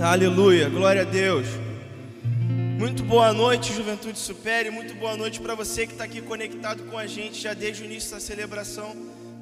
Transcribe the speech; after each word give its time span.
Aleluia, 0.00 0.68
glória 0.68 1.02
a 1.02 1.04
Deus. 1.04 1.44
Muito 2.78 3.02
boa 3.02 3.32
noite, 3.32 3.72
Juventude 3.72 4.16
Supere. 4.16 4.70
Muito 4.70 4.94
boa 4.94 5.16
noite 5.16 5.40
para 5.40 5.56
você 5.56 5.88
que 5.88 5.92
está 5.92 6.04
aqui 6.04 6.22
conectado 6.22 6.84
com 6.84 6.96
a 6.96 7.04
gente 7.04 7.40
já 7.40 7.52
desde 7.52 7.82
o 7.82 7.84
início 7.84 8.12
da 8.12 8.20
celebração. 8.20 8.94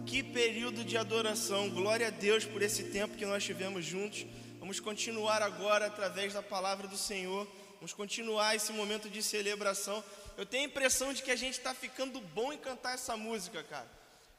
Que 0.06 0.22
período 0.22 0.82
de 0.82 0.96
adoração. 0.96 1.68
Glória 1.68 2.06
a 2.06 2.10
Deus 2.10 2.46
por 2.46 2.62
esse 2.62 2.84
tempo 2.84 3.18
que 3.18 3.26
nós 3.26 3.44
tivemos 3.44 3.84
juntos. 3.84 4.24
Vamos 4.58 4.80
continuar 4.80 5.42
agora 5.42 5.88
através 5.88 6.32
da 6.32 6.42
palavra 6.42 6.88
do 6.88 6.96
Senhor. 6.96 7.46
Vamos 7.74 7.92
continuar 7.92 8.56
esse 8.56 8.72
momento 8.72 9.10
de 9.10 9.22
celebração. 9.22 10.02
Eu 10.38 10.46
tenho 10.46 10.62
a 10.62 10.68
impressão 10.68 11.12
de 11.12 11.22
que 11.22 11.30
a 11.30 11.36
gente 11.36 11.58
está 11.58 11.74
ficando 11.74 12.18
bom 12.18 12.50
em 12.50 12.56
cantar 12.56 12.94
essa 12.94 13.14
música, 13.14 13.62
cara. 13.62 13.90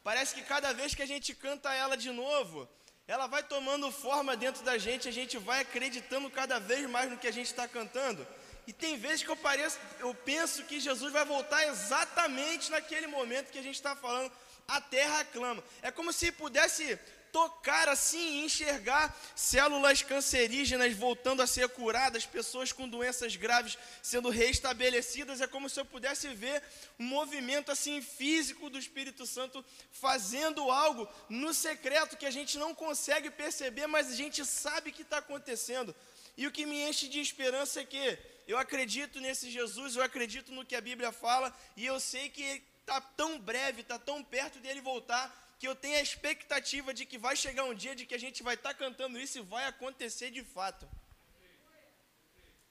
Parece 0.04 0.34
que 0.34 0.41
cada 0.41 0.74
vez 0.74 0.96
que 0.96 1.04
a 1.04 1.07
gente 1.07 1.36
canta 1.36 1.71
ela 1.75 1.96
de 1.96 2.10
novo, 2.10 2.68
ela 3.07 3.25
vai 3.25 3.42
tomando 3.42 3.89
forma 3.92 4.36
dentro 4.36 4.64
da 4.64 4.78
gente, 4.78 5.07
a 5.07 5.11
gente 5.11 5.38
vai 5.38 5.61
acreditando 5.61 6.29
cada 6.29 6.60
vez 6.60 6.89
mais 6.89 7.10
no 7.10 7.18
que 7.18 7.28
a 7.28 7.32
gente 7.32 7.48
está 7.48 7.68
cantando. 7.68 8.28
E 8.68 8.74
tem 8.74 8.98
vezes 8.98 9.24
que 9.24 9.29
eu, 9.29 9.38
pareço, 9.38 9.79
eu 10.00 10.14
penso 10.14 10.64
que 10.64 10.78
Jesus 10.78 11.14
vai 11.14 11.24
voltar 11.24 11.65
exatamente 11.68 12.70
naquele 12.70 13.07
momento 13.07 13.50
que 13.50 13.60
a 13.60 13.64
gente 13.64 13.75
está 13.75 13.96
falando, 13.96 14.29
a 14.68 14.82
terra 14.82 15.24
clama. 15.24 15.64
É 15.82 15.89
como 15.89 16.12
se 16.12 16.34
pudesse 16.34 17.00
tocar 17.37 17.87
assim, 17.87 18.43
enxergar 18.43 19.15
células 19.36 20.01
cancerígenas 20.01 20.91
voltando 20.95 21.43
a 21.43 21.45
ser 21.45 21.69
curadas, 21.69 22.25
pessoas 22.25 22.71
com 22.71 22.89
doenças 22.89 23.36
graves 23.36 23.78
sendo 24.01 24.29
restabelecidas. 24.32 25.39
É 25.39 25.45
como 25.45 25.69
se 25.69 25.79
eu 25.79 25.86
pudesse 25.86 26.28
ver 26.29 26.64
um 26.97 27.05
movimento 27.05 27.71
assim 27.71 28.01
físico 28.01 28.71
do 28.71 28.79
Espírito 28.79 29.28
Santo 29.28 29.64
fazendo 29.92 30.71
algo 30.71 31.07
no 31.29 31.54
secreto 31.54 32.17
que 32.17 32.25
a 32.25 32.31
gente 32.31 32.58
não 32.58 32.73
consegue 32.73 33.30
perceber, 33.30 33.86
mas 33.86 34.12
a 34.12 34.16
gente 34.16 34.44
sabe 34.44 34.92
que 34.92 35.03
está 35.03 35.19
acontecendo. 35.19 35.95
E 36.36 36.47
o 36.47 36.52
que 36.52 36.66
me 36.66 36.90
enche 36.90 37.08
de 37.08 37.19
esperança 37.19 37.81
é 37.81 37.86
que 37.86 38.17
eu 38.47 38.58
acredito 38.58 39.19
nesse 39.19 39.52
Jesus, 39.52 39.95
eu 39.95 40.02
acredito 40.02 40.52
no 40.52 40.66
que 40.66 40.75
a 40.75 40.81
Bíblia 40.81 41.12
fala, 41.12 41.56
e 41.75 41.86
eu 41.86 42.00
sei 42.00 42.30
que 42.30 42.64
está 42.81 43.00
tão 43.00 43.38
breve, 43.38 43.81
está 43.81 44.00
tão 44.00 44.23
perto 44.23 44.58
dele 44.58 44.81
voltar, 44.81 45.47
que 45.59 45.67
eu 45.67 45.75
tenho 45.75 45.97
a 45.97 46.02
expectativa 46.02 46.94
de 46.94 47.05
que 47.05 47.17
vai 47.17 47.36
chegar 47.36 47.63
um 47.63 47.73
dia 47.73 47.95
de 47.95 48.05
que 48.05 48.16
a 48.16 48.19
gente 48.25 48.44
vai 48.44 48.55
estar 48.55 48.73
tá 48.73 48.80
cantando 48.83 49.19
isso 49.19 49.39
e 49.39 49.41
vai 49.41 49.66
acontecer 49.66 50.30
de 50.31 50.44
fato. 50.44 50.88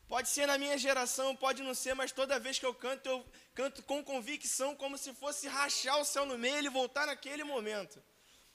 Pode 0.09 0.29
ser 0.29 0.47
na 0.47 0.57
minha 0.57 0.79
geração, 0.79 1.35
pode 1.35 1.63
não 1.63 1.75
ser, 1.75 1.95
mas 1.95 2.13
toda 2.13 2.39
vez 2.39 2.59
que 2.61 2.67
eu 2.67 2.73
canto, 2.73 3.09
eu 3.09 3.27
canto 3.55 3.83
com 3.83 4.05
convicção, 4.05 4.77
como 4.77 4.97
se 4.97 5.13
fosse 5.13 5.49
rachar 5.49 5.99
o 5.99 6.05
céu 6.05 6.25
no 6.25 6.39
meio 6.39 6.55
e 6.55 6.59
ele 6.59 6.71
voltar 6.71 7.07
naquele 7.07 7.43
momento. 7.43 8.01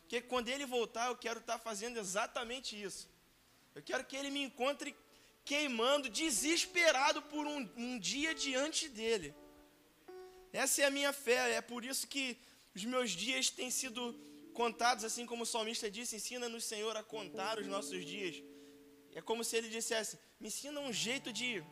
Porque 0.01 0.21
quando 0.21 0.47
ele 0.47 0.65
voltar, 0.65 1.07
eu 1.07 1.17
quero 1.17 1.39
estar 1.39 1.57
tá 1.57 1.59
fazendo 1.59 1.99
exatamente 1.99 2.81
isso. 2.81 3.09
Eu 3.75 3.81
quero 3.81 4.05
que 4.05 4.15
ele 4.15 4.29
me 4.29 4.43
encontre 4.43 4.95
queimando, 5.43 6.07
desesperado 6.09 7.21
por 7.23 7.45
um, 7.45 7.69
um 7.75 7.99
dia 7.99 8.33
diante 8.33 8.87
dele. 8.87 9.35
Essa 10.53 10.83
é 10.83 10.85
a 10.85 10.91
minha 10.91 11.11
fé, 11.11 11.53
é 11.55 11.61
por 11.61 11.83
isso 11.83 12.07
que 12.07 12.37
os 12.75 12.83
meus 12.85 13.11
dias 13.11 13.49
têm 13.49 13.69
sido 13.69 14.13
contados, 14.53 15.03
assim 15.03 15.25
como 15.25 15.43
o 15.43 15.45
salmista 15.45 15.89
disse: 15.89 16.15
ensina-nos, 16.15 16.63
Senhor, 16.63 16.95
a 16.95 17.03
contar 17.03 17.59
os 17.59 17.67
nossos 17.67 18.05
dias. 18.05 18.41
É 19.13 19.21
como 19.21 19.43
se 19.43 19.55
ele 19.57 19.69
dissesse: 19.69 20.17
me 20.39 20.47
ensina 20.47 20.79
um 20.79 20.93
jeito 20.93 21.31
de 21.33 21.63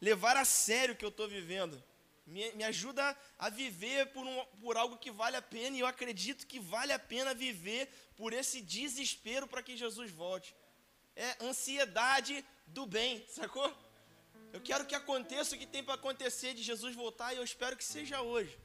levar 0.00 0.36
a 0.36 0.44
sério 0.44 0.94
o 0.94 0.96
que 0.96 1.04
eu 1.04 1.08
estou 1.08 1.28
vivendo. 1.28 1.82
Me, 2.26 2.50
me, 2.52 2.64
ajuda 2.64 3.16
a 3.38 3.48
viver 3.48 4.06
por, 4.06 4.26
um, 4.26 4.44
por 4.60 4.76
algo 4.76 4.96
que 4.96 5.12
vale 5.12 5.36
a 5.36 5.42
pena, 5.42 5.76
e 5.76 5.80
eu 5.80 5.86
acredito 5.86 6.46
que 6.46 6.58
vale 6.58 6.92
a 6.92 6.98
pena 6.98 7.32
viver 7.32 7.88
por 8.16 8.32
esse 8.32 8.60
desespero 8.60 9.46
para 9.46 9.62
que 9.62 9.76
Jesus 9.76 10.10
volte. 10.10 10.54
É 11.14 11.36
ansiedade 11.40 12.44
do 12.66 12.84
bem, 12.84 13.24
sacou? 13.28 13.72
Eu 14.52 14.60
quero 14.60 14.86
que 14.86 14.94
aconteça 14.94 15.54
o 15.54 15.58
que 15.58 15.66
tem 15.66 15.84
para 15.84 15.94
acontecer 15.94 16.52
de 16.52 16.62
Jesus 16.62 16.96
voltar, 16.96 17.32
e 17.32 17.36
eu 17.36 17.44
espero 17.44 17.76
que 17.76 17.84
seja 17.84 18.20
hoje. 18.20 18.58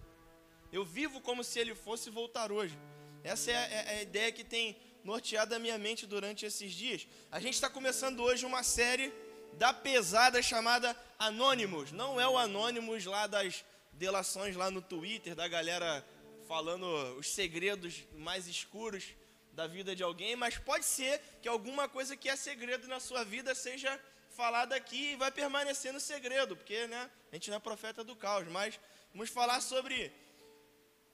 Eu 0.72 0.86
vivo 0.86 1.20
como 1.20 1.44
se 1.44 1.60
ele 1.60 1.76
fosse 1.76 2.10
voltar 2.10 2.52
hoje. 2.52 2.78
Essa 3.24 3.52
é 3.52 3.56
a, 3.56 3.68
é 3.68 3.98
a 3.98 4.02
ideia 4.02 4.32
que 4.32 4.44
tem 4.44 4.78
norteado 5.04 5.54
a 5.54 5.60
minha 5.60 5.78
mente 5.78 6.08
durante 6.08 6.46
esses 6.46 6.72
dias. 6.72 7.06
A 7.30 7.40
gente 7.40 7.56
está 7.56 7.70
começando 7.70 8.22
hoje 8.22 8.46
uma 8.46 8.64
série 8.64 9.14
da 9.54 9.74
pesada 9.74 10.42
chamada 10.42 10.96
Anônimos. 11.20 11.92
Não 11.92 12.20
é 12.22 12.28
o 12.28 12.38
Anônimos 12.38 13.04
lá 13.06 13.28
das 13.28 13.66
delações 13.92 14.56
lá 14.56 14.72
no 14.72 14.82
Twitter, 14.82 15.36
da 15.36 15.48
galera 15.48 16.06
falando 16.48 16.86
os 17.18 17.28
segredos 17.28 18.04
mais 18.16 18.48
escuros 18.48 19.14
da 19.52 19.68
vida 19.68 19.94
de 19.94 20.04
alguém, 20.04 20.38
mas 20.38 20.58
pode 20.58 20.86
ser 20.86 21.22
que 21.42 21.50
alguma 21.50 21.90
coisa 21.90 22.16
que 22.16 22.30
é 22.30 22.36
segredo 22.38 22.88
na 22.88 23.02
sua 23.02 23.26
vida 23.26 23.54
seja 23.54 24.00
falada 24.30 24.74
aqui 24.74 25.12
e 25.12 25.16
vai 25.18 25.30
permanecer 25.30 25.92
no 25.92 26.00
segredo, 26.00 26.56
porque 26.56 26.88
né, 26.88 27.10
a 27.32 27.36
gente 27.36 27.50
não 27.50 27.58
é 27.58 27.60
profeta 27.60 28.04
do 28.04 28.16
caos, 28.16 28.48
mas 28.48 28.80
vamos 29.14 29.30
falar 29.30 29.60
sobre 29.60 30.12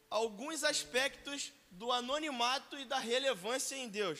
alguns 0.09 0.63
aspectos 0.63 1.51
do 1.71 1.91
anonimato 1.91 2.77
e 2.77 2.85
da 2.85 2.97
relevância 2.97 3.75
em 3.75 3.89
Deus. 3.89 4.19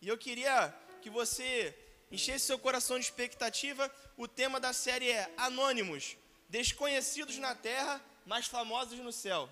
E 0.00 0.08
eu 0.08 0.18
queria 0.18 0.74
que 1.00 1.08
você 1.08 1.76
enchesse 2.10 2.46
seu 2.46 2.58
coração 2.58 2.98
de 2.98 3.04
expectativa. 3.04 3.90
O 4.16 4.28
tema 4.28 4.60
da 4.60 4.72
série 4.72 5.10
é 5.10 5.32
Anônimos, 5.36 6.16
desconhecidos 6.48 7.38
na 7.38 7.54
terra, 7.54 8.00
mas 8.26 8.46
famosos 8.46 8.98
no 8.98 9.12
céu. 9.12 9.48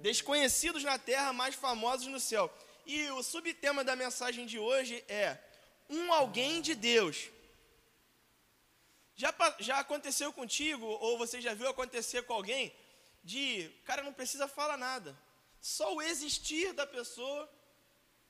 Desconhecidos 0.00 0.82
na 0.82 0.98
terra, 0.98 1.32
mas 1.32 1.54
famosos 1.54 2.06
no 2.06 2.18
céu. 2.18 2.52
E 2.86 3.10
o 3.10 3.22
subtema 3.22 3.82
da 3.84 3.96
mensagem 3.96 4.46
de 4.46 4.58
hoje 4.58 5.04
é 5.08 5.38
Um 5.88 6.12
alguém 6.12 6.60
de 6.60 6.74
Deus. 6.74 7.28
Já, 9.14 9.34
já 9.60 9.78
aconteceu 9.78 10.32
contigo, 10.32 10.84
ou 10.84 11.16
você 11.16 11.40
já 11.40 11.54
viu 11.54 11.68
acontecer 11.68 12.22
com 12.22 12.34
alguém, 12.34 12.74
de 13.26 13.68
cara 13.84 14.02
não 14.04 14.12
precisa 14.12 14.46
falar 14.46 14.78
nada. 14.78 15.18
Só 15.60 15.94
o 15.94 16.00
existir 16.00 16.72
da 16.72 16.86
pessoa, 16.86 17.50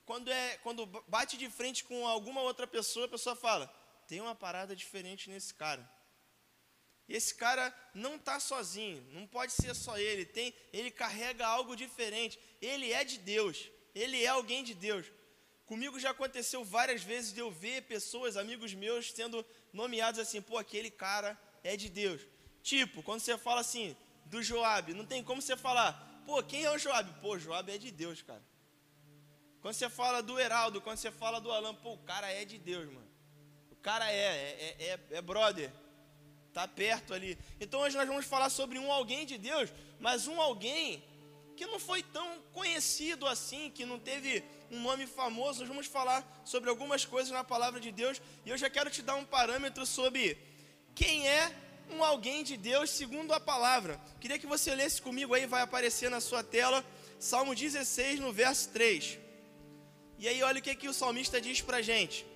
quando 0.07 0.31
é 0.31 0.57
quando 0.59 0.87
bate 1.07 1.37
de 1.37 1.49
frente 1.51 1.85
com 1.85 2.07
alguma 2.07 2.41
outra 2.41 2.67
pessoa, 2.67 3.05
a 3.05 3.15
pessoa 3.17 3.37
fala: 3.37 3.67
tem 4.09 4.21
uma 4.21 4.35
parada 4.35 4.75
diferente 4.75 5.29
nesse 5.29 5.53
cara. 5.53 5.85
E 7.09 7.15
esse 7.15 7.35
cara 7.35 7.65
não 7.95 8.17
está 8.17 8.41
sozinho, 8.41 9.01
não 9.13 9.27
pode 9.27 9.53
ser 9.53 9.75
só 9.75 9.97
ele, 9.99 10.25
tem, 10.25 10.53
ele 10.73 10.91
carrega 10.91 11.47
algo 11.47 11.77
diferente. 11.77 12.39
Ele 12.61 12.91
é 12.93 13.05
de 13.05 13.19
Deus, 13.19 13.71
ele 13.95 14.25
é 14.25 14.29
alguém 14.29 14.65
de 14.65 14.75
Deus. 14.75 15.07
Comigo 15.67 16.01
já 16.01 16.11
aconteceu 16.11 16.65
várias 16.65 17.03
vezes 17.03 17.33
de 17.33 17.41
eu 17.41 17.51
ver 17.51 17.83
pessoas, 17.83 18.37
amigos 18.37 18.73
meus, 18.73 19.13
sendo 19.13 19.45
nomeados 19.73 20.19
assim, 20.19 20.41
pô, 20.41 20.57
aquele 20.57 20.91
cara 20.91 21.39
é 21.63 21.77
de 21.77 21.89
Deus. 21.89 22.23
Tipo, 22.63 23.03
quando 23.03 23.21
você 23.21 23.37
fala 23.39 23.61
assim, 23.61 23.97
do 24.27 24.43
Joab. 24.43 24.93
Não 24.95 25.05
tem 25.05 25.23
como 25.23 25.41
você 25.41 25.57
falar, 25.57 26.23
pô, 26.27 26.43
quem 26.43 26.65
é 26.65 26.71
o 26.71 26.79
Joab? 26.79 27.11
Pô, 27.21 27.39
Joab 27.39 27.71
é 27.71 27.79
de 27.79 27.91
Deus, 27.91 28.23
cara. 28.23 28.43
Quando 29.61 29.75
você 29.75 29.89
fala 29.89 30.23
do 30.23 30.39
Heraldo, 30.39 30.81
quando 30.81 30.99
você 30.99 31.11
fala 31.11 31.41
do 31.41 31.51
Alan, 31.51 31.75
pô, 31.75 31.95
o 31.95 31.99
cara 31.99 32.31
é 32.31 32.45
de 32.45 32.59
Deus, 32.59 32.87
mano. 32.87 33.11
O 33.71 33.77
cara 33.77 34.11
é, 34.11 34.17
é, 34.17 34.77
é, 34.79 35.01
é 35.17 35.23
brother. 35.23 35.73
Tá 36.53 36.67
perto 36.67 37.13
ali. 37.13 37.39
Então 37.61 37.81
hoje 37.81 37.97
nós 37.97 38.07
vamos 38.07 38.25
falar 38.25 38.49
sobre 38.49 38.79
um 38.79 38.91
alguém 38.91 39.27
de 39.27 39.37
Deus, 39.37 39.71
mas 39.99 40.27
um 40.27 40.41
alguém 40.41 41.05
que 41.57 41.67
não 41.67 41.79
foi 41.79 42.03
tão 42.03 42.41
conhecido 42.53 43.27
assim, 43.27 43.71
que 43.71 43.85
não 43.85 43.99
teve 43.99 44.45
um 44.71 44.81
nome 44.81 45.07
famoso. 45.07 45.61
Nós 45.61 45.69
vamos 45.69 45.87
falar 45.87 46.25
sobre 46.45 46.71
algumas 46.71 47.05
coisas 47.05 47.33
na 47.33 47.43
palavra 47.43 47.81
de 47.81 47.91
Deus 47.91 48.21
e 48.45 48.51
eu 48.51 48.59
já 48.59 48.71
quero 48.71 48.91
te 48.91 49.03
dar 49.03 49.17
um 49.17 49.25
parâmetro 49.25 49.85
sobre 49.85 50.39
quem 50.95 51.29
é 51.29 51.55
um 51.91 52.03
alguém 52.03 52.43
de 52.43 52.57
Deus 52.57 52.91
segundo 52.91 53.33
a 53.33 53.41
palavra. 53.41 54.01
Queria 54.21 54.39
que 54.39 54.47
você 54.47 54.75
lesse 54.75 55.01
comigo 55.01 55.35
aí, 55.35 55.47
vai 55.47 55.63
aparecer 55.63 56.11
na 56.11 56.21
sua 56.21 56.43
tela, 56.43 56.85
Salmo 57.19 57.55
16, 57.55 58.21
no 58.21 58.33
verso 58.33 58.69
3. 58.71 59.19
E 60.19 60.29
aí, 60.29 60.43
olha 60.43 60.59
o 60.59 60.63
que, 60.63 60.75
que 60.75 60.89
o 60.89 60.95
salmista 60.95 61.41
diz 61.41 61.61
para 61.61 61.83
gente. 61.83 62.27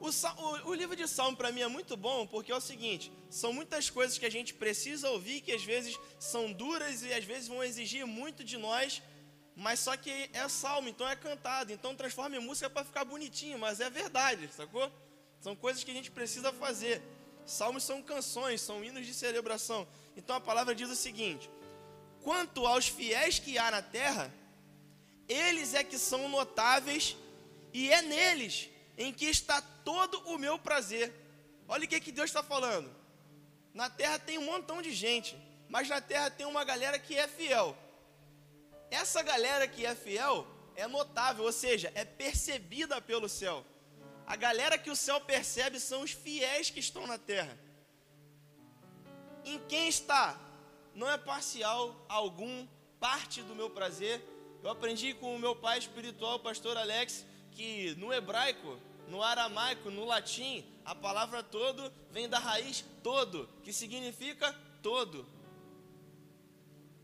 O, 0.00 0.08
o, 0.08 0.68
o, 0.68 0.74
livro 0.74 0.94
de 0.94 1.08
Salmo 1.08 1.34
para 1.34 1.50
mim 1.50 1.62
é 1.62 1.66
muito 1.66 1.96
bom 1.96 2.26
porque 2.26 2.52
é 2.52 2.54
o 2.54 2.60
seguinte: 2.60 3.10
são 3.30 3.54
muitas 3.54 3.88
coisas 3.88 4.18
que 4.18 4.26
a 4.26 4.30
gente 4.30 4.52
precisa 4.52 5.08
ouvir 5.10 5.40
que 5.40 5.50
às 5.50 5.64
vezes 5.64 5.98
são 6.18 6.52
duras 6.52 7.02
e 7.02 7.12
às 7.12 7.24
vezes 7.24 7.48
vão 7.48 7.64
exigir 7.64 8.06
muito 8.06 8.44
de 8.44 8.58
nós, 8.58 9.02
mas 9.56 9.80
só 9.80 9.96
que 9.96 10.28
é 10.34 10.46
salmo, 10.46 10.90
então 10.90 11.08
é 11.08 11.16
cantado, 11.16 11.72
então 11.72 11.94
transforma 11.94 12.36
em 12.36 12.40
música 12.40 12.68
para 12.68 12.84
ficar 12.84 13.04
bonitinho, 13.06 13.58
mas 13.58 13.80
é 13.80 13.88
verdade, 13.88 14.50
sacou? 14.52 14.92
São 15.40 15.56
coisas 15.56 15.82
que 15.82 15.90
a 15.90 15.94
gente 15.94 16.10
precisa 16.10 16.52
fazer. 16.52 17.00
Salmos 17.46 17.84
são 17.84 18.02
canções, 18.02 18.60
são 18.60 18.84
hinos 18.84 19.06
de 19.06 19.14
celebração. 19.14 19.86
Então 20.16 20.36
a 20.36 20.40
palavra 20.40 20.74
diz 20.74 20.90
o 20.90 20.96
seguinte: 20.96 21.50
Quanto 22.22 22.66
aos 22.66 22.88
fiéis 22.88 23.38
que 23.38 23.58
há 23.58 23.70
na 23.70 23.82
terra, 23.82 24.32
eles 25.28 25.74
é 25.74 25.84
que 25.84 25.98
são 25.98 26.28
notáveis, 26.28 27.16
e 27.72 27.90
é 27.90 28.02
neles 28.02 28.70
em 28.96 29.12
que 29.12 29.26
está 29.26 29.60
todo 29.84 30.18
o 30.26 30.38
meu 30.38 30.58
prazer. 30.58 31.12
Olha 31.68 31.84
o 31.84 31.88
que, 31.88 32.00
que 32.00 32.12
Deus 32.12 32.30
está 32.30 32.42
falando. 32.42 32.90
Na 33.72 33.90
terra 33.90 34.18
tem 34.18 34.38
um 34.38 34.44
montão 34.44 34.80
de 34.80 34.92
gente, 34.92 35.36
mas 35.68 35.88
na 35.88 36.00
terra 36.00 36.30
tem 36.30 36.46
uma 36.46 36.64
galera 36.64 36.98
que 36.98 37.16
é 37.16 37.26
fiel. 37.26 37.76
Essa 38.90 39.22
galera 39.22 39.66
que 39.66 39.84
é 39.84 39.94
fiel 39.94 40.46
é 40.76 40.86
notável, 40.86 41.44
ou 41.44 41.52
seja, 41.52 41.90
é 41.94 42.04
percebida 42.04 43.00
pelo 43.00 43.28
céu. 43.28 43.64
A 44.26 44.36
galera 44.36 44.78
que 44.78 44.90
o 44.90 44.96
céu 44.96 45.20
percebe 45.20 45.78
são 45.78 46.02
os 46.02 46.12
fiéis 46.12 46.70
que 46.70 46.80
estão 46.80 47.06
na 47.06 47.18
terra. 47.18 47.58
Em 49.44 49.58
quem 49.68 49.88
está? 49.88 50.38
Não 50.94 51.10
é 51.10 51.18
parcial 51.18 52.04
algum, 52.08 52.66
parte 52.98 53.42
do 53.42 53.54
meu 53.54 53.68
prazer. 53.68 54.22
Eu 54.62 54.70
aprendi 54.70 55.12
com 55.12 55.36
o 55.36 55.38
meu 55.38 55.54
pai 55.54 55.78
espiritual, 55.78 56.36
o 56.36 56.40
pastor 56.40 56.76
Alex, 56.76 57.26
que 57.50 57.94
no 57.96 58.12
hebraico, 58.12 58.78
no 59.08 59.22
aramaico, 59.22 59.90
no 59.90 60.04
latim, 60.04 60.64
a 60.84 60.94
palavra 60.94 61.42
todo 61.42 61.92
vem 62.10 62.28
da 62.28 62.38
raiz 62.38 62.84
todo, 63.02 63.48
que 63.62 63.72
significa 63.72 64.54
todo. 64.82 65.26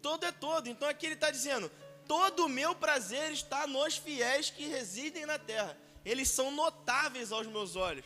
Todo 0.00 0.24
é 0.24 0.32
todo. 0.32 0.68
Então 0.68 0.88
aqui 0.88 1.06
ele 1.06 1.14
está 1.14 1.30
dizendo: 1.30 1.70
todo 2.06 2.46
o 2.46 2.48
meu 2.48 2.74
prazer 2.74 3.30
está 3.32 3.66
nos 3.66 3.96
fiéis 3.96 4.48
que 4.48 4.66
residem 4.66 5.26
na 5.26 5.38
terra. 5.38 5.76
Eles 6.04 6.28
são 6.28 6.50
notáveis 6.50 7.32
aos 7.32 7.46
meus 7.46 7.76
olhos. 7.76 8.04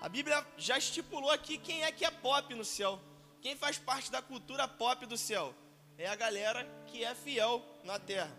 A 0.00 0.08
Bíblia 0.08 0.44
já 0.56 0.76
estipulou 0.76 1.30
aqui 1.30 1.56
quem 1.56 1.84
é 1.84 1.92
que 1.92 2.04
é 2.04 2.10
pop 2.10 2.54
no 2.54 2.64
céu. 2.64 3.00
Quem 3.40 3.56
faz 3.56 3.78
parte 3.78 4.10
da 4.10 4.20
cultura 4.20 4.66
pop 4.66 5.06
do 5.06 5.16
céu? 5.16 5.54
É 5.96 6.08
a 6.08 6.16
galera 6.16 6.66
que 6.86 7.04
é 7.04 7.14
fiel 7.14 7.64
na 7.84 7.98
terra. 7.98 8.36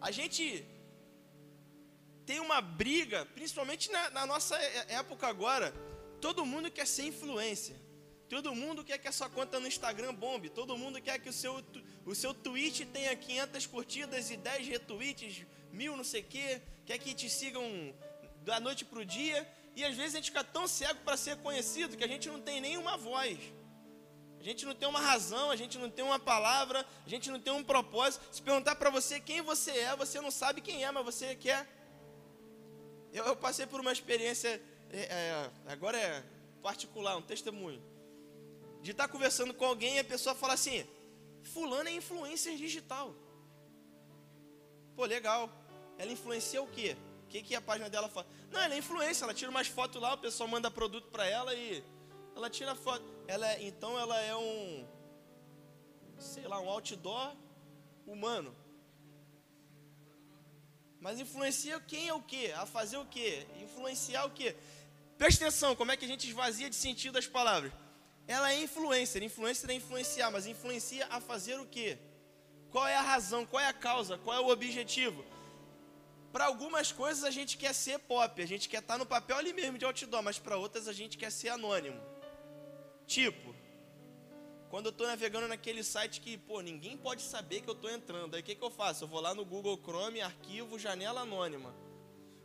A 0.00 0.10
gente 0.10 0.64
tem 2.26 2.40
uma 2.40 2.60
briga, 2.60 3.24
principalmente 3.26 3.90
na, 3.90 4.10
na 4.10 4.26
nossa 4.26 4.56
época 4.88 5.26
agora. 5.26 5.72
Todo 6.20 6.44
mundo 6.44 6.70
quer 6.70 6.86
ser 6.86 7.04
influência. 7.04 7.76
Todo 8.28 8.54
mundo 8.54 8.84
quer 8.84 8.98
que 8.98 9.08
a 9.08 9.12
sua 9.12 9.30
conta 9.30 9.58
no 9.58 9.66
Instagram 9.66 10.12
bombe. 10.14 10.50
Todo 10.50 10.76
mundo 10.76 11.00
quer 11.00 11.18
que 11.18 11.28
o 11.28 11.32
seu, 11.32 11.64
o 12.04 12.14
seu 12.14 12.34
tweet 12.34 12.84
tenha 12.86 13.16
500 13.16 13.66
curtidas 13.66 14.30
e 14.30 14.36
10 14.36 14.68
retweets, 14.68 15.46
mil 15.72 15.96
não 15.96 16.04
sei 16.04 16.20
o 16.20 16.24
quê. 16.24 16.60
Quer 16.84 16.98
que 16.98 17.14
te 17.14 17.28
sigam 17.28 17.64
da 18.42 18.58
noite 18.60 18.84
para 18.84 18.98
o 18.98 19.04
dia. 19.04 19.46
E 19.76 19.84
às 19.84 19.94
vezes 19.94 20.14
a 20.14 20.18
gente 20.18 20.30
fica 20.30 20.42
tão 20.42 20.66
cego 20.66 21.00
para 21.04 21.16
ser 21.16 21.36
conhecido 21.38 21.96
que 21.96 22.04
a 22.04 22.08
gente 22.08 22.28
não 22.28 22.40
tem 22.40 22.60
nenhuma 22.60 22.96
voz. 22.96 23.38
A 24.40 24.42
gente 24.42 24.64
não 24.64 24.74
tem 24.74 24.88
uma 24.88 25.00
razão, 25.00 25.50
a 25.50 25.56
gente 25.56 25.78
não 25.78 25.90
tem 25.90 26.04
uma 26.04 26.18
palavra, 26.18 26.86
a 27.04 27.08
gente 27.08 27.30
não 27.30 27.40
tem 27.40 27.52
um 27.52 27.64
propósito. 27.64 28.24
Se 28.30 28.40
perguntar 28.40 28.76
para 28.76 28.90
você 28.90 29.18
quem 29.20 29.42
você 29.42 29.72
é, 29.72 29.96
você 29.96 30.20
não 30.20 30.30
sabe 30.30 30.60
quem 30.60 30.84
é, 30.84 30.90
mas 30.90 31.04
você 31.04 31.34
quer. 31.34 31.66
Eu, 33.12 33.24
eu 33.24 33.36
passei 33.36 33.66
por 33.66 33.80
uma 33.80 33.92
experiência, 33.92 34.62
é, 34.90 35.00
é, 35.00 35.50
agora 35.66 35.98
é 35.98 36.24
particular, 36.62 37.16
um 37.16 37.22
testemunho 37.22 37.82
de 38.80 38.92
estar 38.92 39.08
conversando 39.08 39.52
com 39.52 39.64
alguém 39.64 39.96
e 39.96 39.98
a 39.98 40.04
pessoa 40.04 40.34
fala 40.34 40.54
assim: 40.54 40.86
Fulano 41.42 41.88
é 41.88 41.92
influencer 41.92 42.56
digital. 42.56 43.14
Pô, 44.94 45.04
legal. 45.04 45.50
Ela 45.98 46.12
influencia 46.12 46.62
o 46.62 46.66
quê? 46.66 46.96
O 47.24 47.28
que, 47.28 47.42
que 47.42 47.54
a 47.54 47.60
página 47.60 47.90
dela 47.90 48.08
fala? 48.08 48.26
Não, 48.50 48.60
ela 48.60 48.74
é 48.74 48.78
influência, 48.78 49.24
ela 49.24 49.34
tira 49.34 49.50
umas 49.50 49.66
fotos 49.66 50.00
lá, 50.00 50.14
o 50.14 50.18
pessoal 50.18 50.48
manda 50.48 50.70
produto 50.70 51.08
para 51.10 51.26
ela 51.26 51.54
e 51.54 51.84
ela 52.34 52.48
tira 52.48 52.74
foto. 52.74 53.04
Ela 53.26 53.46
é, 53.52 53.66
então 53.66 53.98
ela 53.98 54.18
é 54.20 54.34
um, 54.34 54.86
sei 56.18 56.46
lá, 56.46 56.60
um 56.60 56.70
outdoor 56.70 57.36
humano. 58.06 58.54
Mas 61.00 61.20
influencia 61.20 61.78
quem 61.80 62.08
é 62.08 62.14
o 62.14 62.22
quê? 62.22 62.54
A 62.56 62.64
fazer 62.64 62.96
o 62.96 63.04
quê? 63.04 63.46
Influenciar 63.62 64.24
o 64.24 64.30
quê? 64.30 64.56
Presta 65.18 65.44
atenção, 65.44 65.76
como 65.76 65.92
é 65.92 65.96
que 65.96 66.04
a 66.04 66.08
gente 66.08 66.26
esvazia 66.26 66.70
de 66.70 66.76
sentido 66.76 67.18
as 67.18 67.26
palavras 67.26 67.72
ela 68.28 68.52
é 68.52 68.60
influencer. 68.60 69.22
Influencer 69.22 69.70
é 69.70 69.72
influenciar, 69.72 70.30
mas 70.30 70.46
influencia 70.46 71.06
a 71.08 71.18
fazer 71.18 71.58
o 71.58 71.64
quê? 71.64 71.98
Qual 72.70 72.86
é 72.86 72.94
a 72.94 73.00
razão? 73.00 73.46
Qual 73.46 73.60
é 73.60 73.66
a 73.66 73.72
causa? 73.72 74.18
Qual 74.18 74.36
é 74.36 74.40
o 74.40 74.50
objetivo? 74.50 75.24
Para 76.32 76.46
algumas 76.46 76.92
coisas 76.92 77.24
a 77.24 77.30
gente 77.30 77.56
quer 77.56 77.74
ser 77.74 77.98
pop, 78.00 78.42
a 78.42 78.46
gente 78.46 78.68
quer 78.68 78.80
estar 78.80 78.94
tá 78.94 78.98
no 78.98 79.06
papel 79.06 79.36
ali 79.36 79.52
mesmo 79.52 79.78
de 79.78 79.84
outdoor, 79.84 80.22
mas 80.22 80.38
para 80.38 80.56
outras 80.56 80.86
a 80.86 80.92
gente 80.92 81.16
quer 81.16 81.32
ser 81.32 81.48
anônimo. 81.48 82.00
Tipo, 83.06 83.54
quando 84.68 84.86
eu 84.86 84.90
estou 84.90 85.06
navegando 85.06 85.48
naquele 85.48 85.82
site 85.82 86.20
que, 86.20 86.36
pô, 86.36 86.60
ninguém 86.60 86.96
pode 86.96 87.22
saber 87.22 87.62
que 87.62 87.68
eu 87.68 87.74
estou 87.74 87.90
entrando, 87.90 88.34
aí 88.34 88.42
o 88.42 88.44
que, 88.44 88.54
que 88.54 88.62
eu 88.62 88.70
faço? 88.70 89.04
Eu 89.04 89.08
vou 89.08 89.20
lá 89.20 89.34
no 89.34 89.44
Google 89.44 89.80
Chrome, 89.82 90.20
arquivo, 90.20 90.78
janela 90.78 91.22
anônima. 91.22 91.74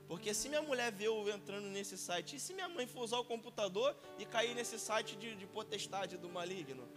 Porque 0.07 0.33
se 0.33 0.47
minha 0.47 0.61
mulher 0.61 0.91
vê 0.91 1.07
eu 1.07 1.29
entrando 1.29 1.67
nesse 1.67 1.97
site, 1.97 2.37
e 2.37 2.39
se 2.39 2.53
minha 2.53 2.69
mãe 2.69 2.87
for 2.87 3.01
usar 3.01 3.17
o 3.19 3.25
computador 3.25 3.95
e 4.17 4.25
cair 4.25 4.55
nesse 4.55 4.79
site 4.79 5.17
de, 5.17 5.35
de 5.35 5.45
potestade 5.45 6.17
do 6.17 6.29
maligno? 6.29 6.87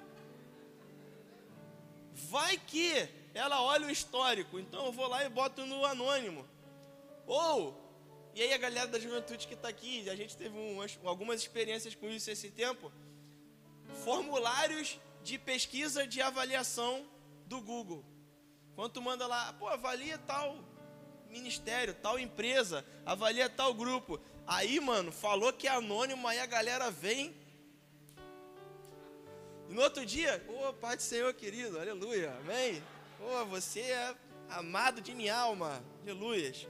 Vai 2.12 2.56
que 2.56 3.08
ela 3.34 3.60
olha 3.62 3.86
o 3.86 3.90
histórico, 3.90 4.58
então 4.58 4.86
eu 4.86 4.92
vou 4.92 5.08
lá 5.08 5.24
e 5.24 5.28
boto 5.28 5.66
no 5.66 5.84
anônimo. 5.84 6.46
Ou, 7.26 7.86
e 8.34 8.42
aí 8.42 8.52
a 8.52 8.58
galera 8.58 8.86
da 8.86 8.98
juventude 8.98 9.46
que 9.46 9.54
está 9.54 9.68
aqui, 9.68 10.08
a 10.08 10.14
gente 10.14 10.36
teve 10.36 10.56
umas, 10.56 10.98
algumas 11.04 11.40
experiências 11.40 11.94
com 11.94 12.08
isso 12.08 12.30
esse 12.30 12.50
tempo, 12.50 12.92
formulários 14.04 14.98
de 15.22 15.38
pesquisa 15.38 16.06
de 16.06 16.22
avaliação 16.22 17.04
do 17.46 17.60
Google. 17.60 18.04
Quando 18.74 18.92
tu 18.92 19.02
manda 19.02 19.26
lá, 19.26 19.52
pô, 19.54 19.66
avalia 19.68 20.18
tal 20.18 20.56
ministério, 21.30 21.94
tal 21.94 22.18
empresa, 22.18 22.84
avalia 23.04 23.48
tal 23.48 23.74
grupo. 23.74 24.20
Aí, 24.46 24.78
mano, 24.78 25.10
falou 25.10 25.52
que 25.52 25.66
é 25.66 25.70
anônimo, 25.70 26.28
aí 26.28 26.38
a 26.38 26.46
galera 26.46 26.90
vem. 26.90 27.34
E 29.68 29.72
no 29.72 29.82
outro 29.82 30.06
dia, 30.06 30.44
ô 30.48 30.68
oh, 30.68 30.72
Pai 30.74 30.96
do 30.96 31.02
Senhor 31.02 31.32
querido, 31.34 31.80
aleluia, 31.80 32.36
amém. 32.40 32.82
Ô, 33.18 33.40
oh, 33.40 33.46
você 33.46 33.80
é 33.80 34.14
amado 34.48 35.00
de 35.00 35.14
minha 35.14 35.36
alma, 35.36 35.82
aleluias. 36.02 36.68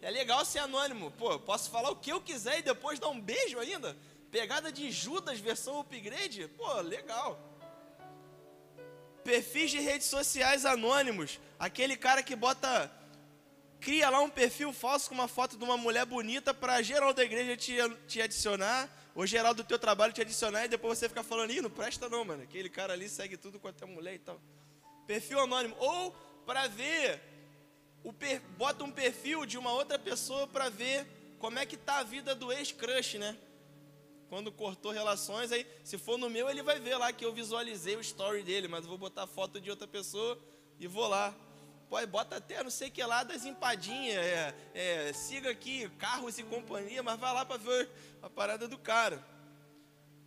É 0.00 0.10
legal 0.10 0.44
ser 0.44 0.60
anônimo, 0.60 1.10
pô, 1.12 1.38
posso 1.40 1.70
falar 1.70 1.90
o 1.90 1.96
que 1.96 2.10
eu 2.10 2.20
quiser 2.20 2.60
e 2.60 2.62
depois 2.62 2.98
dar 2.98 3.08
um 3.08 3.20
beijo 3.20 3.58
ainda? 3.58 3.96
Pegada 4.30 4.70
de 4.70 4.90
Judas 4.90 5.40
versão 5.40 5.80
upgrade? 5.80 6.46
Pô, 6.48 6.80
legal. 6.80 7.38
Perfis 9.24 9.70
de 9.70 9.80
redes 9.80 10.06
sociais 10.06 10.64
anônimos, 10.64 11.40
aquele 11.58 11.96
cara 11.96 12.22
que 12.22 12.36
bota 12.36 12.90
cria 13.80 14.10
lá 14.10 14.20
um 14.20 14.30
perfil 14.30 14.72
falso 14.72 15.08
com 15.08 15.14
uma 15.14 15.28
foto 15.28 15.56
de 15.56 15.64
uma 15.64 15.76
mulher 15.76 16.04
bonita 16.04 16.52
para 16.52 16.82
geral 16.82 17.12
da 17.12 17.24
igreja 17.24 17.56
te, 17.56 17.76
te 18.06 18.20
adicionar, 18.20 18.88
ou 19.14 19.26
geral 19.26 19.54
do 19.54 19.64
teu 19.64 19.78
trabalho 19.78 20.12
te 20.12 20.20
adicionar, 20.20 20.64
e 20.64 20.68
depois 20.68 20.98
você 20.98 21.08
fica 21.08 21.22
falando, 21.22 21.52
ih, 21.52 21.60
não 21.60 21.70
presta 21.70 22.08
não, 22.08 22.24
mano. 22.24 22.42
Aquele 22.42 22.68
cara 22.68 22.92
ali 22.92 23.08
segue 23.08 23.36
tudo 23.36 23.58
quanto 23.58 23.82
é 23.82 23.86
mulher 23.86 24.14
e 24.14 24.18
tal. 24.18 24.40
Perfil 25.06 25.40
anônimo. 25.40 25.76
Ou 25.78 26.12
para 26.46 26.66
ver, 26.68 27.20
per, 28.12 28.40
bota 28.56 28.84
um 28.84 28.90
perfil 28.90 29.44
de 29.44 29.58
uma 29.58 29.72
outra 29.72 29.98
pessoa 29.98 30.46
para 30.46 30.68
ver 30.68 31.06
como 31.38 31.58
é 31.58 31.66
que 31.66 31.76
tá 31.76 31.98
a 31.98 32.02
vida 32.02 32.34
do 32.34 32.52
ex-crush, 32.52 33.18
né? 33.18 33.36
Quando 34.28 34.52
cortou 34.52 34.92
relações, 34.92 35.52
aí 35.52 35.66
se 35.82 35.96
for 35.96 36.18
no 36.18 36.28
meu, 36.28 36.50
ele 36.50 36.62
vai 36.62 36.78
ver 36.78 36.96
lá 36.96 37.12
que 37.12 37.24
eu 37.24 37.32
visualizei 37.32 37.96
o 37.96 38.00
story 38.00 38.42
dele, 38.42 38.68
mas 38.68 38.84
vou 38.84 38.98
botar 38.98 39.26
foto 39.26 39.60
de 39.60 39.70
outra 39.70 39.86
pessoa 39.86 40.38
e 40.78 40.86
vou 40.86 41.08
lá 41.08 41.34
Pode, 41.88 42.06
bota 42.06 42.36
até 42.36 42.62
não 42.62 42.70
sei 42.70 42.90
que 42.90 43.02
lá 43.02 43.22
das 43.22 43.46
empadinhas, 43.46 44.18
é, 44.18 44.54
é, 44.74 45.12
siga 45.14 45.50
aqui, 45.50 45.88
carros 45.98 46.38
e 46.38 46.42
companhia, 46.42 47.02
mas 47.02 47.18
vai 47.18 47.32
lá 47.32 47.46
para 47.46 47.56
ver 47.56 47.88
a 48.22 48.28
parada 48.28 48.68
do 48.68 48.76
cara. 48.76 49.24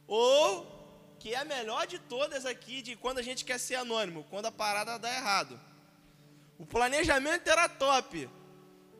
Ou, 0.07 0.65
que 1.19 1.35
é 1.35 1.37
a 1.37 1.45
melhor 1.45 1.85
de 1.85 1.99
todas 1.99 2.47
aqui, 2.47 2.81
de 2.81 2.95
quando 2.95 3.19
a 3.19 3.21
gente 3.21 3.45
quer 3.45 3.59
ser 3.59 3.75
anônimo, 3.75 4.25
quando 4.29 4.47
a 4.47 4.51
parada 4.51 4.97
dá 4.97 5.13
errado. 5.13 5.59
O 6.61 6.65
planejamento 6.67 7.47
era 7.47 7.67
top, 7.67 8.29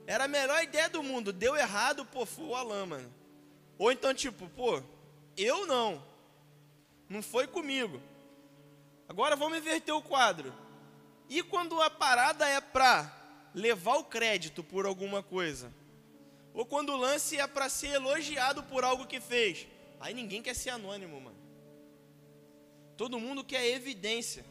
era 0.07 0.23
a 0.23 0.27
melhor 0.27 0.63
ideia 0.63 0.89
do 0.89 1.03
mundo, 1.03 1.31
deu 1.31 1.55
errado, 1.55 2.03
pô, 2.03 2.25
foi 2.25 2.45
o 2.45 2.55
Alan, 2.55 2.87
mano. 2.87 3.13
Ou 3.77 3.91
então, 3.91 4.15
tipo, 4.15 4.49
pô, 4.49 4.81
eu 5.37 5.67
não, 5.67 6.03
não 7.07 7.21
foi 7.21 7.45
comigo. 7.45 8.01
Agora 9.07 9.35
vamos 9.35 9.59
inverter 9.59 9.93
o 9.93 10.01
quadro. 10.01 10.51
E 11.29 11.43
quando 11.43 11.79
a 11.79 11.87
parada 11.91 12.47
é 12.47 12.59
para 12.59 13.15
levar 13.53 13.97
o 13.97 14.05
crédito 14.05 14.63
por 14.63 14.87
alguma 14.87 15.21
coisa? 15.21 15.71
Ou 16.55 16.65
quando 16.65 16.89
o 16.89 16.97
lance 16.97 17.37
é 17.37 17.45
para 17.45 17.69
ser 17.69 17.89
elogiado 17.89 18.63
por 18.63 18.83
algo 18.83 19.05
que 19.05 19.21
fez? 19.21 19.67
Aí 19.99 20.15
ninguém 20.15 20.41
quer 20.41 20.55
ser 20.55 20.71
anônimo, 20.71 21.21
mano. 21.21 21.37
Todo 22.97 23.19
mundo 23.19 23.43
quer 23.43 23.67
evidência, 23.67 24.43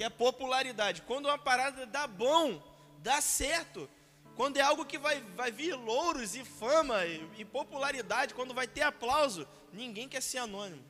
quer 0.00 0.08
popularidade. 0.08 1.02
Quando 1.02 1.26
uma 1.26 1.36
parada 1.36 1.84
dá 1.84 2.06
bom, 2.06 2.62
dá 3.00 3.20
certo, 3.20 3.86
quando 4.34 4.56
é 4.56 4.62
algo 4.62 4.86
que 4.86 4.96
vai, 4.96 5.20
vai 5.36 5.52
vir 5.52 5.74
louros 5.74 6.34
e 6.34 6.42
fama 6.42 7.04
e, 7.04 7.22
e 7.36 7.44
popularidade, 7.44 8.32
quando 8.32 8.54
vai 8.54 8.66
ter 8.66 8.80
aplauso, 8.80 9.46
ninguém 9.70 10.08
quer 10.08 10.22
ser 10.22 10.38
anônimo. 10.38 10.82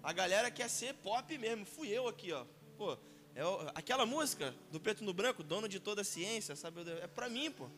A 0.00 0.12
galera 0.12 0.48
quer 0.48 0.70
ser 0.70 0.94
pop 0.94 1.36
mesmo. 1.36 1.66
Fui 1.66 1.88
eu 1.88 2.06
aqui, 2.06 2.32
ó. 2.32 2.44
Pô, 2.78 2.92
é 3.34 3.42
aquela 3.74 4.06
música 4.06 4.54
do 4.70 4.78
preto 4.78 5.02
no 5.02 5.12
branco, 5.12 5.42
dono 5.42 5.68
de 5.68 5.80
toda 5.80 6.02
a 6.02 6.04
ciência, 6.04 6.54
sabe? 6.54 6.88
É 7.02 7.08
para 7.08 7.28
mim, 7.28 7.50
pô. 7.50 7.68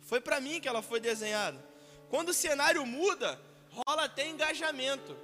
Foi 0.00 0.22
para 0.22 0.40
mim 0.40 0.58
que 0.58 0.68
ela 0.68 0.80
foi 0.80 1.00
desenhada. 1.00 1.62
Quando 2.08 2.30
o 2.30 2.34
cenário 2.34 2.86
muda, 2.86 3.38
rola 3.68 4.04
até 4.04 4.26
engajamento. 4.26 5.14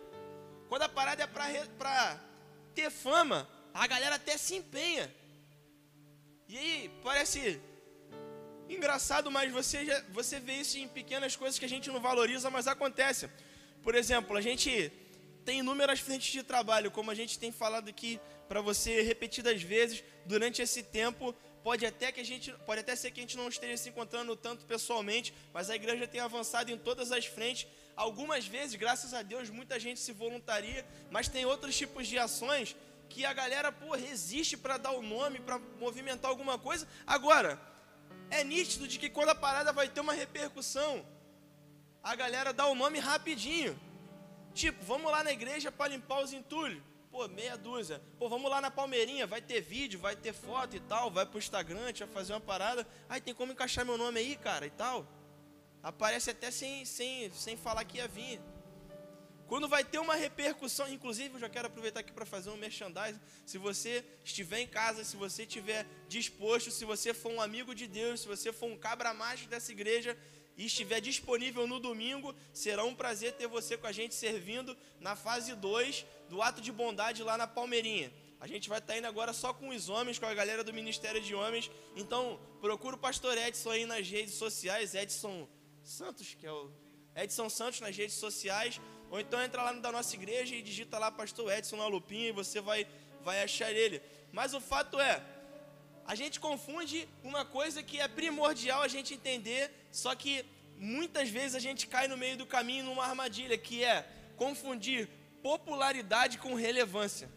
Quando 0.69 0.83
a 0.83 0.91
parada 0.91 1.23
é 1.23 1.27
para 1.27 2.21
ter 2.75 2.91
fama, 2.91 3.49
a 3.75 3.87
galera 3.87 4.17
até 4.17 4.37
se 4.37 4.57
empenha. 4.57 5.13
E 6.49 6.57
aí, 6.57 6.91
parece 7.03 7.61
Engraçado, 8.69 9.31
mas 9.31 9.51
você, 9.51 9.87
já, 9.87 10.03
você 10.11 10.39
vê 10.39 10.57
isso 10.61 10.77
em 10.77 10.87
pequenas 10.87 11.35
coisas 11.35 11.59
que 11.59 11.65
a 11.65 11.69
gente 11.69 11.89
não 11.89 12.01
valoriza, 12.01 12.51
mas 12.51 12.67
acontece. 12.67 13.29
Por 13.83 13.95
exemplo, 13.95 14.37
a 14.37 14.43
gente 14.43 14.93
tem 15.43 15.61
inúmeras 15.61 16.01
frentes 16.01 16.31
de 16.31 16.43
trabalho, 16.43 16.91
como 16.91 17.11
a 17.11 17.15
gente 17.15 17.39
tem 17.39 17.51
falado 17.51 17.89
aqui 17.89 18.21
para 18.47 18.61
você 18.61 19.01
repetidas 19.01 19.63
vezes 19.63 20.05
durante 20.27 20.61
esse 20.61 20.83
tempo. 20.83 21.35
Pode 21.65 21.87
até 21.87 22.13
que 22.13 22.21
a 22.21 22.25
gente, 22.25 22.53
pode 22.67 22.81
até 22.81 22.95
ser 22.95 23.11
que 23.11 23.21
a 23.21 23.23
gente 23.23 23.39
não 23.39 23.49
esteja 23.49 23.79
se 23.79 23.89
encontrando 23.89 24.37
tanto 24.37 24.67
pessoalmente, 24.67 25.33
mas 25.53 25.71
a 25.71 25.75
igreja 25.75 26.07
tem 26.07 26.21
avançado 26.21 26.71
em 26.71 26.77
todas 26.77 27.11
as 27.11 27.25
frentes. 27.25 27.67
Algumas 27.97 28.47
vezes, 28.47 28.75
graças 28.75 29.15
a 29.15 29.23
Deus, 29.23 29.49
muita 29.49 29.81
gente 29.81 29.99
se 29.99 30.13
voluntaria, 30.13 30.87
mas 31.11 31.27
tem 31.27 31.47
outros 31.47 31.75
tipos 31.75 32.07
de 32.07 32.19
ações 32.19 32.77
que 33.09 33.25
a 33.25 33.33
galera 33.33 33.73
pô, 33.73 33.95
resiste 33.95 34.57
para 34.57 34.77
dar 34.77 34.93
o 34.93 35.03
nome, 35.03 35.41
para 35.41 35.59
movimentar 35.79 36.31
alguma 36.31 36.59
coisa. 36.59 36.87
Agora, 37.07 37.61
é 38.31 38.45
nítido 38.45 38.87
de 38.87 38.99
que 38.99 39.09
quando 39.09 39.31
a 39.31 39.35
parada 39.35 39.73
vai 39.73 39.89
ter 39.89 40.01
uma 40.01 40.13
repercussão, 40.13 41.05
a 42.03 42.15
galera 42.15 42.53
dá 42.53 42.67
o 42.67 42.75
nome 42.75 42.99
rapidinho. 42.99 43.79
Tipo, 44.55 44.85
vamos 44.85 45.11
lá 45.11 45.23
na 45.23 45.33
igreja 45.33 45.71
para 45.71 45.93
limpar 45.93 46.23
os 46.23 46.33
entulhos. 46.33 46.83
Pô, 47.11 47.27
meia 47.29 47.57
dúzia. 47.57 48.03
Pô, 48.19 48.29
vamos 48.29 48.51
lá 48.51 48.61
na 48.61 48.71
Palmeirinha, 48.71 49.27
vai 49.27 49.41
ter 49.41 49.61
vídeo, 49.61 49.99
vai 49.99 50.15
ter 50.15 50.33
foto 50.33 50.77
e 50.77 50.81
tal, 50.81 51.11
vai 51.11 51.25
pro 51.25 51.39
Instagram, 51.39 51.93
vai 51.93 52.09
fazer 52.09 52.33
uma 52.35 52.41
parada. 52.41 52.87
Aí 53.09 53.21
tem 53.21 53.35
como 53.35 53.53
encaixar 53.53 53.85
meu 53.85 53.97
nome 53.97 54.21
aí, 54.21 54.37
cara, 54.37 54.67
e 54.67 54.71
tal. 54.71 55.07
Aparece 55.83 56.31
até 56.31 56.51
sem, 56.51 56.85
sem, 56.85 57.31
sem 57.33 57.57
falar 57.57 57.85
que 57.85 57.99
ia 57.99 58.09
vir. 58.09 58.41
Quando 59.49 59.67
vai 59.67 59.83
ter 59.83 59.99
uma 59.99 60.15
repercussão, 60.15 60.87
inclusive 60.93 61.35
eu 61.35 61.41
já 61.41 61.49
quero 61.49 61.69
aproveitar 61.69 62.01
aqui 62.01 62.13
para 62.13 62.27
fazer 62.27 62.51
um 62.51 62.57
merchandising. 62.59 63.19
Se 63.47 63.57
você 63.57 64.05
estiver 64.23 64.61
em 64.61 64.67
casa, 64.67 65.03
se 65.05 65.17
você 65.17 65.45
estiver 65.45 65.87
disposto, 66.07 66.71
se 66.71 66.85
você 66.85 67.15
for 67.15 67.33
um 67.33 67.41
amigo 67.41 67.75
de 67.75 67.87
Deus, 67.87 68.21
se 68.21 68.29
você 68.29 68.53
for 68.53 68.67
um 68.67 68.77
cabra 68.77 69.15
macho 69.15 69.49
dessa 69.49 69.73
igreja 69.73 70.15
e 70.55 70.67
estiver 70.67 71.01
disponível 71.01 71.67
no 71.67 71.81
domingo, 71.81 72.35
será 72.53 72.85
um 72.85 72.95
prazer 72.95 73.33
ter 73.33 73.47
você 73.47 73.75
com 73.79 73.87
a 73.87 73.93
gente 73.93 74.15
servindo 74.15 74.77
na 75.01 75.17
fase 75.17 75.55
2 75.55 76.05
do 76.29 76.43
ato 76.43 76.61
de 76.61 76.71
bondade 76.71 77.23
lá 77.23 77.39
na 77.39 77.47
Palmeirinha. 77.47 78.13
A 78.39 78.47
gente 78.47 78.69
vai 78.69 78.81
estar 78.81 78.93
tá 78.93 78.99
indo 78.99 79.07
agora 79.07 79.33
só 79.33 79.55
com 79.55 79.71
os 79.71 79.89
homens, 79.89 80.19
com 80.19 80.27
a 80.27 80.35
galera 80.35 80.63
do 80.63 80.75
Ministério 80.75 81.23
de 81.23 81.35
Homens. 81.35 81.71
Então, 81.97 82.39
procura 82.61 82.97
o 82.97 82.99
pastor 82.99 83.39
Edson 83.39 83.71
aí 83.71 83.87
nas 83.87 84.07
redes 84.07 84.35
sociais, 84.35 84.95
Edson 84.95 85.49
Santos, 85.83 86.35
que 86.35 86.47
é 86.47 86.53
o 86.53 86.71
Edson 87.17 87.49
Santos 87.49 87.81
nas 87.81 87.97
redes 87.97 88.17
sociais. 88.17 88.79
Ou 89.11 89.19
então 89.19 89.43
entra 89.43 89.63
lá 89.63 89.73
da 89.73 89.91
nossa 89.91 90.15
igreja 90.15 90.55
e 90.55 90.63
digita 90.63 90.99
lá 90.99 91.11
Pastor 91.11 91.53
Edson 91.53 91.77
na 91.77 91.87
lupinha 91.87 92.29
e 92.29 92.33
você 92.33 92.61
vai, 92.61 92.87
vai 93.25 93.43
achar 93.43 93.73
ele. 93.73 94.03
Mas 94.33 94.53
o 94.55 94.61
fato 94.61 95.01
é, 95.01 95.23
a 96.07 96.15
gente 96.15 96.39
confunde 96.41 97.09
uma 97.23 97.45
coisa 97.45 97.83
que 97.83 98.01
é 98.01 98.09
primordial 98.09 98.83
a 98.83 98.89
gente 98.89 99.15
entender, 99.15 99.71
só 99.91 100.15
que 100.15 100.45
muitas 100.77 101.29
vezes 101.29 101.55
a 101.55 101.59
gente 101.59 101.87
cai 101.87 102.07
no 102.07 102.17
meio 102.17 102.37
do 102.37 102.47
caminho 102.47 102.85
numa 102.85 103.05
armadilha, 103.05 103.57
que 103.57 103.83
é 103.83 104.07
confundir 104.37 105.09
popularidade 105.43 106.39
com 106.39 106.55
relevância. 106.55 107.31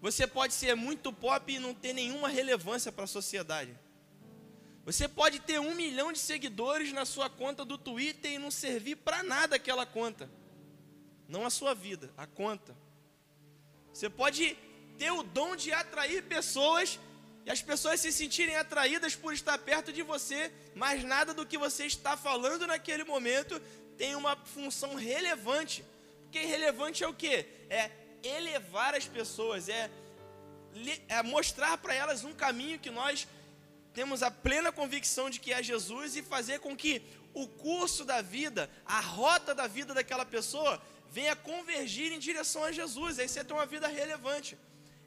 Você 0.00 0.26
pode 0.26 0.54
ser 0.54 0.74
muito 0.74 1.12
pop 1.12 1.52
e 1.52 1.58
não 1.58 1.74
ter 1.74 1.92
nenhuma 1.92 2.28
relevância 2.28 2.92
para 2.92 3.04
a 3.04 3.08
sociedade. 3.08 3.76
Você 4.88 5.06
pode 5.06 5.38
ter 5.40 5.60
um 5.60 5.74
milhão 5.74 6.10
de 6.14 6.18
seguidores 6.18 6.94
na 6.94 7.04
sua 7.04 7.28
conta 7.28 7.62
do 7.62 7.76
Twitter 7.76 8.32
e 8.32 8.38
não 8.38 8.50
servir 8.50 8.96
para 8.96 9.22
nada 9.22 9.56
aquela 9.56 9.84
conta. 9.84 10.30
Não 11.28 11.44
a 11.44 11.50
sua 11.50 11.74
vida, 11.74 12.10
a 12.16 12.26
conta. 12.26 12.74
Você 13.92 14.08
pode 14.08 14.56
ter 14.96 15.10
o 15.10 15.22
dom 15.22 15.54
de 15.56 15.70
atrair 15.74 16.22
pessoas 16.22 16.98
e 17.44 17.50
as 17.50 17.60
pessoas 17.60 18.00
se 18.00 18.10
sentirem 18.10 18.56
atraídas 18.56 19.14
por 19.14 19.34
estar 19.34 19.58
perto 19.58 19.92
de 19.92 20.00
você, 20.00 20.50
mas 20.74 21.04
nada 21.04 21.34
do 21.34 21.44
que 21.44 21.58
você 21.58 21.84
está 21.84 22.16
falando 22.16 22.66
naquele 22.66 23.04
momento 23.04 23.60
tem 23.98 24.14
uma 24.14 24.36
função 24.36 24.94
relevante. 24.94 25.84
Porque 26.22 26.38
relevante 26.46 27.04
é 27.04 27.08
o 27.08 27.12
que? 27.12 27.44
É 27.68 27.90
elevar 28.22 28.94
as 28.94 29.06
pessoas, 29.06 29.68
é, 29.68 29.90
é 31.08 31.22
mostrar 31.22 31.76
para 31.76 31.92
elas 31.92 32.24
um 32.24 32.32
caminho 32.32 32.78
que 32.78 32.90
nós 32.90 33.28
temos 33.98 34.22
a 34.22 34.30
plena 34.30 34.70
convicção 34.70 35.28
de 35.28 35.40
que 35.40 35.52
é 35.52 35.60
Jesus 35.60 36.14
e 36.14 36.22
fazer 36.22 36.58
com 36.64 36.72
que 36.82 37.02
o 37.34 37.48
curso 37.48 38.04
da 38.04 38.20
vida, 38.22 38.70
a 38.86 39.00
rota 39.00 39.52
da 39.60 39.66
vida 39.66 39.92
daquela 39.92 40.24
pessoa 40.24 40.80
venha 41.10 41.34
convergir 41.34 42.12
em 42.12 42.20
direção 42.20 42.62
a 42.62 42.70
Jesus. 42.70 43.18
Aí 43.18 43.28
você 43.28 43.42
tem 43.42 43.56
uma 43.56 43.66
vida 43.66 43.88
relevante. 43.88 44.56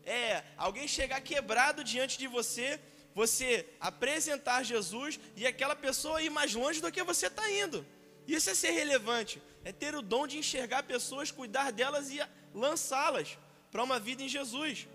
É 0.03 0.43
alguém 0.57 0.89
chegar 0.89 1.21
quebrado 1.21 1.85
diante 1.85 2.17
de 2.21 2.27
você, 2.27 2.67
você 3.15 3.65
apresentar 3.79 4.63
Jesus 4.73 5.17
e 5.37 5.47
aquela 5.47 5.75
pessoa 5.87 6.21
ir 6.21 6.29
mais 6.29 6.53
longe 6.53 6.81
do 6.81 6.91
que 6.91 7.01
você 7.11 7.27
está 7.27 7.49
indo. 7.49 7.85
Isso 8.27 8.49
é 8.49 8.55
ser 8.63 8.71
relevante, 8.71 9.41
é 9.63 9.71
ter 9.71 9.95
o 9.95 10.01
dom 10.01 10.27
de 10.27 10.37
enxergar 10.37 10.83
pessoas, 10.83 11.31
cuidar 11.31 11.71
delas 11.71 12.09
e 12.11 12.19
lançá-las 12.53 13.37
para 13.71 13.85
uma 13.87 13.97
vida 14.01 14.21
em 14.21 14.27
Jesus. 14.27 14.85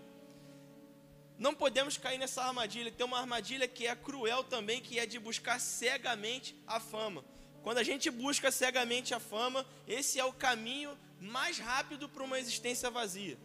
Não 1.37 1.53
podemos 1.53 1.97
cair 1.97 2.17
nessa 2.17 2.43
armadilha. 2.43 2.91
Tem 2.91 3.05
uma 3.05 3.19
armadilha 3.19 3.67
que 3.67 3.85
é 3.85 3.95
cruel 3.95 4.43
também, 4.43 4.81
que 4.81 4.97
é 4.97 5.05
de 5.05 5.19
buscar 5.19 5.59
cegamente 5.59 6.55
a 6.65 6.79
fama. 6.79 7.23
Quando 7.61 7.77
a 7.77 7.83
gente 7.83 8.09
busca 8.09 8.51
cegamente 8.51 9.13
a 9.13 9.19
fama, 9.19 9.65
esse 9.87 10.19
é 10.19 10.25
o 10.25 10.33
caminho 10.33 10.97
mais 11.19 11.59
rápido 11.59 12.07
para 12.09 12.23
uma 12.23 12.39
existência 12.39 12.89
vazia. 12.89 13.37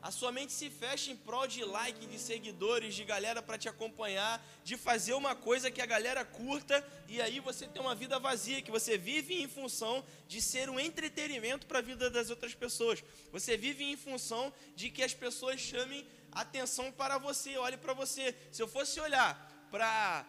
A 0.00 0.12
sua 0.12 0.30
mente 0.30 0.52
se 0.52 0.70
fecha 0.70 1.10
em 1.10 1.16
prol 1.16 1.46
de 1.48 1.64
like, 1.64 2.06
de 2.06 2.18
seguidores, 2.20 2.94
de 2.94 3.04
galera 3.04 3.42
para 3.42 3.58
te 3.58 3.68
acompanhar, 3.68 4.40
de 4.62 4.76
fazer 4.76 5.12
uma 5.12 5.34
coisa 5.34 5.72
que 5.72 5.82
a 5.82 5.86
galera 5.86 6.24
curta, 6.24 6.86
e 7.08 7.20
aí 7.20 7.40
você 7.40 7.66
tem 7.66 7.82
uma 7.82 7.96
vida 7.96 8.16
vazia, 8.18 8.62
que 8.62 8.70
você 8.70 8.96
vive 8.96 9.42
em 9.42 9.48
função 9.48 10.04
de 10.28 10.40
ser 10.40 10.70
um 10.70 10.78
entretenimento 10.78 11.66
para 11.66 11.80
a 11.80 11.82
vida 11.82 12.08
das 12.08 12.30
outras 12.30 12.54
pessoas. 12.54 13.02
Você 13.32 13.56
vive 13.56 13.84
em 13.84 13.96
função 13.96 14.52
de 14.76 14.88
que 14.88 15.02
as 15.02 15.14
pessoas 15.14 15.60
chamem 15.60 16.06
atenção 16.32 16.90
para 16.92 17.18
você, 17.18 17.56
olhe 17.56 17.76
para 17.76 17.92
você. 17.92 18.36
Se 18.52 18.62
eu 18.62 18.68
fosse 18.68 19.00
olhar 19.00 19.36
para 19.70 20.24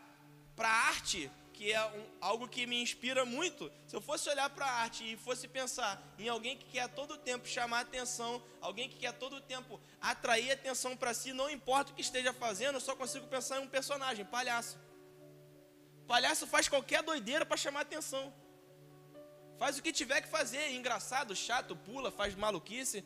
a 0.57 0.87
arte, 0.87 1.29
que 1.53 1.73
é 1.73 1.85
um, 1.85 2.05
algo 2.21 2.47
que 2.47 2.65
me 2.65 2.81
inspira 2.81 3.25
muito, 3.25 3.69
se 3.85 3.93
eu 3.93 3.99
fosse 3.99 4.29
olhar 4.29 4.49
para 4.49 4.65
a 4.65 4.71
arte 4.71 5.03
e 5.03 5.17
fosse 5.17 5.45
pensar 5.45 6.01
em 6.17 6.29
alguém 6.29 6.55
que 6.57 6.65
quer 6.65 6.87
todo 6.87 7.17
tempo 7.17 7.45
chamar 7.47 7.81
atenção, 7.81 8.41
alguém 8.61 8.87
que 8.87 8.95
quer 8.95 9.11
todo 9.11 9.41
tempo 9.41 9.77
atrair 9.99 10.51
atenção 10.51 10.95
para 10.95 11.13
si, 11.13 11.33
não 11.33 11.49
importa 11.49 11.91
o 11.91 11.95
que 11.95 12.01
esteja 12.01 12.31
fazendo, 12.31 12.75
eu 12.75 12.79
só 12.79 12.95
consigo 12.95 13.27
pensar 13.27 13.57
em 13.57 13.63
um 13.63 13.67
personagem, 13.67 14.23
palhaço. 14.23 14.77
Palhaço 16.07 16.47
faz 16.47 16.69
qualquer 16.69 17.03
doideira 17.03 17.45
para 17.45 17.57
chamar 17.57 17.81
atenção. 17.81 18.33
Faz 19.57 19.77
o 19.77 19.83
que 19.83 19.91
tiver 19.91 20.21
que 20.21 20.29
fazer, 20.29 20.71
engraçado, 20.71 21.35
chato, 21.35 21.75
pula, 21.75 22.09
faz 22.09 22.33
maluquice. 22.35 23.03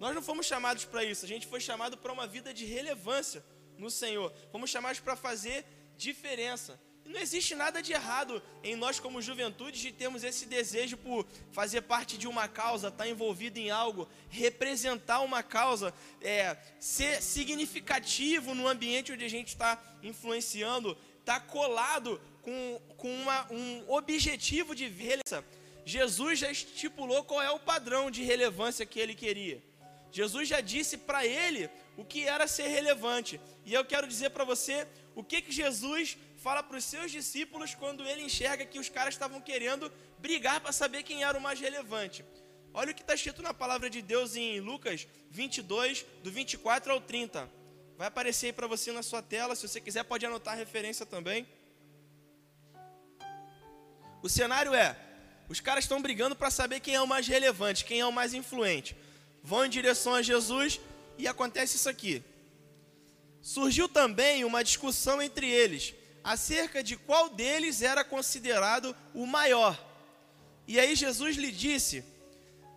Nós 0.00 0.14
não 0.14 0.22
fomos 0.22 0.46
chamados 0.46 0.86
para 0.86 1.04
isso, 1.04 1.26
a 1.26 1.28
gente 1.28 1.46
foi 1.46 1.60
chamado 1.60 1.98
para 1.98 2.10
uma 2.10 2.26
vida 2.26 2.54
de 2.54 2.64
relevância 2.64 3.44
no 3.76 3.90
Senhor. 3.90 4.32
Fomos 4.50 4.70
chamados 4.70 4.98
para 4.98 5.14
fazer 5.14 5.62
diferença. 5.94 6.80
E 7.04 7.10
não 7.10 7.20
existe 7.20 7.54
nada 7.54 7.82
de 7.82 7.92
errado 7.92 8.42
em 8.64 8.76
nós, 8.76 8.98
como 8.98 9.20
juventude, 9.20 9.78
de 9.78 9.92
termos 9.92 10.24
esse 10.24 10.46
desejo 10.46 10.96
por 10.96 11.26
fazer 11.52 11.82
parte 11.82 12.16
de 12.16 12.26
uma 12.26 12.48
causa, 12.48 12.88
estar 12.88 13.04
tá 13.04 13.10
envolvido 13.10 13.58
em 13.58 13.70
algo, 13.70 14.08
representar 14.30 15.20
uma 15.20 15.42
causa, 15.42 15.92
é, 16.22 16.56
ser 16.78 17.22
significativo 17.22 18.54
no 18.54 18.66
ambiente 18.68 19.12
onde 19.12 19.26
a 19.26 19.30
gente 19.30 19.48
está 19.48 19.78
influenciando, 20.02 20.96
estar 21.18 21.40
tá 21.40 21.46
colado 21.46 22.18
com, 22.40 22.80
com 22.96 23.14
uma, 23.14 23.52
um 23.52 23.84
objetivo 23.92 24.74
de 24.74 24.88
relevância. 24.88 25.44
Jesus 25.84 26.38
já 26.38 26.50
estipulou 26.50 27.22
qual 27.24 27.42
é 27.42 27.50
o 27.50 27.58
padrão 27.58 28.10
de 28.10 28.22
relevância 28.22 28.86
que 28.86 28.98
ele 28.98 29.14
queria. 29.14 29.62
Jesus 30.12 30.48
já 30.48 30.60
disse 30.60 30.96
para 30.98 31.24
ele 31.24 31.70
o 31.96 32.04
que 32.04 32.24
era 32.26 32.46
ser 32.46 32.68
relevante. 32.68 33.40
E 33.64 33.72
eu 33.72 33.84
quero 33.84 34.06
dizer 34.06 34.30
para 34.30 34.44
você 34.44 34.86
o 35.14 35.22
que, 35.22 35.40
que 35.40 35.52
Jesus 35.52 36.16
fala 36.36 36.62
para 36.62 36.76
os 36.76 36.84
seus 36.84 37.10
discípulos 37.10 37.74
quando 37.74 38.06
ele 38.06 38.22
enxerga 38.22 38.64
que 38.64 38.78
os 38.78 38.88
caras 38.88 39.14
estavam 39.14 39.40
querendo 39.40 39.92
brigar 40.18 40.60
para 40.60 40.72
saber 40.72 41.02
quem 41.02 41.22
era 41.22 41.36
o 41.36 41.40
mais 41.40 41.60
relevante. 41.60 42.24
Olha 42.72 42.92
o 42.92 42.94
que 42.94 43.02
está 43.02 43.14
escrito 43.14 43.42
na 43.42 43.52
palavra 43.52 43.90
de 43.90 44.00
Deus 44.00 44.36
em 44.36 44.60
Lucas 44.60 45.06
22, 45.30 46.06
do 46.22 46.30
24 46.30 46.92
ao 46.92 47.00
30. 47.00 47.48
Vai 47.96 48.08
aparecer 48.08 48.46
aí 48.46 48.52
para 48.52 48.66
você 48.66 48.92
na 48.92 49.02
sua 49.02 49.22
tela. 49.22 49.54
Se 49.54 49.68
você 49.68 49.80
quiser, 49.80 50.04
pode 50.04 50.24
anotar 50.24 50.54
a 50.54 50.56
referência 50.56 51.04
também. 51.04 51.46
O 54.22 54.28
cenário 54.28 54.72
é: 54.72 54.96
os 55.48 55.60
caras 55.60 55.84
estão 55.84 56.00
brigando 56.00 56.34
para 56.34 56.50
saber 56.50 56.80
quem 56.80 56.94
é 56.94 57.00
o 57.00 57.06
mais 57.06 57.26
relevante, 57.26 57.84
quem 57.84 58.00
é 58.00 58.06
o 58.06 58.12
mais 58.12 58.32
influente 58.32 58.96
vão 59.42 59.64
em 59.64 59.70
direção 59.70 60.14
a 60.14 60.22
Jesus 60.22 60.80
e 61.18 61.26
acontece 61.26 61.76
isso 61.76 61.88
aqui. 61.88 62.22
Surgiu 63.40 63.88
também 63.88 64.44
uma 64.44 64.62
discussão 64.62 65.20
entre 65.20 65.48
eles 65.48 65.94
acerca 66.22 66.82
de 66.82 66.96
qual 66.96 67.30
deles 67.30 67.82
era 67.82 68.04
considerado 68.04 68.94
o 69.14 69.26
maior. 69.26 69.78
E 70.66 70.78
aí 70.78 70.94
Jesus 70.94 71.36
lhe 71.36 71.50
disse: 71.50 72.04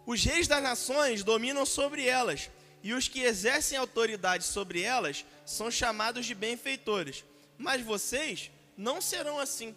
Os 0.05 0.23
reis 0.23 0.47
das 0.47 0.63
nações 0.63 1.23
dominam 1.23 1.65
sobre 1.65 2.07
elas, 2.07 2.49
e 2.81 2.93
os 2.93 3.07
que 3.07 3.21
exercem 3.21 3.77
autoridade 3.77 4.43
sobre 4.45 4.81
elas 4.81 5.25
são 5.45 5.69
chamados 5.69 6.25
de 6.25 6.33
benfeitores. 6.33 7.23
Mas 7.57 7.81
vocês 7.81 8.49
não 8.77 9.01
serão 9.01 9.39
assim. 9.39 9.75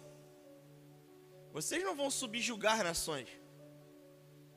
Vocês 1.53 1.83
não 1.83 1.95
vão 1.95 2.09
subjugar 2.09 2.83
nações. 2.83 3.27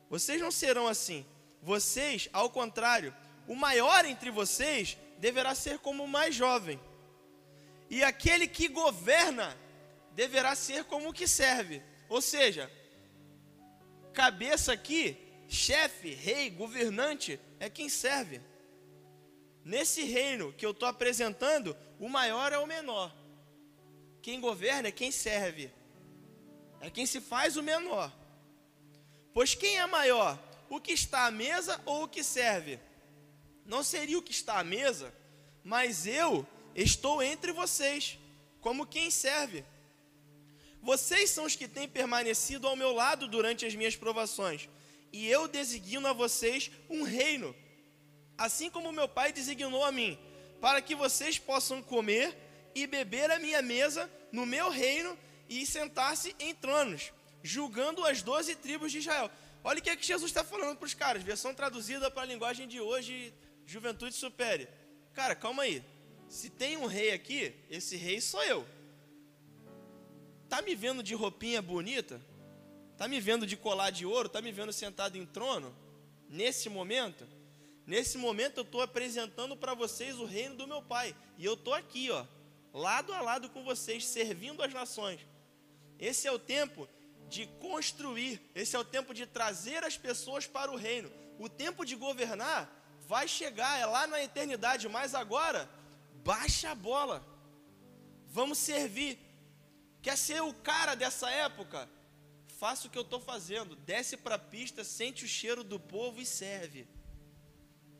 Vocês 0.09 0.41
não 0.41 0.51
serão 0.51 0.87
assim. 0.87 1.25
Vocês, 1.61 2.27
ao 2.33 2.49
contrário, 2.49 3.15
o 3.47 3.55
maior 3.55 4.05
entre 4.05 4.31
vocês 4.31 4.97
deverá 5.19 5.53
ser 5.53 5.79
como 5.79 6.03
o 6.03 6.07
mais 6.07 6.33
jovem. 6.33 6.79
E 7.89 8.03
aquele 8.03 8.47
que 8.47 8.67
governa 8.67 9.55
deverá 10.13 10.55
ser 10.55 10.85
como 10.85 11.09
o 11.09 11.13
que 11.13 11.27
serve. 11.27 11.81
Ou 12.09 12.21
seja, 12.21 12.71
cabeça 14.13 14.73
aqui, 14.73 15.17
chefe, 15.47 16.13
rei, 16.13 16.49
governante, 16.49 17.39
é 17.59 17.69
quem 17.69 17.89
serve. 17.89 18.41
Nesse 19.63 20.03
reino 20.03 20.51
que 20.53 20.65
eu 20.65 20.71
estou 20.71 20.87
apresentando, 20.87 21.77
o 21.99 22.09
maior 22.09 22.51
é 22.51 22.57
o 22.57 22.65
menor. 22.65 23.15
Quem 24.21 24.39
governa 24.39 24.87
é 24.87 24.91
quem 24.91 25.11
serve. 25.11 25.71
É 26.79 26.89
quem 26.89 27.05
se 27.05 27.21
faz 27.21 27.57
o 27.57 27.63
menor. 27.63 28.11
Pois 29.33 29.53
quem 29.53 29.77
é 29.77 29.85
maior? 29.85 30.39
O 30.71 30.79
que 30.79 30.93
está 30.93 31.25
à 31.25 31.31
mesa 31.31 31.81
ou 31.85 32.03
o 32.03 32.07
que 32.07 32.23
serve? 32.23 32.79
Não 33.65 33.83
seria 33.83 34.17
o 34.17 34.21
que 34.21 34.31
está 34.31 34.57
à 34.57 34.63
mesa, 34.63 35.13
mas 35.65 36.07
eu 36.07 36.47
estou 36.73 37.21
entre 37.21 37.51
vocês, 37.51 38.17
como 38.61 38.87
quem 38.87 39.11
serve. 39.11 39.65
Vocês 40.81 41.29
são 41.29 41.43
os 41.43 41.57
que 41.57 41.67
têm 41.67 41.89
permanecido 41.89 42.69
ao 42.69 42.77
meu 42.77 42.93
lado 42.93 43.27
durante 43.27 43.65
as 43.65 43.75
minhas 43.75 43.97
provações, 43.97 44.69
e 45.11 45.27
eu 45.27 45.45
designo 45.45 46.07
a 46.07 46.13
vocês 46.13 46.71
um 46.89 47.03
reino, 47.03 47.53
assim 48.37 48.69
como 48.69 48.93
meu 48.93 49.09
pai 49.09 49.33
designou 49.33 49.83
a 49.83 49.91
mim, 49.91 50.17
para 50.61 50.81
que 50.81 50.95
vocês 50.95 51.37
possam 51.37 51.83
comer 51.83 52.33
e 52.73 52.87
beber 52.87 53.29
a 53.29 53.39
minha 53.39 53.61
mesa 53.61 54.09
no 54.31 54.45
meu 54.45 54.69
reino 54.69 55.19
e 55.49 55.65
sentar-se 55.65 56.33
em 56.39 56.55
tronos, 56.55 57.11
julgando 57.43 58.05
as 58.05 58.21
doze 58.21 58.55
tribos 58.55 58.89
de 58.89 58.99
Israel. 58.99 59.29
Olha 59.63 59.79
o 59.79 59.81
que, 59.81 59.89
é 59.89 59.95
que 59.95 60.05
Jesus 60.05 60.29
está 60.29 60.43
falando 60.43 60.77
para 60.77 60.85
os 60.85 60.93
caras, 60.93 61.21
versão 61.21 61.53
traduzida 61.53 62.09
para 62.09 62.23
a 62.23 62.25
linguagem 62.25 62.67
de 62.67 62.79
hoje, 62.79 63.33
juventude 63.65 64.15
supere. 64.15 64.67
Cara, 65.13 65.35
calma 65.35 65.63
aí. 65.63 65.83
Se 66.27 66.49
tem 66.49 66.77
um 66.77 66.85
rei 66.85 67.11
aqui, 67.11 67.53
esse 67.69 67.95
rei 67.95 68.19
sou 68.21 68.43
eu. 68.43 68.65
Tá 70.49 70.61
me 70.61 70.73
vendo 70.75 71.03
de 71.03 71.13
roupinha 71.13 71.61
bonita? 71.61 72.19
Tá 72.97 73.07
me 73.07 73.19
vendo 73.19 73.45
de 73.45 73.55
colar 73.55 73.89
de 73.89 74.05
ouro? 74.05 74.29
Tá 74.29 74.41
me 74.41 74.51
vendo 74.51 74.73
sentado 74.73 75.17
em 75.17 75.25
trono? 75.25 75.75
Nesse 76.27 76.69
momento? 76.69 77.27
Nesse 77.85 78.17
momento 78.17 78.57
eu 78.57 78.63
estou 78.63 78.81
apresentando 78.81 79.55
para 79.57 79.73
vocês 79.73 80.17
o 80.17 80.25
reino 80.25 80.55
do 80.55 80.67
meu 80.67 80.81
pai. 80.81 81.15
E 81.37 81.45
eu 81.45 81.53
estou 81.53 81.73
aqui, 81.73 82.09
ó, 82.09 82.25
lado 82.73 83.13
a 83.13 83.21
lado 83.21 83.49
com 83.49 83.63
vocês, 83.63 84.05
servindo 84.05 84.63
as 84.63 84.73
nações. 84.73 85.19
Esse 85.99 86.27
é 86.27 86.31
o 86.31 86.39
tempo 86.39 86.87
de 87.31 87.47
construir, 87.65 88.41
esse 88.53 88.75
é 88.75 88.79
o 88.79 88.83
tempo 88.83 89.13
de 89.13 89.25
trazer 89.25 89.85
as 89.85 89.97
pessoas 89.97 90.45
para 90.45 90.69
o 90.69 90.75
reino. 90.75 91.09
O 91.39 91.47
tempo 91.47 91.85
de 91.85 91.95
governar 91.95 92.61
vai 93.07 93.25
chegar, 93.25 93.79
é 93.79 93.85
lá 93.85 94.05
na 94.05 94.21
eternidade, 94.21 94.89
mas 94.89 95.15
agora, 95.15 95.69
baixa 96.25 96.71
a 96.71 96.75
bola. 96.75 97.25
Vamos 98.27 98.57
servir. 98.57 99.17
Quer 100.01 100.17
ser 100.17 100.41
o 100.41 100.53
cara 100.53 100.93
dessa 100.93 101.29
época? 101.31 101.89
Faça 102.59 102.87
o 102.87 102.91
que 102.91 102.97
eu 102.97 103.07
estou 103.09 103.21
fazendo. 103.21 103.77
Desce 103.77 104.17
para 104.17 104.35
a 104.35 104.45
pista, 104.55 104.83
sente 104.83 105.23
o 105.23 105.27
cheiro 105.27 105.63
do 105.63 105.79
povo 105.79 106.19
e 106.19 106.25
serve. 106.25 106.85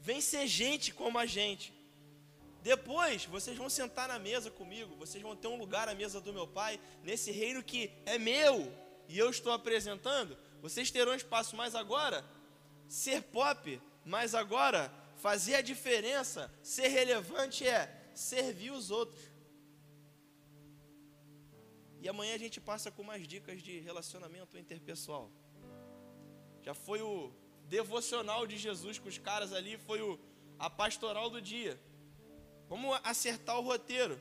Vem 0.01 0.19
ser 0.19 0.45
gente 0.45 0.93
como 0.93 1.17
a 1.17 1.25
gente. 1.25 1.73
Depois, 2.61 3.25
vocês 3.25 3.57
vão 3.57 3.69
sentar 3.69 4.09
na 4.09 4.19
mesa 4.19 4.51
comigo. 4.51 4.95
Vocês 4.97 5.23
vão 5.23 5.37
ter 5.37 5.47
um 5.47 5.57
lugar 5.57 5.87
à 5.87 5.95
mesa 5.95 6.19
do 6.19 6.33
meu 6.33 6.47
pai. 6.47 6.79
Nesse 7.01 7.31
reino 7.31 7.63
que 7.63 7.91
é 8.05 8.17
meu 8.19 8.90
e 9.11 9.17
eu 9.17 9.29
estou 9.29 9.51
apresentando. 9.51 10.37
Vocês 10.61 10.89
terão 10.89 11.13
espaço. 11.13 11.55
Mas 11.55 11.75
agora, 11.75 12.23
ser 12.87 13.21
pop. 13.23 13.81
Mas 14.05 14.33
agora, 14.33 14.91
fazer 15.17 15.55
a 15.55 15.61
diferença, 15.61 16.51
ser 16.63 16.87
relevante 16.87 17.67
é 17.67 17.81
servir 18.15 18.71
os 18.71 18.89
outros. 18.89 19.21
E 21.99 22.07
amanhã 22.07 22.33
a 22.33 22.37
gente 22.37 22.59
passa 22.59 22.89
com 22.89 23.03
mais 23.03 23.27
dicas 23.27 23.61
de 23.61 23.79
relacionamento 23.79 24.57
interpessoal. 24.57 25.29
Já 26.63 26.73
foi 26.73 27.01
o 27.01 27.33
devocional 27.65 28.47
de 28.47 28.57
Jesus 28.57 28.97
com 28.97 29.09
os 29.09 29.17
caras 29.17 29.51
ali, 29.51 29.77
foi 29.77 30.01
o, 30.01 30.17
a 30.57 30.69
pastoral 30.69 31.29
do 31.29 31.41
dia. 31.41 31.79
Vamos 32.69 32.97
acertar 33.03 33.59
o 33.59 33.61
roteiro. 33.61 34.19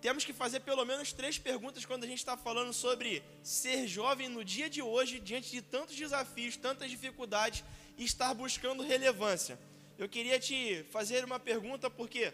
Temos 0.00 0.24
que 0.24 0.32
fazer 0.32 0.60
pelo 0.60 0.84
menos 0.84 1.12
três 1.12 1.38
perguntas 1.38 1.84
quando 1.84 2.04
a 2.04 2.06
gente 2.06 2.18
está 2.18 2.36
falando 2.36 2.72
sobre 2.72 3.22
ser 3.42 3.86
jovem 3.86 4.28
no 4.28 4.44
dia 4.44 4.70
de 4.70 4.80
hoje, 4.80 5.18
diante 5.18 5.50
de 5.50 5.60
tantos 5.60 5.96
desafios, 5.96 6.56
tantas 6.56 6.90
dificuldades, 6.90 7.64
e 7.96 8.04
estar 8.04 8.32
buscando 8.32 8.82
relevância. 8.82 9.58
Eu 9.98 10.08
queria 10.08 10.38
te 10.38 10.84
fazer 10.92 11.24
uma 11.24 11.40
pergunta, 11.40 11.90
porque 11.90 12.32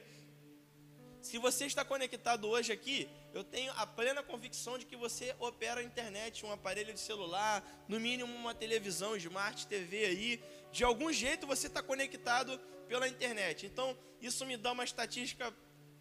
se 1.23 1.39
você 1.39 1.65
está 1.65 1.83
conectado 1.83 2.47
hoje 2.47 2.71
aqui, 2.71 3.09
eu 3.33 3.43
tenho 3.43 3.73
a 3.77 3.87
plena 3.87 4.23
convicção 4.23 4.77
de 4.77 4.85
que 4.85 4.95
você 4.95 5.35
opera 5.39 5.81
a 5.81 5.83
internet, 5.83 6.45
um 6.45 6.53
aparelho 6.53 6.93
de 6.93 7.01
celular, 7.01 7.65
no 7.89 7.99
mínimo 7.99 8.33
uma 8.35 8.55
televisão, 8.55 9.17
Smart 9.17 9.67
TV 9.67 10.05
aí. 10.05 10.45
De 10.71 10.85
algum 10.85 11.11
jeito 11.11 11.47
você 11.47 11.67
está 11.67 11.83
conectado 11.83 12.61
pela 12.87 13.09
internet. 13.09 13.65
Então, 13.65 13.97
isso 14.21 14.45
me 14.45 14.59
dá 14.59 14.73
uma 14.73 14.85
estatística 14.85 15.51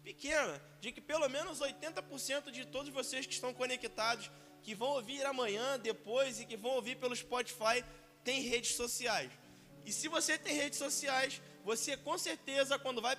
pequena 0.04 0.60
de 0.80 0.92
que 0.92 1.00
pelo 1.00 1.28
menos 1.28 1.60
80% 1.60 2.50
de 2.50 2.66
todos 2.66 2.92
vocês 2.92 3.26
que 3.26 3.32
estão 3.32 3.54
conectados, 3.54 4.30
que 4.62 4.74
vão 4.74 4.90
ouvir 4.90 5.24
amanhã, 5.24 5.78
depois 5.78 6.38
e 6.38 6.44
que 6.44 6.56
vão 6.56 6.72
ouvir 6.72 6.96
pelo 6.96 7.16
Spotify, 7.16 7.82
têm 8.22 8.42
redes 8.42 8.74
sociais. 8.76 9.32
E 9.84 9.92
se 9.92 10.06
você 10.06 10.36
tem 10.36 10.54
redes 10.54 10.78
sociais, 10.78 11.40
você 11.64 11.96
com 11.96 12.16
certeza, 12.18 12.78
quando 12.78 13.00
vai 13.00 13.16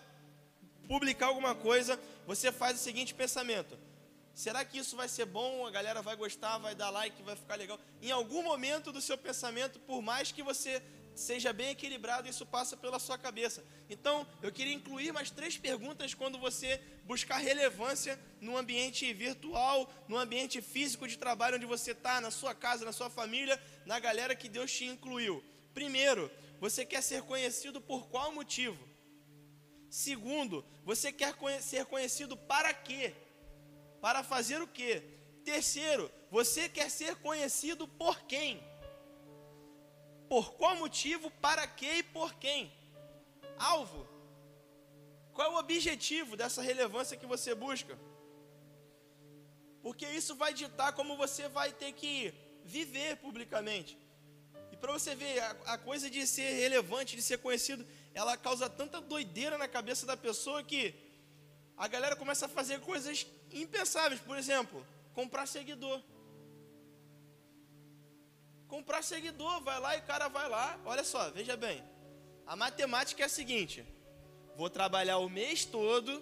publicar 0.88 1.28
alguma 1.28 1.56
coisa, 1.56 2.00
você 2.28 2.52
faz 2.52 2.80
o 2.80 2.84
seguinte 2.84 3.14
pensamento: 3.14 3.78
será 4.34 4.64
que 4.64 4.78
isso 4.78 4.96
vai 4.96 5.08
ser 5.08 5.26
bom? 5.26 5.66
A 5.66 5.72
galera 5.72 6.02
vai 6.04 6.16
gostar, 6.16 6.58
vai 6.60 6.76
dar 6.76 6.92
like, 6.92 7.22
vai 7.24 7.36
ficar 7.36 7.56
legal? 7.56 7.80
Em 8.02 8.12
algum 8.12 8.44
momento 8.44 8.92
do 8.92 9.02
seu 9.02 9.18
pensamento, 9.18 9.80
por 9.80 10.02
mais 10.02 10.32
que 10.32 10.44
você 10.44 10.82
seja 11.16 11.54
bem 11.54 11.70
equilibrado, 11.70 12.28
isso 12.28 12.46
passa 12.46 12.76
pela 12.76 13.00
sua 13.00 13.18
cabeça. 13.18 13.64
Então, 13.90 14.28
eu 14.42 14.52
queria 14.52 14.74
incluir 14.74 15.12
mais 15.12 15.32
três 15.32 15.58
perguntas 15.58 16.14
quando 16.14 16.38
você 16.38 16.80
buscar 17.06 17.38
relevância 17.38 18.20
no 18.42 18.58
ambiente 18.58 19.12
virtual, 19.14 19.92
no 20.08 20.18
ambiente 20.18 20.62
físico 20.62 21.08
de 21.08 21.18
trabalho 21.18 21.56
onde 21.56 21.66
você 21.66 21.92
está, 21.92 22.20
na 22.20 22.32
sua 22.32 22.54
casa, 22.54 22.86
na 22.86 22.92
sua 22.92 23.10
família, 23.10 23.62
na 23.86 24.00
galera 24.00 24.36
que 24.36 24.50
Deus 24.50 24.72
te 24.72 24.86
incluiu. 24.86 25.44
Primeiro, 25.74 26.30
você 26.60 26.86
quer 26.86 27.02
ser 27.02 27.22
conhecido 27.24 27.80
por 27.82 28.08
qual 28.08 28.32
motivo? 28.34 28.78
Segundo, 29.90 30.66
você 30.84 31.12
quer 31.12 31.34
ser 31.62 31.86
conhecido 31.86 32.36
para 32.36 32.74
quê? 32.74 33.14
Para 34.02 34.24
fazer 34.24 34.62
o 34.62 34.68
quê? 34.68 35.04
Terceiro, 35.44 36.12
você 36.30 36.68
quer 36.68 36.90
ser 36.90 37.16
conhecido 37.18 37.88
por 37.88 38.22
quem? 38.24 38.62
Por 40.28 40.54
qual 40.54 40.76
motivo, 40.76 41.30
para 41.32 41.68
quê 41.68 41.98
e 41.98 42.04
por 42.04 42.34
quem? 42.36 42.72
Alvo. 43.58 44.08
Qual 45.34 45.52
é 45.52 45.56
o 45.56 45.60
objetivo 45.60 46.38
dessa 46.38 46.62
relevância 46.62 47.18
que 47.18 47.26
você 47.26 47.54
busca? 47.54 47.98
Porque 49.82 50.08
isso 50.08 50.34
vai 50.36 50.54
ditar 50.54 50.94
como 50.94 51.18
você 51.18 51.48
vai 51.48 51.72
ter 51.72 51.92
que 51.92 52.34
viver 52.64 53.18
publicamente. 53.18 53.98
E 54.72 54.78
para 54.78 54.92
você 54.92 55.14
ver, 55.14 55.40
a, 55.40 55.52
a 55.74 55.78
coisa 55.78 56.10
de 56.10 56.26
ser 56.26 56.54
relevante, 56.54 57.16
de 57.16 57.22
ser 57.22 57.38
conhecido, 57.38 57.86
ela 58.14 58.36
causa 58.36 58.70
tanta 58.70 59.00
doideira 59.00 59.58
na 59.58 59.68
cabeça 59.68 60.06
da 60.06 60.18
pessoa 60.18 60.64
que 60.64 60.96
a 61.78 61.88
galera 61.88 62.16
começa 62.16 62.46
a 62.46 62.50
fazer 62.50 62.80
coisas 62.82 63.28
impensáveis. 63.52 64.20
Por 64.22 64.38
exemplo, 64.38 64.86
comprar 65.14 65.46
seguidor. 65.46 66.02
Comprar 68.76 69.02
seguidor, 69.02 69.62
vai 69.62 69.80
lá 69.80 69.96
e 69.96 70.00
o 70.00 70.04
cara 70.04 70.28
vai 70.28 70.50
lá. 70.50 70.78
Olha 70.86 71.04
só, 71.04 71.32
veja 71.32 71.56
bem. 71.56 71.82
A 72.46 72.58
matemática 72.58 73.24
é 73.24 73.26
a 73.26 73.30
seguinte: 73.30 73.86
vou 74.58 74.70
trabalhar 74.70 75.18
o 75.20 75.30
mês 75.30 75.64
todo 75.64 76.22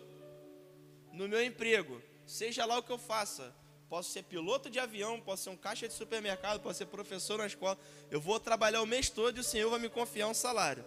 no 1.12 1.28
meu 1.28 1.44
emprego, 1.44 2.00
seja 2.28 2.64
lá 2.64 2.78
o 2.78 2.84
que 2.84 2.92
eu 2.92 3.00
faça. 3.00 3.56
Posso 3.90 4.12
ser 4.12 4.24
piloto 4.24 4.70
de 4.70 4.80
avião, 4.80 5.20
posso 5.20 5.44
ser 5.44 5.50
um 5.50 5.58
caixa 5.58 5.88
de 5.88 5.96
supermercado, 5.96 6.60
posso 6.62 6.78
ser 6.78 6.86
professor 6.86 7.40
na 7.40 7.48
escola. 7.48 7.78
Eu 8.12 8.22
vou 8.22 8.40
trabalhar 8.40 8.82
o 8.82 8.86
mês 8.86 9.10
todo 9.10 9.38
e 9.38 9.40
o 9.40 9.44
Senhor 9.44 9.70
vai 9.72 9.80
me 9.80 9.90
confiar 9.90 10.28
um 10.28 10.34
salário 10.34 10.86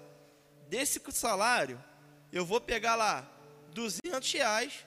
desse 0.69 1.01
salário, 1.13 1.83
eu 2.33 2.45
vou 2.45 2.61
pegar 2.61 2.95
lá 2.97 3.29
200 3.73 4.33
reais 4.33 4.85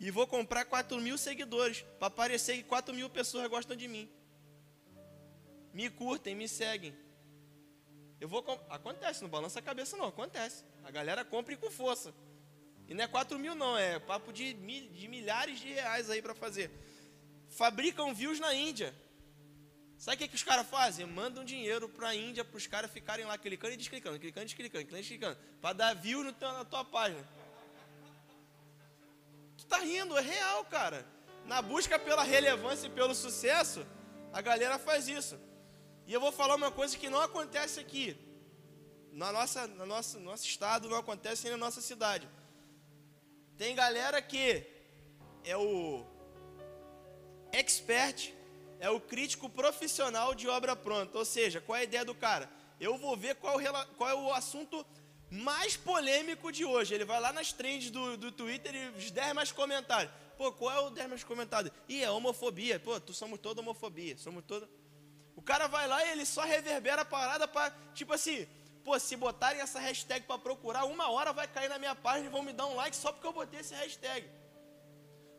e 0.00 0.10
vou 0.10 0.26
comprar 0.26 0.64
4 0.64 1.00
mil 1.00 1.18
seguidores, 1.18 1.84
para 1.98 2.10
parecer 2.10 2.56
que 2.56 2.62
4 2.62 2.94
mil 2.94 3.10
pessoas 3.10 3.48
gostam 3.48 3.76
de 3.76 3.88
mim. 3.88 4.08
Me 5.72 5.90
curtem, 5.90 6.34
me 6.34 6.48
seguem. 6.48 6.94
Eu 8.20 8.28
vou 8.28 8.44
Acontece, 8.68 9.22
não 9.22 9.28
balança 9.28 9.58
a 9.58 9.62
cabeça 9.62 9.96
não, 9.96 10.06
acontece. 10.06 10.64
A 10.84 10.90
galera 10.90 11.24
compra 11.24 11.56
com 11.56 11.70
força. 11.70 12.12
E 12.88 12.94
não 12.94 13.04
é 13.04 13.06
4 13.06 13.38
mil, 13.38 13.54
não, 13.54 13.76
é 13.76 13.98
papo 13.98 14.32
de, 14.32 14.54
mil, 14.54 14.88
de 14.88 15.06
milhares 15.08 15.60
de 15.60 15.68
reais 15.68 16.08
aí 16.08 16.22
para 16.22 16.34
fazer. 16.34 16.70
Fabricam 17.48 18.14
views 18.14 18.40
na 18.40 18.54
Índia. 18.54 18.94
Sabe 19.98 20.14
o 20.14 20.18
que, 20.18 20.28
que 20.28 20.36
os 20.36 20.42
caras 20.42 20.66
fazem? 20.66 21.04
Mandam 21.06 21.44
dinheiro 21.44 21.88
para 21.88 22.08
a 22.08 22.14
Índia 22.14 22.44
para 22.44 22.56
os 22.56 22.66
caras 22.66 22.90
ficarem 22.90 23.26
lá 23.26 23.36
clicando 23.36 23.74
e 23.74 23.76
desclicando, 23.76 24.18
clicando 24.18 24.44
e 24.44 24.46
desclicando, 24.46 24.84
clicando 24.84 24.98
e 24.98 25.00
desclicando, 25.00 25.38
para 25.60 25.72
dar 25.74 25.94
view 25.94 26.22
no 26.22 26.32
teu, 26.32 26.52
na 26.52 26.64
tua 26.64 26.84
página. 26.84 27.28
Tu 29.56 29.66
tá 29.66 29.78
rindo, 29.78 30.16
é 30.16 30.22
real, 30.22 30.64
cara. 30.64 31.04
Na 31.46 31.60
busca 31.60 31.98
pela 31.98 32.22
relevância 32.22 32.86
e 32.86 32.90
pelo 32.90 33.14
sucesso, 33.14 33.84
a 34.32 34.40
galera 34.40 34.78
faz 34.78 35.08
isso. 35.08 35.38
E 36.08 36.12
eu 36.14 36.20
vou 36.22 36.32
falar 36.32 36.54
uma 36.54 36.70
coisa 36.70 36.96
que 36.96 37.10
não 37.10 37.20
acontece 37.20 37.78
aqui. 37.78 38.16
Na 39.12 39.30
nossa, 39.30 39.66
na 39.66 39.84
nossa, 39.84 40.18
no 40.18 40.24
nosso 40.24 40.46
estado, 40.46 40.88
não 40.88 40.96
acontece 40.96 41.42
nem 41.42 41.52
na 41.52 41.58
nossa 41.58 41.82
cidade. 41.82 42.26
Tem 43.58 43.74
galera 43.74 44.22
que 44.22 44.64
é 45.44 45.54
o 45.54 46.06
expert, 47.52 48.32
é 48.80 48.88
o 48.88 48.98
crítico 48.98 49.50
profissional 49.50 50.34
de 50.34 50.48
obra 50.48 50.74
pronta. 50.74 51.18
Ou 51.18 51.26
seja, 51.26 51.60
qual 51.60 51.76
é 51.76 51.80
a 51.80 51.84
ideia 51.84 52.06
do 52.06 52.14
cara? 52.14 52.50
Eu 52.80 52.96
vou 52.96 53.14
ver 53.14 53.34
qual, 53.34 53.58
qual 53.98 54.08
é 54.08 54.14
o 54.14 54.32
assunto 54.32 54.86
mais 55.30 55.76
polêmico 55.76 56.50
de 56.50 56.64
hoje. 56.64 56.94
Ele 56.94 57.04
vai 57.04 57.20
lá 57.20 57.34
nas 57.34 57.52
trends 57.52 57.90
do, 57.90 58.16
do 58.16 58.32
Twitter 58.32 58.74
e 58.74 58.88
os 58.96 59.10
10 59.10 59.34
mais 59.34 59.52
comentários. 59.52 60.10
Pô, 60.38 60.50
qual 60.52 60.74
é 60.74 60.80
o 60.80 60.88
10 60.88 61.06
mais 61.06 61.22
comentado? 61.22 61.70
Ih, 61.86 62.02
é 62.02 62.10
homofobia. 62.10 62.80
Pô, 62.80 62.98
tu 62.98 63.12
somos 63.12 63.38
toda 63.38 63.60
homofobia. 63.60 64.16
Somos 64.16 64.42
toda. 64.46 64.66
O 65.38 65.42
cara 65.50 65.66
vai 65.68 65.86
lá 65.86 65.98
e 66.04 66.10
ele 66.10 66.26
só 66.26 66.42
reverbera 66.42 67.02
a 67.02 67.04
parada 67.16 67.46
para, 67.46 67.72
tipo 67.94 68.12
assim, 68.12 68.46
Pô, 68.88 68.98
se 68.98 69.16
botarem 69.16 69.60
essa 69.60 69.78
hashtag 69.78 70.24
para 70.24 70.38
procurar, 70.38 70.86
uma 70.86 71.10
hora 71.10 71.30
vai 71.30 71.46
cair 71.46 71.68
na 71.68 71.78
minha 71.78 71.94
página 71.94 72.24
e 72.26 72.30
vão 72.30 72.42
me 72.42 72.54
dar 72.54 72.64
um 72.64 72.74
like 72.74 72.96
só 72.96 73.12
porque 73.12 73.26
eu 73.26 73.34
botei 73.34 73.60
esse 73.60 73.74
hashtag. 73.74 74.26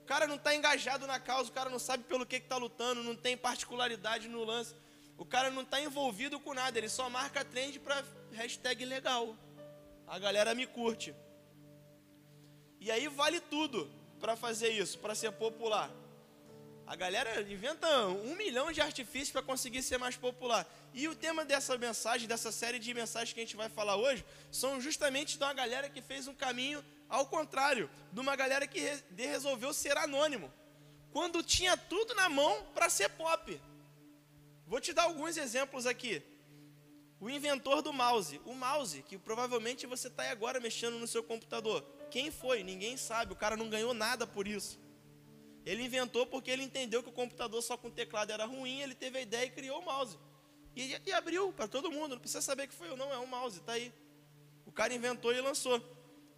O 0.04 0.06
cara 0.06 0.28
não 0.28 0.36
está 0.36 0.54
engajado 0.54 1.08
na 1.08 1.20
causa, 1.20 1.50
o 1.50 1.54
cara 1.54 1.68
não 1.68 1.80
sabe 1.80 2.04
pelo 2.04 2.28
que 2.28 2.36
está 2.36 2.58
lutando, 2.58 3.02
não 3.02 3.16
tem 3.16 3.36
particularidade 3.36 4.28
no 4.28 4.44
lance. 4.44 4.76
O 5.18 5.26
cara 5.26 5.50
não 5.50 5.64
está 5.64 5.82
envolvido 5.82 6.40
com 6.40 6.54
nada, 6.54 6.78
ele 6.78 6.90
só 6.90 7.10
marca 7.10 7.44
trend 7.44 7.80
para 7.80 8.04
hashtag 8.34 8.86
legal. 8.86 9.36
A 10.06 10.20
galera 10.20 10.54
me 10.54 10.68
curte. 10.68 11.16
E 12.80 12.92
aí 12.92 13.08
vale 13.08 13.40
tudo 13.42 13.90
para 14.20 14.36
fazer 14.36 14.70
isso, 14.70 15.00
para 15.00 15.16
ser 15.16 15.32
popular. 15.32 15.90
A 16.90 16.96
galera 16.96 17.40
inventa 17.44 17.88
um 18.08 18.36
milhão 18.36 18.72
de 18.72 18.82
artifícios 18.82 19.30
para 19.30 19.44
conseguir 19.44 19.84
ser 19.84 20.00
mais 20.00 20.18
popular. 20.18 20.68
E 20.92 21.08
o 21.08 21.14
tema 21.14 21.46
dessa 21.46 21.78
mensagem, 21.78 22.28
dessa 22.28 22.52
série 22.52 22.80
de 22.80 22.92
mensagens 22.96 23.32
que 23.32 23.40
a 23.40 23.44
gente 23.44 23.56
vai 23.56 23.70
falar 23.70 23.96
hoje, 23.96 24.26
são 24.52 24.82
justamente 24.82 25.38
de 25.38 25.44
uma 25.44 25.54
galera 25.54 25.88
que 25.88 26.02
fez 26.02 26.28
um 26.28 26.34
caminho 26.34 26.84
ao 27.08 27.28
contrário, 27.28 27.88
de 28.12 28.20
uma 28.20 28.36
galera 28.36 28.66
que 28.66 28.80
resolveu 29.16 29.72
ser 29.72 29.96
anônimo, 30.00 30.52
quando 31.12 31.44
tinha 31.44 31.78
tudo 31.78 32.16
na 32.16 32.28
mão 32.28 32.66
para 32.74 32.90
ser 32.90 33.10
pop. 33.10 33.62
Vou 34.66 34.82
te 34.82 34.92
dar 34.92 35.04
alguns 35.04 35.38
exemplos 35.38 35.86
aqui. 35.86 36.24
O 37.20 37.30
inventor 37.30 37.84
do 37.84 37.94
mouse. 37.94 38.42
O 38.46 38.56
mouse, 38.56 39.04
que 39.04 39.16
provavelmente 39.16 39.86
você 39.86 40.08
está 40.08 40.28
agora 40.32 40.60
mexendo 40.60 40.98
no 40.98 41.08
seu 41.08 41.22
computador. 41.22 41.86
Quem 42.10 42.32
foi? 42.32 42.64
Ninguém 42.64 42.98
sabe. 42.98 43.32
O 43.32 43.36
cara 43.36 43.56
não 43.56 43.70
ganhou 43.70 43.94
nada 43.94 44.26
por 44.26 44.48
isso. 44.48 44.80
Ele 45.66 45.84
inventou 45.84 46.26
porque 46.26 46.50
ele 46.50 46.64
entendeu 46.64 47.04
que 47.04 47.10
o 47.10 47.14
computador 47.14 47.62
só 47.62 47.78
com 47.78 47.90
teclado 47.90 48.32
era 48.32 48.46
ruim, 48.46 48.82
ele 48.82 48.96
teve 48.96 49.18
a 49.18 49.22
ideia 49.22 49.46
e 49.46 49.50
criou 49.50 49.80
o 49.80 49.86
mouse. 49.86 50.18
E, 50.76 50.96
e 51.06 51.14
abriu 51.14 51.52
para 51.52 51.68
todo 51.68 51.92
mundo, 51.92 52.12
não 52.12 52.20
precisa 52.20 52.42
saber 52.42 52.68
que 52.68 52.74
foi 52.74 52.90
eu, 52.90 52.98
não, 52.98 53.12
é 53.14 53.20
um 53.20 53.26
mouse, 53.26 53.60
está 53.60 53.74
aí. 53.74 53.94
O 54.66 54.72
cara 54.72 54.94
inventou 54.94 55.34
e 55.34 55.42
lançou. 55.42 55.82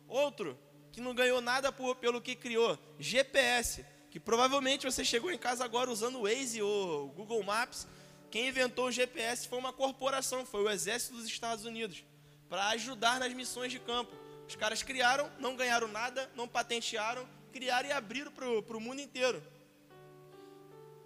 Outro, 0.07 0.57
que 0.91 0.99
não 0.99 1.13
ganhou 1.13 1.41
nada 1.41 1.71
por, 1.71 1.95
pelo 1.95 2.21
que 2.21 2.36
criou, 2.36 2.77
GPS, 2.99 3.86
que 4.10 4.19
provavelmente 4.19 4.86
você 4.86 5.05
chegou 5.05 5.31
em 5.31 5.38
casa 5.38 5.63
agora 5.63 5.89
usando 5.89 6.19
o 6.19 6.23
Waze 6.23 6.62
ou 6.62 7.10
Google 7.10 7.43
Maps. 7.43 7.88
Quem 8.29 8.47
inventou 8.47 8.88
o 8.88 8.91
GPS 8.91 9.47
foi 9.47 9.57
uma 9.57 9.71
corporação, 9.71 10.45
foi 10.45 10.63
o 10.63 10.69
Exército 10.69 11.15
dos 11.15 11.25
Estados 11.25 11.65
Unidos, 11.65 12.03
para 12.49 12.69
ajudar 12.69 13.19
nas 13.19 13.34
missões 13.34 13.71
de 13.71 13.79
campo. 13.79 14.13
Os 14.47 14.55
caras 14.55 14.84
criaram, 14.84 15.31
não 15.39 15.55
ganharam 15.55 15.88
nada, 15.88 16.29
não 16.36 16.47
patentearam, 16.47 17.27
criaram 17.51 17.89
e 17.89 17.91
abriram 17.91 18.31
para 18.31 18.77
o 18.77 18.81
mundo 18.81 19.01
inteiro. 19.01 19.41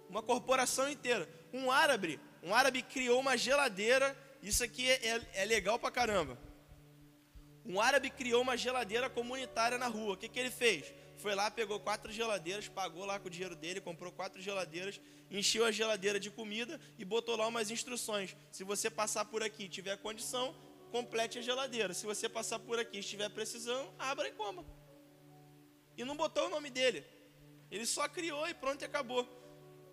Uma 0.08 0.22
corporação 0.22 0.88
inteira. 0.88 1.28
Um 1.52 1.70
árabe, 1.70 2.20
um 2.42 2.54
árabe 2.54 2.82
criou 2.82 3.20
uma 3.20 3.36
geladeira. 3.36 4.16
Isso 4.42 4.62
aqui 4.62 4.88
é, 4.88 4.94
é, 5.08 5.42
é 5.42 5.44
legal 5.44 5.78
pra 5.78 5.90
caramba. 5.90 6.38
Um 7.64 7.80
árabe 7.80 8.10
criou 8.10 8.42
uma 8.42 8.56
geladeira 8.56 9.10
comunitária 9.10 9.76
na 9.76 9.88
rua. 9.88 10.14
O 10.14 10.16
que, 10.16 10.28
que 10.28 10.38
ele 10.38 10.50
fez? 10.50 10.94
Foi 11.18 11.34
lá, 11.34 11.50
pegou 11.50 11.80
quatro 11.80 12.12
geladeiras, 12.12 12.68
pagou 12.68 13.04
lá 13.04 13.18
com 13.18 13.26
o 13.26 13.30
dinheiro 13.30 13.56
dele, 13.56 13.80
comprou 13.80 14.12
quatro 14.12 14.40
geladeiras, 14.40 15.00
encheu 15.30 15.64
a 15.64 15.72
geladeira 15.72 16.20
de 16.20 16.30
comida 16.30 16.78
e 16.98 17.04
botou 17.04 17.36
lá 17.36 17.46
umas 17.46 17.70
instruções. 17.70 18.36
Se 18.52 18.62
você 18.62 18.88
passar 18.88 19.24
por 19.24 19.42
aqui 19.42 19.64
e 19.64 19.68
tiver 19.68 19.96
condição, 19.96 20.54
complete 20.92 21.38
a 21.38 21.42
geladeira. 21.42 21.92
Se 21.92 22.06
você 22.06 22.28
passar 22.28 22.60
por 22.60 22.78
aqui 22.78 22.98
e 22.98 23.00
estiver 23.00 23.30
precisando, 23.30 23.90
abra 23.98 24.28
e 24.28 24.32
coma 24.32 24.64
e 25.96 26.04
não 26.04 26.16
botou 26.16 26.46
o 26.46 26.50
nome 26.50 26.70
dele. 26.70 27.04
Ele 27.70 27.86
só 27.86 28.08
criou 28.08 28.46
e 28.48 28.54
pronto, 28.54 28.82
e 28.82 28.84
acabou. 28.84 29.26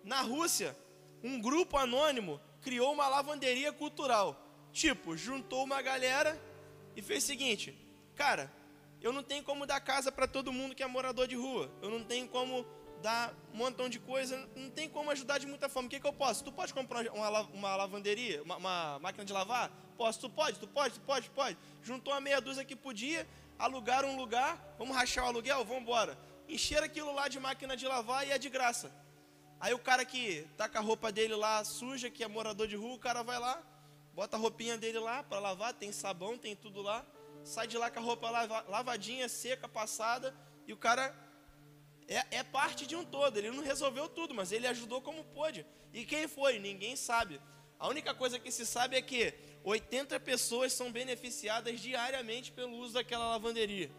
Na 0.02 0.20
Rússia, 0.20 0.76
um 1.22 1.40
grupo 1.40 1.76
anônimo 1.76 2.40
criou 2.60 2.92
uma 2.92 3.08
lavanderia 3.08 3.72
cultural. 3.72 4.40
Tipo, 4.72 5.16
juntou 5.16 5.64
uma 5.64 5.80
galera 5.80 6.40
e 6.96 7.02
fez 7.02 7.24
o 7.24 7.26
seguinte: 7.26 7.76
cara, 8.14 8.52
eu 9.00 9.12
não 9.12 9.22
tenho 9.22 9.42
como 9.42 9.66
dar 9.66 9.80
casa 9.80 10.10
para 10.10 10.26
todo 10.26 10.52
mundo 10.52 10.74
que 10.74 10.82
é 10.82 10.86
morador 10.86 11.26
de 11.26 11.36
rua. 11.36 11.70
Eu 11.80 11.90
não 11.90 12.02
tenho 12.04 12.28
como 12.28 12.66
dar 13.02 13.34
um 13.52 13.58
montão 13.58 13.88
de 13.88 13.98
coisa. 13.98 14.48
Não 14.56 14.70
tem 14.70 14.88
como 14.88 15.10
ajudar 15.10 15.38
de 15.38 15.46
muita 15.46 15.68
forma. 15.68 15.86
O 15.86 15.90
que, 15.90 16.00
que 16.00 16.06
eu 16.06 16.12
posso? 16.12 16.42
Tu 16.42 16.50
pode 16.50 16.72
comprar 16.72 17.06
uma, 17.08 17.40
uma 17.40 17.76
lavanderia, 17.76 18.42
uma, 18.42 18.56
uma, 18.56 18.98
máquina 18.98 19.24
de 19.24 19.32
lavar? 19.32 19.70
Posso? 19.96 20.20
Tu 20.20 20.30
pode? 20.30 20.58
Tu 20.58 20.66
pode? 20.66 20.94
Tu 20.94 21.00
pode? 21.00 21.30
Pode? 21.30 21.58
Juntou 21.82 22.14
uma 22.14 22.20
meia 22.20 22.40
dúzia 22.40 22.64
que 22.64 22.74
podia 22.74 23.28
alugaram 23.58 24.10
um 24.10 24.16
lugar, 24.16 24.74
vamos 24.78 24.96
rachar 24.96 25.24
o 25.24 25.28
aluguel, 25.28 25.64
vamos 25.64 25.82
embora. 25.82 26.18
Encheram 26.48 26.84
aquilo 26.84 27.12
lá 27.14 27.28
de 27.28 27.40
máquina 27.40 27.76
de 27.76 27.86
lavar 27.86 28.26
e 28.26 28.30
é 28.30 28.38
de 28.38 28.48
graça. 28.48 28.92
Aí 29.60 29.72
o 29.72 29.78
cara 29.78 30.04
que 30.04 30.46
tá 30.56 30.68
com 30.68 30.78
a 30.78 30.80
roupa 30.80 31.10
dele 31.10 31.34
lá 31.34 31.64
suja, 31.64 32.10
que 32.10 32.22
é 32.22 32.28
morador 32.28 32.66
de 32.66 32.76
rua, 32.76 32.94
o 32.94 32.98
cara 32.98 33.22
vai 33.22 33.38
lá, 33.38 33.62
bota 34.12 34.36
a 34.36 34.40
roupinha 34.40 34.76
dele 34.76 34.98
lá 34.98 35.22
para 35.22 35.38
lavar, 35.38 35.72
tem 35.72 35.90
sabão, 35.90 36.36
tem 36.36 36.54
tudo 36.54 36.82
lá, 36.82 37.04
sai 37.42 37.66
de 37.66 37.78
lá 37.78 37.90
com 37.90 38.00
a 38.00 38.02
roupa 38.02 38.28
lavadinha, 38.68 39.28
seca, 39.28 39.68
passada, 39.68 40.34
e 40.66 40.72
o 40.72 40.76
cara 40.76 41.14
é, 42.08 42.38
é 42.38 42.42
parte 42.42 42.86
de 42.86 42.94
um 42.96 43.04
todo. 43.04 43.36
Ele 43.36 43.50
não 43.50 43.62
resolveu 43.62 44.08
tudo, 44.08 44.34
mas 44.34 44.52
ele 44.52 44.66
ajudou 44.66 45.00
como 45.00 45.24
pôde. 45.24 45.64
E 45.92 46.04
quem 46.04 46.28
foi? 46.28 46.58
Ninguém 46.58 46.96
sabe. 46.96 47.40
A 47.78 47.88
única 47.88 48.14
coisa 48.14 48.38
que 48.38 48.50
se 48.50 48.64
sabe 48.64 48.96
é 48.96 49.02
que 49.02 49.34
80 49.62 50.20
pessoas 50.20 50.72
são 50.72 50.92
beneficiadas 50.92 51.80
diariamente 51.80 52.52
pelo 52.52 52.76
uso 52.76 52.94
daquela 52.94 53.28
lavanderia. 53.28 53.90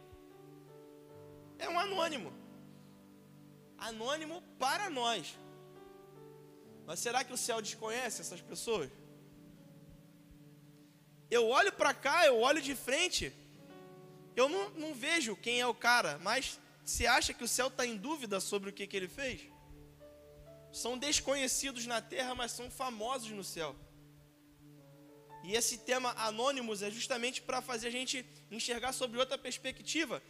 É 1.58 1.68
um 1.70 1.80
anônimo. 1.80 2.34
Anônimo 3.78 4.42
para 4.60 4.90
nós. 4.90 5.38
Mas 6.86 7.00
será 7.00 7.24
que 7.24 7.34
o 7.34 7.38
céu 7.38 7.62
desconhece 7.62 8.22
essas 8.22 8.42
pessoas? 8.42 8.90
Eu 11.30 11.48
olho 11.48 11.72
para 11.72 11.94
cá, 11.94 12.26
eu 12.26 12.40
olho 12.40 12.62
de 12.62 12.76
frente, 12.76 13.34
eu 14.36 14.48
não, 14.48 14.70
não, 14.72 14.94
vejo 14.94 15.36
quem 15.36 15.60
é 15.60 15.66
o 15.66 15.74
cara, 15.74 16.20
mas 16.22 16.60
você 16.86 17.08
acha 17.08 17.34
que 17.34 17.44
o 17.44 17.48
céu 17.48 17.68
está 17.68 17.86
em 17.86 17.98
dúvida 17.98 18.40
sobre 18.40 18.70
o 18.70 18.74
que, 18.74 18.86
que 18.86 18.96
ele 18.96 19.08
fez? 19.08 19.42
São 20.82 20.98
desconhecidos 20.98 21.86
na 21.86 22.02
terra, 22.02 22.36
mas 22.36 22.52
são 22.52 22.70
famosos 22.70 23.32
no 23.32 23.46
céu. 23.46 23.74
E 25.42 25.54
esse 25.56 25.78
tema 25.90 26.14
anônimos 26.18 26.82
é 26.82 26.92
justamente 26.92 27.42
para 27.42 27.62
fazer 27.62 27.88
a 27.88 27.92
gente 27.92 28.26
enxergar 28.52 28.92
sobre 28.92 29.18
outra 29.18 29.38
perspectiva. 29.38 30.22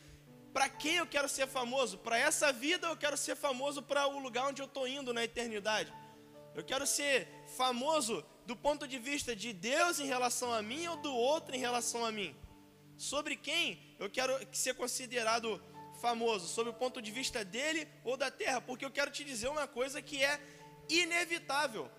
Para 0.54 0.70
quem 0.70 0.98
eu 0.98 1.08
quero 1.08 1.28
ser 1.28 1.48
famoso? 1.48 1.98
Para 1.98 2.20
essa 2.20 2.54
vida 2.54 2.86
eu 2.88 2.96
quero 2.96 3.18
ser 3.18 3.36
famoso 3.36 3.82
para 3.82 4.06
o 4.06 4.20
lugar 4.20 4.48
onde 4.50 4.62
eu 4.62 4.68
estou 4.68 4.88
indo 4.88 5.12
na 5.12 5.24
eternidade. 5.24 5.92
Eu 6.54 6.64
quero 6.64 6.86
ser 6.86 7.28
famoso 7.58 8.24
do 8.46 8.56
ponto 8.56 8.88
de 8.88 9.00
vista 9.00 9.36
de 9.36 9.52
Deus 9.52 10.00
em 10.00 10.06
relação 10.06 10.54
a 10.54 10.62
mim 10.62 10.86
ou 10.86 10.98
do 10.98 11.14
outro 11.14 11.56
em 11.56 11.60
relação 11.60 12.06
a 12.06 12.12
mim. 12.12 12.36
Sobre 12.98 13.36
quem 13.36 13.96
eu 13.98 14.12
quero 14.12 14.34
ser 14.52 14.76
considerado 14.76 15.50
famoso? 15.50 15.75
Sobre 16.48 16.72
o 16.72 16.74
ponto 16.74 17.02
de 17.02 17.12
vista 17.12 17.44
dele 17.44 17.88
ou 18.04 18.18
da 18.18 18.30
terra? 18.30 18.62
Porque 18.62 18.86
eu 18.86 18.92
quero 18.92 19.12
te 19.12 19.24
dizer 19.24 19.48
uma 19.48 19.68
coisa 19.68 20.02
que 20.02 20.24
é 20.24 20.40
inevitável. 20.90 21.90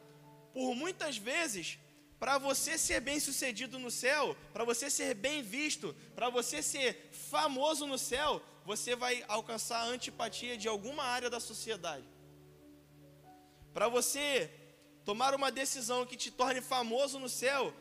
Por 0.53 0.75
muitas 0.75 1.17
vezes 1.17 1.79
para 2.19 2.39
você 2.39 2.79
ser 2.79 3.01
bem 3.01 3.21
sucedido 3.21 3.79
no 3.79 3.91
céu, 3.91 4.37
para 4.53 4.65
você 4.65 4.89
ser 4.89 5.15
bem 5.15 5.43
visto, 5.43 5.95
para 6.15 6.31
você 6.31 6.63
ser 6.63 7.11
famoso 7.31 7.87
no 7.87 7.99
céu, 7.99 8.43
você 8.65 8.97
vai 8.97 9.25
alcançar 9.29 9.81
a 9.81 9.87
antipatia 9.87 10.57
de 10.57 10.67
alguma 10.67 11.05
área 11.05 11.29
da 11.29 11.39
sociedade. 11.39 12.09
Para 13.75 13.89
você 13.89 14.51
tomar 15.05 15.35
uma 15.35 15.53
decisão 15.53 16.07
que 16.07 16.17
te 16.17 16.31
torne 16.31 16.63
famoso 16.63 17.19
no 17.19 17.29
céu, 17.29 17.73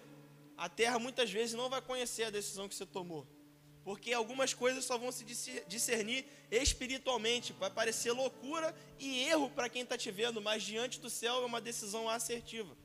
a 0.57 0.67
terra 0.67 0.99
muitas 0.99 1.31
vezes 1.31 1.55
não 1.55 1.69
vai 1.69 1.81
conhecer 1.81 2.25
a 2.25 2.29
decisão 2.29 2.67
que 2.67 2.75
você 2.75 2.85
tomou. 2.85 3.25
Porque 3.85 4.11
algumas 4.11 4.51
coisas 4.51 4.83
só 4.83 4.97
vão 4.97 5.11
se 5.11 5.23
discernir 5.67 6.25
espiritualmente. 6.49 7.53
Vai 7.53 7.69
parecer 7.69 8.11
loucura 8.11 8.75
e 8.99 9.25
erro 9.25 9.47
para 9.51 9.69
quem 9.69 9.83
está 9.83 9.95
te 9.95 10.09
vendo, 10.09 10.41
mas 10.41 10.63
diante 10.63 10.99
do 10.99 11.07
céu 11.07 11.43
é 11.43 11.45
uma 11.45 11.61
decisão 11.61 12.09
assertiva. 12.09 12.75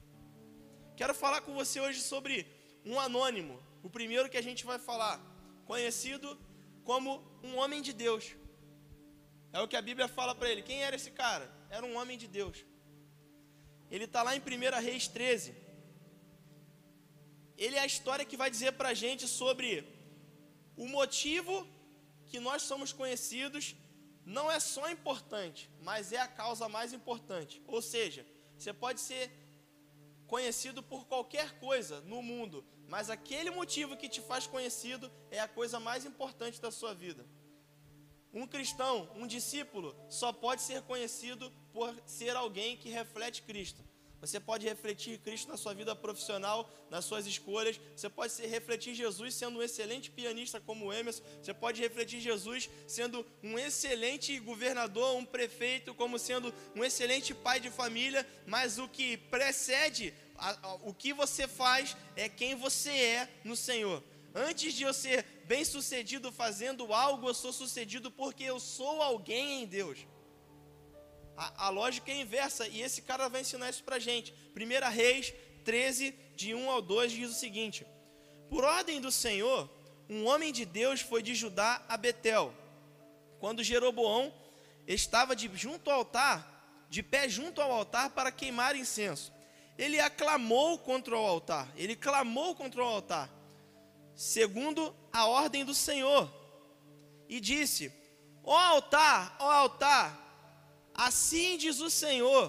Quero 0.98 1.14
falar 1.14 1.40
com 1.40 1.54
você 1.54 1.80
hoje 1.80 2.00
sobre 2.02 2.46
um 2.84 3.00
anônimo, 3.00 3.58
o 3.82 3.88
primeiro 3.88 4.28
que 4.28 4.36
a 4.36 4.42
gente 4.42 4.66
vai 4.66 4.78
falar, 4.78 5.18
conhecido 5.64 6.38
como 6.84 7.24
um 7.42 7.56
homem 7.56 7.80
de 7.80 7.94
Deus. 7.94 8.36
É 9.54 9.60
o 9.60 9.66
que 9.66 9.76
a 9.76 9.82
Bíblia 9.82 10.06
fala 10.06 10.34
para 10.34 10.50
ele. 10.50 10.60
Quem 10.60 10.82
era 10.82 10.96
esse 10.96 11.10
cara? 11.10 11.50
Era 11.70 11.86
um 11.86 11.96
homem 11.96 12.18
de 12.18 12.28
Deus. 12.28 12.58
Ele 13.90 14.04
está 14.04 14.22
lá 14.22 14.36
em 14.36 14.40
1 14.40 14.82
Reis 14.82 15.08
13. 15.08 15.54
Ele 17.56 17.76
é 17.76 17.80
a 17.80 17.86
história 17.86 18.26
que 18.26 18.36
vai 18.36 18.50
dizer 18.50 18.72
para 18.72 18.90
a 18.90 18.94
gente 18.94 19.26
sobre 19.26 19.98
o 20.80 20.88
motivo 20.88 21.68
que 22.24 22.40
nós 22.40 22.62
somos 22.62 22.90
conhecidos 22.90 23.76
não 24.24 24.50
é 24.50 24.58
só 24.58 24.90
importante, 24.90 25.70
mas 25.82 26.10
é 26.10 26.18
a 26.18 26.26
causa 26.26 26.70
mais 26.70 26.94
importante. 26.94 27.62
Ou 27.66 27.82
seja, 27.82 28.24
você 28.56 28.72
pode 28.72 28.98
ser 28.98 29.30
conhecido 30.26 30.82
por 30.82 31.04
qualquer 31.04 31.58
coisa 31.58 32.00
no 32.12 32.22
mundo, 32.22 32.64
mas 32.88 33.10
aquele 33.10 33.50
motivo 33.50 33.94
que 33.94 34.08
te 34.08 34.22
faz 34.22 34.46
conhecido 34.46 35.12
é 35.30 35.38
a 35.38 35.46
coisa 35.46 35.78
mais 35.78 36.06
importante 36.06 36.58
da 36.62 36.70
sua 36.70 36.94
vida. 36.94 37.26
Um 38.32 38.46
cristão, 38.46 39.10
um 39.14 39.26
discípulo, 39.26 39.94
só 40.08 40.32
pode 40.32 40.62
ser 40.62 40.80
conhecido 40.82 41.52
por 41.74 41.94
ser 42.06 42.34
alguém 42.34 42.78
que 42.78 42.88
reflete 42.88 43.42
Cristo. 43.42 43.84
Você 44.20 44.38
pode 44.38 44.66
refletir 44.66 45.18
Cristo 45.18 45.48
na 45.48 45.56
sua 45.56 45.72
vida 45.72 45.96
profissional, 45.96 46.70
nas 46.90 47.06
suas 47.06 47.26
escolhas. 47.26 47.80
Você 47.96 48.08
pode 48.08 48.46
refletir 48.46 48.94
Jesus 48.94 49.34
sendo 49.34 49.58
um 49.58 49.62
excelente 49.62 50.10
pianista 50.10 50.60
como 50.60 50.86
o 50.86 50.92
Emerson. 50.92 51.22
Você 51.42 51.54
pode 51.54 51.80
refletir 51.80 52.20
Jesus 52.20 52.68
sendo 52.86 53.26
um 53.42 53.58
excelente 53.58 54.38
governador, 54.38 55.16
um 55.16 55.24
prefeito, 55.24 55.94
como 55.94 56.18
sendo 56.18 56.52
um 56.76 56.84
excelente 56.84 57.32
pai 57.32 57.60
de 57.60 57.70
família. 57.70 58.26
Mas 58.46 58.78
o 58.78 58.86
que 58.86 59.16
precede 59.16 60.12
o 60.82 60.92
que 60.92 61.12
você 61.12 61.48
faz 61.48 61.96
é 62.14 62.28
quem 62.28 62.54
você 62.54 62.90
é 62.90 63.28
no 63.42 63.56
Senhor. 63.56 64.02
Antes 64.34 64.74
de 64.74 64.84
eu 64.84 64.94
ser 64.94 65.24
bem 65.44 65.64
sucedido 65.64 66.30
fazendo 66.30 66.92
algo, 66.92 67.28
eu 67.28 67.34
sou 67.34 67.52
sucedido 67.52 68.10
porque 68.10 68.44
eu 68.44 68.60
sou 68.60 69.02
alguém 69.02 69.62
em 69.62 69.66
Deus. 69.66 70.06
A, 71.40 71.68
a 71.68 71.68
lógica 71.70 72.12
é 72.12 72.20
inversa 72.20 72.68
e 72.68 72.82
esse 72.82 73.00
cara 73.00 73.26
vai 73.26 73.40
ensinar 73.40 73.70
isso 73.70 73.82
para 73.82 73.98
gente. 73.98 74.34
1 74.54 74.90
Reis 74.90 75.32
13, 75.64 76.14
de 76.36 76.54
1 76.54 76.70
ao 76.70 76.82
2, 76.82 77.12
diz 77.12 77.30
o 77.30 77.34
seguinte: 77.34 77.86
Por 78.50 78.62
ordem 78.62 79.00
do 79.00 79.10
Senhor, 79.10 79.70
um 80.06 80.26
homem 80.26 80.52
de 80.52 80.66
Deus 80.66 81.00
foi 81.00 81.22
de 81.22 81.34
Judá 81.34 81.82
a 81.88 81.96
Betel. 81.96 82.52
Quando 83.38 83.64
Jeroboão 83.64 84.30
estava 84.86 85.34
de, 85.34 85.50
junto 85.54 85.90
ao 85.90 86.00
altar, 86.00 86.86
de 86.90 87.02
pé 87.02 87.26
junto 87.26 87.62
ao 87.62 87.72
altar 87.72 88.10
para 88.10 88.30
queimar 88.30 88.76
incenso. 88.76 89.32
Ele 89.78 89.98
aclamou 89.98 90.78
contra 90.78 91.16
o 91.16 91.26
altar, 91.26 91.72
ele 91.74 91.96
clamou 91.96 92.54
contra 92.54 92.84
o 92.84 92.86
altar, 92.86 93.30
segundo 94.14 94.94
a 95.10 95.24
ordem 95.24 95.64
do 95.64 95.72
Senhor, 95.72 96.30
e 97.30 97.40
disse: 97.40 97.90
Ó 98.44 98.54
altar, 98.54 99.36
ó 99.38 99.50
altar, 99.50 100.29
Assim 101.08 101.56
diz 101.56 101.80
o 101.80 101.90
Senhor: 102.02 102.44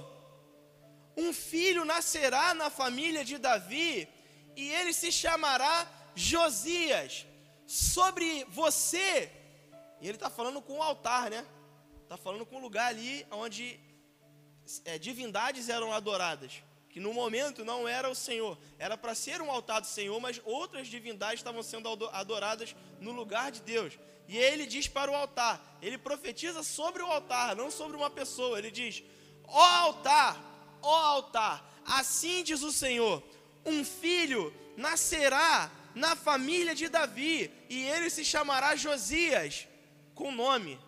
um 1.16 1.32
filho 1.32 1.84
nascerá 1.86 2.54
na 2.54 2.70
família 2.70 3.24
de 3.24 3.38
Davi, 3.38 4.10
e 4.56 4.70
ele 4.78 4.94
se 4.94 5.10
chamará 5.12 5.76
Josias. 6.16 7.26
Sobre 7.66 8.44
você, 8.50 9.32
e 10.02 10.08
ele 10.08 10.18
está 10.18 10.30
falando 10.30 10.62
com 10.62 10.80
o 10.80 10.84
altar, 10.84 11.30
né? 11.32 11.46
Está 12.04 12.18
falando 12.18 12.46
com 12.46 12.58
o 12.58 12.66
lugar 12.68 12.88
ali 12.88 13.26
onde 13.32 13.80
é, 14.84 14.98
divindades 15.00 15.70
eram 15.70 15.94
adoradas. 15.94 16.62
Que 16.92 17.00
no 17.00 17.14
momento 17.14 17.64
não 17.64 17.88
era 17.88 18.10
o 18.10 18.16
Senhor, 18.16 18.58
era 18.78 18.98
para 18.98 19.16
ser 19.16 19.42
um 19.42 19.50
altar 19.50 19.80
do 19.80 19.88
Senhor, 19.88 20.20
mas 20.20 20.42
outras 20.44 20.88
divindades 20.88 21.40
estavam 21.40 21.64
sendo 21.64 21.88
adoradas 22.12 22.76
no 23.00 23.12
lugar 23.12 23.52
de 23.52 23.62
Deus. 23.62 23.98
E 24.28 24.38
ele 24.38 24.66
diz 24.66 24.88
para 24.88 25.10
o 25.10 25.16
altar, 25.16 25.78
ele 25.82 25.98
profetiza 25.98 26.64
sobre 26.64 27.02
o 27.02 27.06
altar, 27.06 27.56
não 27.56 27.72
sobre 27.72 27.96
uma 27.96 28.10
pessoa. 28.10 28.58
Ele 28.58 28.72
diz: 28.72 29.04
Ó 29.46 29.62
altar, 29.62 30.38
ó 30.82 30.96
altar, 30.96 31.82
assim 31.86 32.44
diz 32.44 32.62
o 32.62 32.72
Senhor: 32.72 33.24
um 33.66 33.84
filho 33.84 34.54
nascerá 34.76 35.72
na 35.94 36.16
família 36.16 36.74
de 36.74 36.88
Davi, 36.88 37.52
e 37.70 37.84
ele 37.84 38.10
se 38.10 38.24
chamará 38.24 38.76
Josias, 38.76 39.68
com 40.14 40.32
nome. 40.32 40.80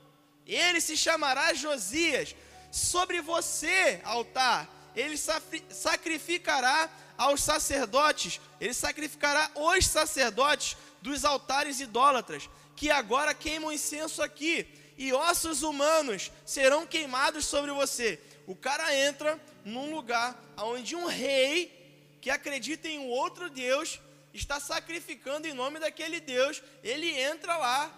Ele 0.46 0.82
se 0.82 0.98
chamará 0.98 1.54
Josias. 1.54 2.36
Sobre 2.72 3.22
você, 3.22 4.02
altar, 4.04 4.68
ele 4.96 5.16
sacrificará 5.18 6.90
aos 7.18 7.42
sacerdotes, 7.42 8.40
ele 8.60 8.74
sacrificará 8.74 9.52
os 9.56 9.86
sacerdotes 9.86 10.78
dos 11.02 11.26
altares 11.26 11.80
idólatras 11.80 12.50
que 12.76 12.90
agora 12.90 13.34
queimam 13.34 13.72
incenso 13.72 14.22
aqui, 14.22 14.68
e 14.98 15.14
ossos 15.14 15.64
humanos 15.64 16.32
serão 16.46 16.86
queimados 16.86 17.46
sobre 17.46 17.72
você. 17.72 18.20
O 18.46 18.56
cara 18.56 18.96
entra 18.96 19.40
num 19.64 19.94
lugar 19.94 20.40
onde 20.58 20.96
um 20.96 21.06
rei 21.06 22.18
que 22.22 22.30
acredita 22.30 22.88
em 22.88 23.00
um 23.00 23.10
outro 23.10 23.50
Deus 23.50 24.00
está 24.34 24.60
sacrificando 24.60 25.48
em 25.48 25.54
nome 25.54 25.80
daquele 25.80 26.20
Deus. 26.20 26.62
Ele 26.84 27.10
entra 27.10 27.58
lá, 27.58 27.92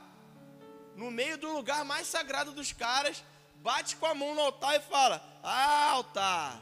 no 0.96 1.12
meio 1.12 1.38
do 1.38 1.52
lugar 1.52 1.84
mais 1.86 2.08
sagrado 2.08 2.52
dos 2.52 2.72
caras, 2.72 3.24
bate 3.56 3.96
com 3.96 4.06
a 4.06 4.16
mão 4.16 4.36
no 4.36 4.42
altar 4.42 4.76
e 4.76 4.84
fala: 4.84 5.24
Ah, 5.44 5.92
altar, 5.92 6.62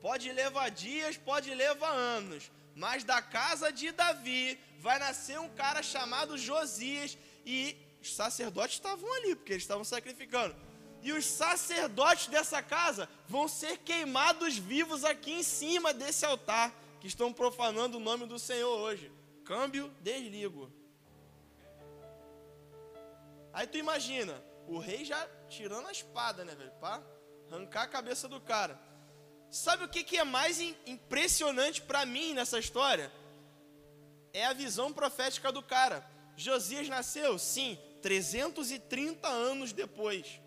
pode 0.00 0.30
levar 0.32 0.70
dias, 0.70 1.16
pode 1.16 1.54
levar 1.54 1.90
anos, 1.90 2.50
mas 2.74 3.04
da 3.04 3.20
casa 3.20 3.72
de 3.72 3.92
Davi 3.92 4.58
vai 4.78 4.98
nascer 4.98 5.38
um 5.38 5.48
cara 5.48 5.82
chamado 5.82 6.38
Josias 6.38 7.16
e 7.44 7.76
os 8.00 8.14
sacerdotes 8.14 8.76
estavam 8.76 9.12
ali, 9.14 9.36
porque 9.36 9.52
eles 9.52 9.62
estavam 9.62 9.84
sacrificando. 9.84 10.56
E 11.02 11.12
os 11.12 11.24
sacerdotes 11.24 12.26
dessa 12.28 12.62
casa 12.62 13.08
vão 13.26 13.48
ser 13.48 13.78
queimados 13.78 14.56
vivos 14.56 15.04
aqui 15.04 15.32
em 15.32 15.42
cima 15.42 15.92
desse 15.92 16.24
altar 16.24 16.74
que 17.00 17.06
estão 17.06 17.32
profanando 17.32 17.96
o 17.96 18.00
nome 18.00 18.26
do 18.26 18.38
Senhor 18.38 18.78
hoje. 18.78 19.10
Câmbio, 19.44 19.90
desligo. 20.00 20.70
Aí 23.52 23.66
tu 23.66 23.78
imagina, 23.78 24.42
o 24.68 24.78
rei 24.78 25.04
já 25.04 25.26
tirando 25.48 25.88
a 25.88 25.92
espada, 25.92 26.44
né, 26.44 26.54
velho? 26.54 26.70
Para 26.72 27.02
arrancar 27.50 27.82
a 27.82 27.88
cabeça 27.88 28.28
do 28.28 28.40
cara. 28.40 28.80
Sabe 29.50 29.84
o 29.84 29.88
que, 29.88 30.16
é 30.16 30.22
mais 30.22 30.60
impressionante 30.86 31.82
para 31.82 32.06
mim 32.06 32.34
nessa 32.34 32.58
história? 32.58 33.12
É 34.32 34.46
a 34.46 34.52
visão 34.52 34.92
profética 34.92 35.50
do 35.50 35.60
cara. 35.60 36.08
Josias 36.36 36.88
nasceu, 36.88 37.36
sim, 37.36 37.76
330 38.00 39.26
anos 39.26 39.72
depois. 39.72 40.40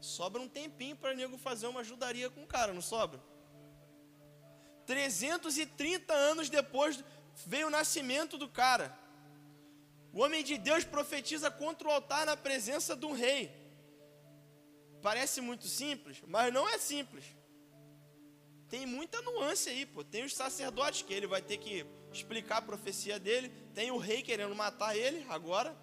Sobra 0.00 0.40
um 0.40 0.48
tempinho 0.48 0.96
para 0.96 1.12
nego 1.14 1.36
fazer 1.36 1.66
uma 1.66 1.80
ajudaria 1.80 2.30
com 2.30 2.44
o 2.44 2.46
cara, 2.46 2.72
não 2.72 2.82
sobra? 2.82 3.20
330 4.86 6.12
anos 6.12 6.48
depois 6.48 7.02
veio 7.46 7.66
o 7.66 7.70
nascimento 7.70 8.38
do 8.38 8.48
cara. 8.48 8.96
O 10.12 10.20
homem 10.20 10.44
de 10.44 10.56
Deus 10.56 10.84
profetiza 10.84 11.50
contra 11.50 11.88
o 11.88 11.90
altar 11.90 12.26
na 12.26 12.36
presença 12.36 12.94
de 12.94 13.06
um 13.06 13.12
rei. 13.12 13.61
Parece 15.02 15.40
muito 15.40 15.66
simples, 15.66 16.22
mas 16.26 16.52
não 16.52 16.68
é 16.68 16.78
simples. 16.78 17.24
Tem 18.68 18.86
muita 18.86 19.20
nuance 19.20 19.68
aí, 19.68 19.84
pô. 19.84 20.02
Tem 20.02 20.24
os 20.24 20.34
sacerdotes 20.34 21.02
que 21.02 21.12
ele 21.12 21.26
vai 21.26 21.42
ter 21.42 21.58
que 21.58 21.84
explicar 22.12 22.58
a 22.58 22.62
profecia 22.62 23.18
dele. 23.18 23.50
Tem 23.74 23.90
o 23.90 23.98
rei 23.98 24.22
querendo 24.22 24.54
matar 24.54 24.96
ele 24.96 25.26
agora. 25.28 25.76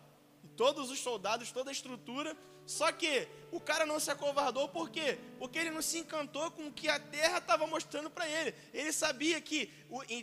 E 0.43 0.47
todos 0.47 0.89
os 0.89 0.99
soldados, 0.99 1.51
toda 1.51 1.69
a 1.69 1.71
estrutura. 1.71 2.35
Só 2.65 2.91
que 2.91 3.27
o 3.51 3.59
cara 3.59 3.85
não 3.85 3.99
se 3.99 4.09
acovardou, 4.09 4.69
por 4.69 4.89
quê? 4.89 5.19
Porque 5.37 5.59
ele 5.59 5.71
não 5.71 5.81
se 5.81 5.99
encantou 5.99 6.49
com 6.51 6.67
o 6.67 6.71
que 6.71 6.87
a 6.87 6.99
terra 6.99 7.39
estava 7.39 7.67
mostrando 7.67 8.09
para 8.09 8.27
ele. 8.27 8.55
Ele 8.73 8.91
sabia 8.93 9.41
que 9.41 9.71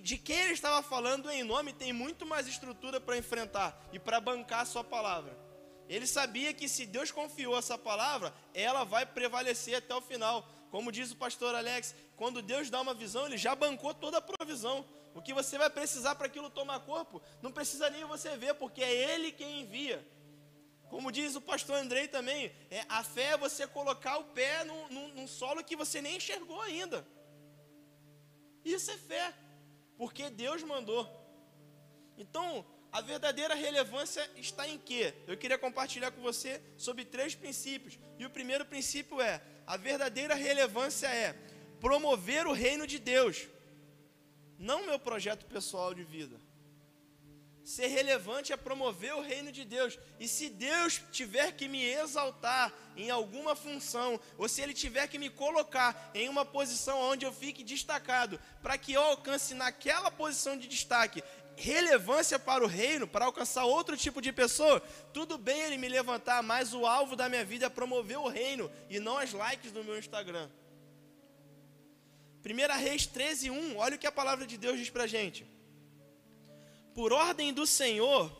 de 0.02 0.16
quem 0.16 0.38
ele 0.38 0.52
estava 0.52 0.82
falando 0.82 1.30
em 1.30 1.44
nome 1.44 1.72
tem 1.72 1.92
muito 1.92 2.24
mais 2.24 2.46
estrutura 2.46 3.00
para 3.00 3.18
enfrentar 3.18 3.88
e 3.92 3.98
para 3.98 4.20
bancar 4.20 4.60
a 4.60 4.64
sua 4.64 4.82
palavra. 4.82 5.45
Ele 5.88 6.06
sabia 6.06 6.52
que 6.52 6.68
se 6.68 6.84
Deus 6.84 7.10
confiou 7.10 7.56
essa 7.56 7.78
palavra, 7.78 8.34
ela 8.52 8.84
vai 8.84 9.06
prevalecer 9.06 9.76
até 9.76 9.94
o 9.94 10.00
final. 10.00 10.48
Como 10.70 10.90
diz 10.90 11.12
o 11.12 11.16
pastor 11.16 11.54
Alex, 11.54 11.94
quando 12.16 12.42
Deus 12.42 12.68
dá 12.70 12.80
uma 12.80 12.94
visão, 12.94 13.26
ele 13.26 13.38
já 13.38 13.54
bancou 13.54 13.94
toda 13.94 14.18
a 14.18 14.22
provisão. 14.22 14.84
O 15.14 15.22
que 15.22 15.32
você 15.32 15.56
vai 15.56 15.70
precisar 15.70 16.14
para 16.16 16.26
aquilo 16.26 16.50
tomar 16.50 16.80
corpo, 16.80 17.22
não 17.40 17.52
precisa 17.52 17.88
nem 17.88 18.04
você 18.04 18.36
ver, 18.36 18.54
porque 18.54 18.82
é 18.82 19.14
Ele 19.14 19.32
quem 19.32 19.62
envia. 19.62 20.06
Como 20.90 21.10
diz 21.10 21.34
o 21.34 21.40
pastor 21.40 21.76
Andrei 21.76 22.06
também, 22.06 22.52
é, 22.70 22.84
a 22.88 23.02
fé 23.02 23.30
é 23.30 23.36
você 23.36 23.66
colocar 23.66 24.18
o 24.18 24.24
pé 24.24 24.64
num, 24.64 24.88
num, 24.88 25.08
num 25.14 25.28
solo 25.28 25.64
que 25.64 25.74
você 25.74 26.00
nem 26.02 26.16
enxergou 26.16 26.60
ainda. 26.60 27.06
Isso 28.64 28.90
é 28.90 28.96
fé, 28.96 29.34
porque 29.96 30.28
Deus 30.30 30.62
mandou. 30.62 31.08
Então, 32.18 32.64
A 32.96 33.02
verdadeira 33.02 33.54
relevância 33.54 34.26
está 34.36 34.66
em 34.66 34.78
quê? 34.78 35.12
Eu 35.26 35.36
queria 35.36 35.58
compartilhar 35.58 36.10
com 36.12 36.22
você 36.22 36.62
sobre 36.78 37.04
três 37.04 37.34
princípios. 37.34 37.98
E 38.18 38.24
o 38.24 38.30
primeiro 38.30 38.64
princípio 38.64 39.20
é: 39.20 39.42
a 39.66 39.76
verdadeira 39.76 40.34
relevância 40.34 41.06
é 41.06 41.34
promover 41.78 42.46
o 42.46 42.52
reino 42.52 42.86
de 42.86 42.98
Deus, 42.98 43.48
não 44.58 44.86
meu 44.86 44.98
projeto 44.98 45.44
pessoal 45.44 45.92
de 45.92 46.04
vida. 46.04 46.40
Ser 47.62 47.88
relevante 47.88 48.52
é 48.52 48.56
promover 48.56 49.12
o 49.14 49.20
reino 49.20 49.50
de 49.52 49.64
Deus. 49.64 49.98
E 50.20 50.28
se 50.28 50.48
Deus 50.48 51.02
tiver 51.10 51.50
que 51.52 51.66
me 51.66 51.84
exaltar 51.84 52.72
em 52.96 53.10
alguma 53.10 53.56
função, 53.56 54.20
ou 54.38 54.48
se 54.48 54.62
Ele 54.62 54.72
tiver 54.72 55.08
que 55.08 55.18
me 55.18 55.28
colocar 55.28 56.12
em 56.14 56.28
uma 56.28 56.44
posição 56.44 56.98
onde 57.00 57.26
eu 57.26 57.32
fique 57.32 57.64
destacado, 57.64 58.40
para 58.62 58.78
que 58.78 58.92
eu 58.92 59.02
alcance 59.02 59.52
naquela 59.52 60.12
posição 60.12 60.56
de 60.56 60.68
destaque 60.68 61.24
relevância 61.56 62.38
para 62.38 62.62
o 62.62 62.66
reino, 62.66 63.06
para 63.06 63.24
alcançar 63.24 63.64
outro 63.64 63.96
tipo 63.96 64.20
de 64.20 64.32
pessoa, 64.32 64.80
tudo 65.12 65.38
bem 65.38 65.58
ele 65.62 65.78
me 65.78 65.88
levantar, 65.88 66.42
mas 66.42 66.74
o 66.74 66.86
alvo 66.86 67.16
da 67.16 67.28
minha 67.28 67.44
vida 67.44 67.66
é 67.66 67.70
promover 67.70 68.18
o 68.18 68.28
reino 68.28 68.70
e 68.90 69.00
não 69.00 69.16
as 69.16 69.32
likes 69.32 69.72
do 69.72 69.82
meu 69.82 69.98
Instagram. 69.98 70.50
1 72.44 72.78
Reis 72.78 73.06
13, 73.06 73.50
1, 73.50 73.76
olha 73.76 73.96
o 73.96 73.98
que 73.98 74.06
a 74.06 74.12
palavra 74.12 74.46
de 74.46 74.56
Deus 74.56 74.78
diz 74.78 74.90
para 74.90 75.04
a 75.04 75.08
gente. 75.08 75.46
Por 76.94 77.12
ordem 77.12 77.52
do 77.52 77.66
Senhor, 77.66 78.30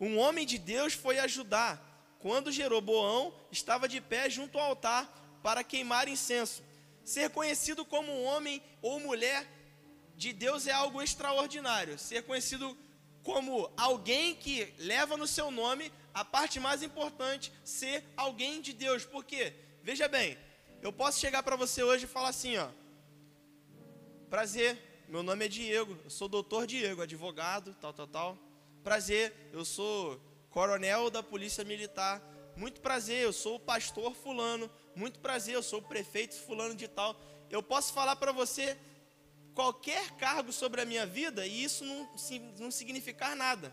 um 0.00 0.18
homem 0.18 0.44
de 0.44 0.58
Deus 0.58 0.92
foi 0.92 1.18
ajudar, 1.18 1.86
quando 2.18 2.52
Jeroboão 2.52 3.34
estava 3.50 3.88
de 3.88 4.00
pé 4.00 4.28
junto 4.28 4.58
ao 4.58 4.66
altar 4.66 5.38
para 5.42 5.64
queimar 5.64 6.06
incenso. 6.06 6.62
Ser 7.02 7.30
conhecido 7.30 7.84
como 7.84 8.12
um 8.12 8.24
homem 8.24 8.62
ou 8.82 9.00
mulher 9.00 9.46
de 10.20 10.34
Deus 10.34 10.66
é 10.66 10.72
algo 10.72 11.00
extraordinário. 11.00 11.98
Ser 11.98 12.22
conhecido 12.24 12.76
como 13.22 13.72
alguém 13.74 14.34
que 14.34 14.70
leva 14.76 15.16
no 15.16 15.26
seu 15.26 15.50
nome 15.50 15.90
a 16.12 16.22
parte 16.22 16.60
mais 16.60 16.82
importante, 16.82 17.50
ser 17.64 18.04
alguém 18.18 18.60
de 18.60 18.74
Deus. 18.74 19.02
Por 19.02 19.24
quê? 19.24 19.54
Veja 19.82 20.08
bem, 20.08 20.36
eu 20.82 20.92
posso 20.92 21.18
chegar 21.18 21.42
para 21.42 21.56
você 21.56 21.82
hoje 21.82 22.04
e 22.04 22.14
falar 22.16 22.28
assim, 22.28 22.58
ó. 22.58 22.68
Prazer, 24.28 24.78
meu 25.08 25.22
nome 25.22 25.46
é 25.46 25.48
Diego, 25.48 25.96
eu 26.04 26.10
sou 26.10 26.28
doutor 26.28 26.66
Diego, 26.66 27.00
advogado, 27.00 27.74
tal, 27.80 27.94
tal, 27.94 28.06
tal. 28.06 28.38
Prazer, 28.84 29.34
eu 29.54 29.64
sou 29.64 30.20
coronel 30.50 31.08
da 31.08 31.22
Polícia 31.22 31.64
Militar. 31.64 32.22
Muito 32.54 32.82
prazer, 32.82 33.24
eu 33.24 33.32
sou 33.32 33.56
o 33.56 33.60
pastor 33.60 34.14
fulano. 34.14 34.70
Muito 34.94 35.18
prazer, 35.18 35.54
eu 35.54 35.62
sou 35.62 35.78
o 35.78 35.88
prefeito 35.94 36.34
fulano 36.34 36.74
de 36.74 36.86
tal. 36.88 37.18
Eu 37.48 37.62
posso 37.62 37.94
falar 37.94 38.16
para 38.16 38.32
você 38.32 38.76
qualquer 39.60 40.12
cargo 40.12 40.50
sobre 40.54 40.80
a 40.80 40.86
minha 40.86 41.04
vida 41.04 41.46
e 41.46 41.62
isso 41.62 41.84
não, 41.84 42.08
não 42.58 42.70
significar 42.70 43.36
nada. 43.36 43.70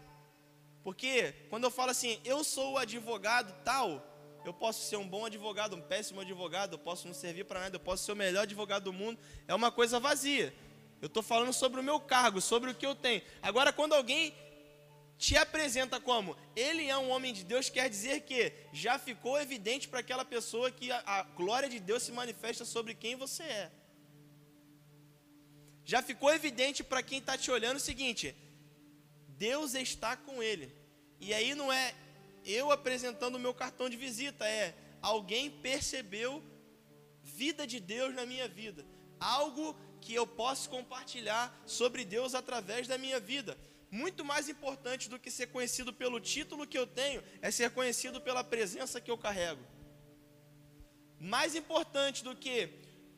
Porque 0.84 1.34
quando 1.50 1.64
eu 1.64 1.72
falo 1.72 1.92
assim, 1.92 2.20
eu 2.26 2.44
sou 2.44 2.74
o 2.74 2.78
advogado 2.78 3.56
tal, 3.64 4.06
eu 4.44 4.54
posso 4.54 4.86
ser 4.90 4.98
um 4.98 5.08
bom 5.08 5.26
advogado, 5.26 5.78
um 5.78 5.82
péssimo 5.82 6.20
advogado, 6.20 6.74
eu 6.74 6.80
posso 6.80 7.08
não 7.08 7.14
servir 7.14 7.46
para 7.46 7.62
nada, 7.62 7.78
eu 7.78 7.80
posso 7.80 8.04
ser 8.04 8.12
o 8.12 8.18
melhor 8.18 8.42
advogado 8.42 8.84
do 8.84 8.92
mundo, 8.92 9.18
é 9.48 9.56
uma 9.56 9.72
coisa 9.72 9.98
vazia. 9.98 10.54
Eu 11.02 11.08
estou 11.08 11.24
falando 11.24 11.54
sobre 11.54 11.80
o 11.80 11.84
meu 11.84 12.02
cargo, 12.02 12.42
sobre 12.42 12.72
o 12.72 12.76
que 12.76 12.86
eu 12.86 12.94
tenho. 12.94 13.22
Agora, 13.42 13.72
quando 13.72 13.94
alguém 13.94 14.36
te 15.18 15.38
apresenta 15.38 16.02
como 16.02 16.36
ele 16.54 16.90
é 16.90 16.98
um 16.98 17.12
homem 17.12 17.32
de 17.32 17.46
Deus, 17.46 17.70
quer 17.70 17.90
dizer 17.90 18.22
que 18.22 18.52
já 18.74 19.00
ficou 19.00 19.40
evidente 19.40 19.88
para 19.88 20.02
aquela 20.02 20.26
pessoa 20.26 20.70
que 20.70 20.92
a, 20.92 21.02
a 21.06 21.24
glória 21.24 21.70
de 21.70 21.80
Deus 21.80 22.04
se 22.04 22.12
manifesta 22.12 22.66
sobre 22.66 22.94
quem 22.94 23.16
você 23.16 23.44
é 23.44 23.72
já 25.92 26.04
ficou 26.04 26.30
evidente 26.34 26.84
para 26.84 27.02
quem 27.02 27.20
está 27.20 27.38
te 27.38 27.50
olhando 27.50 27.78
o 27.78 27.88
seguinte: 27.90 28.36
Deus 29.30 29.74
está 29.74 30.18
com 30.18 30.44
ele. 30.44 30.76
E 31.18 31.34
aí 31.34 31.56
não 31.56 31.72
é 31.72 31.96
eu 32.44 32.72
apresentando 32.72 33.36
o 33.36 33.40
meu 33.40 33.54
cartão 33.54 33.90
de 33.90 33.96
visita, 33.96 34.46
é 34.46 34.76
alguém 35.02 35.50
percebeu 35.50 36.44
vida 37.24 37.66
de 37.66 37.80
Deus 37.80 38.14
na 38.14 38.26
minha 38.26 38.50
vida, 38.50 38.86
algo 39.18 39.76
que 40.02 40.14
eu 40.14 40.28
posso 40.28 40.70
compartilhar 40.70 41.58
sobre 41.66 42.04
Deus 42.04 42.36
através 42.36 42.86
da 42.86 42.98
minha 42.98 43.20
vida. 43.20 43.58
Muito 43.90 44.26
mais 44.26 44.50
importante 44.50 45.08
do 45.08 45.18
que 45.18 45.32
ser 45.32 45.48
conhecido 45.48 45.94
pelo 45.94 46.20
título 46.20 46.68
que 46.68 46.78
eu 46.78 46.86
tenho, 46.86 47.24
é 47.42 47.50
ser 47.50 47.72
conhecido 47.72 48.20
pela 48.20 48.44
presença 48.44 49.00
que 49.00 49.10
eu 49.10 49.18
carrego. 49.18 49.64
Mais 51.18 51.56
importante 51.56 52.26
do 52.26 52.36
que 52.36 52.70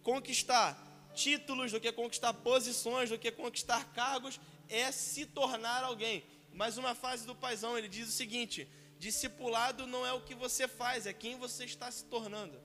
conquistar 0.04 0.89
títulos, 1.24 1.72
do 1.72 1.80
que 1.80 1.92
conquistar 1.92 2.34
posições, 2.34 3.10
do 3.10 3.20
que 3.20 3.32
conquistar 3.32 3.92
cargos, 3.94 4.40
é 4.68 4.92
se 4.92 5.26
tornar 5.26 5.84
alguém. 5.84 6.24
Mas 6.54 6.78
uma 6.78 6.96
fase 6.96 7.26
do 7.26 7.36
paisão, 7.36 7.78
ele 7.78 7.88
diz 7.88 8.08
o 8.10 8.12
seguinte: 8.12 8.68
discipulado 8.98 9.86
não 9.88 10.06
é 10.06 10.14
o 10.14 10.22
que 10.22 10.36
você 10.36 10.68
faz, 10.68 11.06
é 11.06 11.14
quem 11.14 11.38
você 11.38 11.66
está 11.66 11.92
se 11.92 12.06
tornando. 12.06 12.60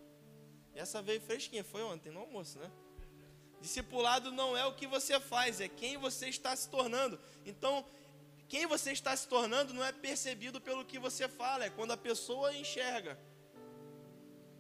Essa 0.75 1.03
veio 1.03 1.21
fresquinha, 1.21 1.65
foi 1.65 1.83
ontem 1.83 2.11
no 2.11 2.21
almoço, 2.21 2.59
né? 2.59 2.71
Discipulado 3.61 4.31
não 4.31 4.57
é 4.57 4.65
o 4.67 4.75
que 4.75 4.87
você 4.87 5.19
faz, 5.19 5.61
é 5.61 5.69
quem 5.69 5.97
você 5.97 6.29
está 6.29 6.55
se 6.55 6.69
tornando. 6.69 7.19
Então, 7.47 7.85
quem 8.49 8.67
você 8.67 8.93
está 8.93 9.17
se 9.17 9.27
tornando 9.27 9.73
não 9.73 9.85
é 9.85 9.93
percebido 9.93 10.61
pelo 10.61 10.85
que 10.85 10.99
você 10.99 11.29
fala, 11.29 11.65
é 11.65 11.71
quando 11.71 11.93
a 11.93 11.97
pessoa 11.97 12.55
enxerga. 12.55 13.19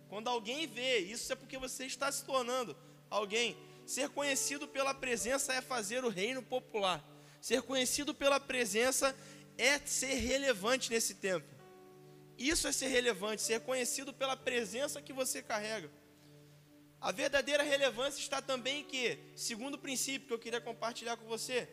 Quando 0.08 0.28
alguém 0.28 0.66
vê, 0.66 0.98
isso 0.98 1.32
é 1.32 1.36
porque 1.36 1.58
você 1.58 1.84
está 1.84 2.10
se 2.10 2.24
tornando 2.24 2.76
alguém. 3.10 3.56
Ser 3.86 4.08
conhecido 4.08 4.66
pela 4.66 4.94
presença 4.94 5.52
é 5.52 5.60
fazer 5.60 6.04
o 6.04 6.08
reino 6.08 6.42
popular. 6.42 7.04
Ser 7.40 7.62
conhecido 7.62 8.14
pela 8.14 8.40
presença 8.40 9.14
é 9.58 9.78
ser 9.78 10.14
relevante 10.14 10.90
nesse 10.90 11.14
tempo. 11.14 11.46
Isso 12.38 12.66
é 12.66 12.72
ser 12.72 12.88
relevante, 12.88 13.42
ser 13.42 13.60
conhecido 13.60 14.12
pela 14.12 14.36
presença 14.36 15.02
que 15.02 15.12
você 15.12 15.42
carrega. 15.42 15.90
A 17.00 17.12
verdadeira 17.12 17.62
relevância 17.62 18.18
está 18.18 18.40
também 18.40 18.80
em 18.80 18.84
que, 18.84 19.18
segundo 19.36 19.78
princípio 19.78 20.26
que 20.26 20.32
eu 20.32 20.38
queria 20.38 20.60
compartilhar 20.60 21.16
com 21.18 21.26
você, 21.26 21.68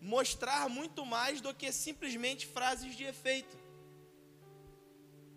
mostrar 0.00 0.68
muito 0.68 1.04
mais 1.04 1.40
do 1.40 1.52
que 1.52 1.70
simplesmente 1.70 2.46
frases 2.46 2.96
de 2.96 3.04
efeito. 3.04 3.56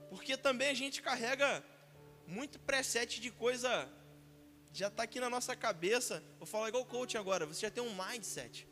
Porque 0.09 0.37
também 0.37 0.69
a 0.69 0.73
gente 0.73 1.01
carrega 1.01 1.63
muito 2.25 2.57
preset 2.59 3.19
de 3.19 3.29
coisa 3.31 3.91
já 4.73 4.87
está 4.87 5.03
aqui 5.03 5.19
na 5.19 5.29
nossa 5.29 5.55
cabeça. 5.55 6.23
Vou 6.37 6.47
falar 6.47 6.69
igual 6.69 6.85
coach 6.85 7.17
agora. 7.17 7.45
Você 7.45 7.61
já 7.61 7.71
tem 7.71 7.83
um 7.83 7.93
mindset 7.93 8.67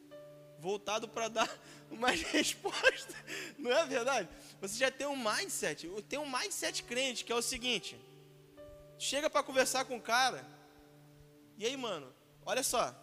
voltado 0.57 1.07
para 1.07 1.27
dar 1.27 1.61
mais 1.91 2.21
resposta. 2.21 3.13
Não 3.57 3.71
é 3.71 3.85
verdade? 3.85 4.29
Você 4.61 4.77
já 4.77 4.91
tem 4.91 5.07
um 5.07 5.17
mindset. 5.17 5.87
Tem 6.07 6.19
um 6.19 6.29
mindset 6.29 6.83
crente 6.83 7.25
que 7.25 7.31
é 7.31 7.35
o 7.35 7.41
seguinte: 7.41 7.99
chega 8.97 9.29
para 9.29 9.43
conversar 9.43 9.85
com 9.85 9.97
o 9.97 10.01
cara. 10.01 10.45
E 11.57 11.65
aí, 11.65 11.75
mano, 11.75 12.13
olha 12.45 12.63
só. 12.63 12.95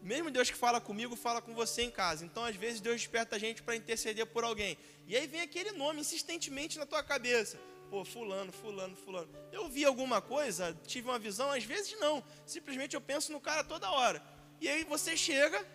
Mesmo 0.00 0.30
Deus 0.30 0.50
que 0.50 0.56
fala 0.56 0.80
comigo, 0.80 1.14
fala 1.14 1.42
com 1.42 1.54
você 1.54 1.82
em 1.82 1.90
casa. 1.90 2.24
Então, 2.24 2.42
às 2.44 2.56
vezes, 2.56 2.80
Deus 2.80 2.96
desperta 2.96 3.36
a 3.36 3.38
gente 3.38 3.62
para 3.62 3.76
interceder 3.76 4.24
por 4.24 4.44
alguém. 4.44 4.78
E 5.06 5.14
aí 5.14 5.26
vem 5.26 5.42
aquele 5.42 5.72
nome 5.72 6.00
insistentemente 6.00 6.78
na 6.78 6.86
tua 6.86 7.02
cabeça 7.02 7.58
pô, 7.90 8.04
fulano, 8.04 8.52
fulano, 8.52 8.94
fulano. 8.96 9.28
Eu 9.50 9.68
vi 9.68 9.84
alguma 9.84 10.22
coisa, 10.22 10.72
tive 10.86 11.08
uma 11.08 11.18
visão, 11.18 11.50
às 11.50 11.64
vezes 11.64 11.98
não. 11.98 12.22
Simplesmente 12.46 12.94
eu 12.94 13.00
penso 13.00 13.32
no 13.32 13.40
cara 13.40 13.64
toda 13.64 13.90
hora. 13.90 14.22
E 14.60 14.68
aí 14.68 14.84
você 14.84 15.16
chega 15.16 15.66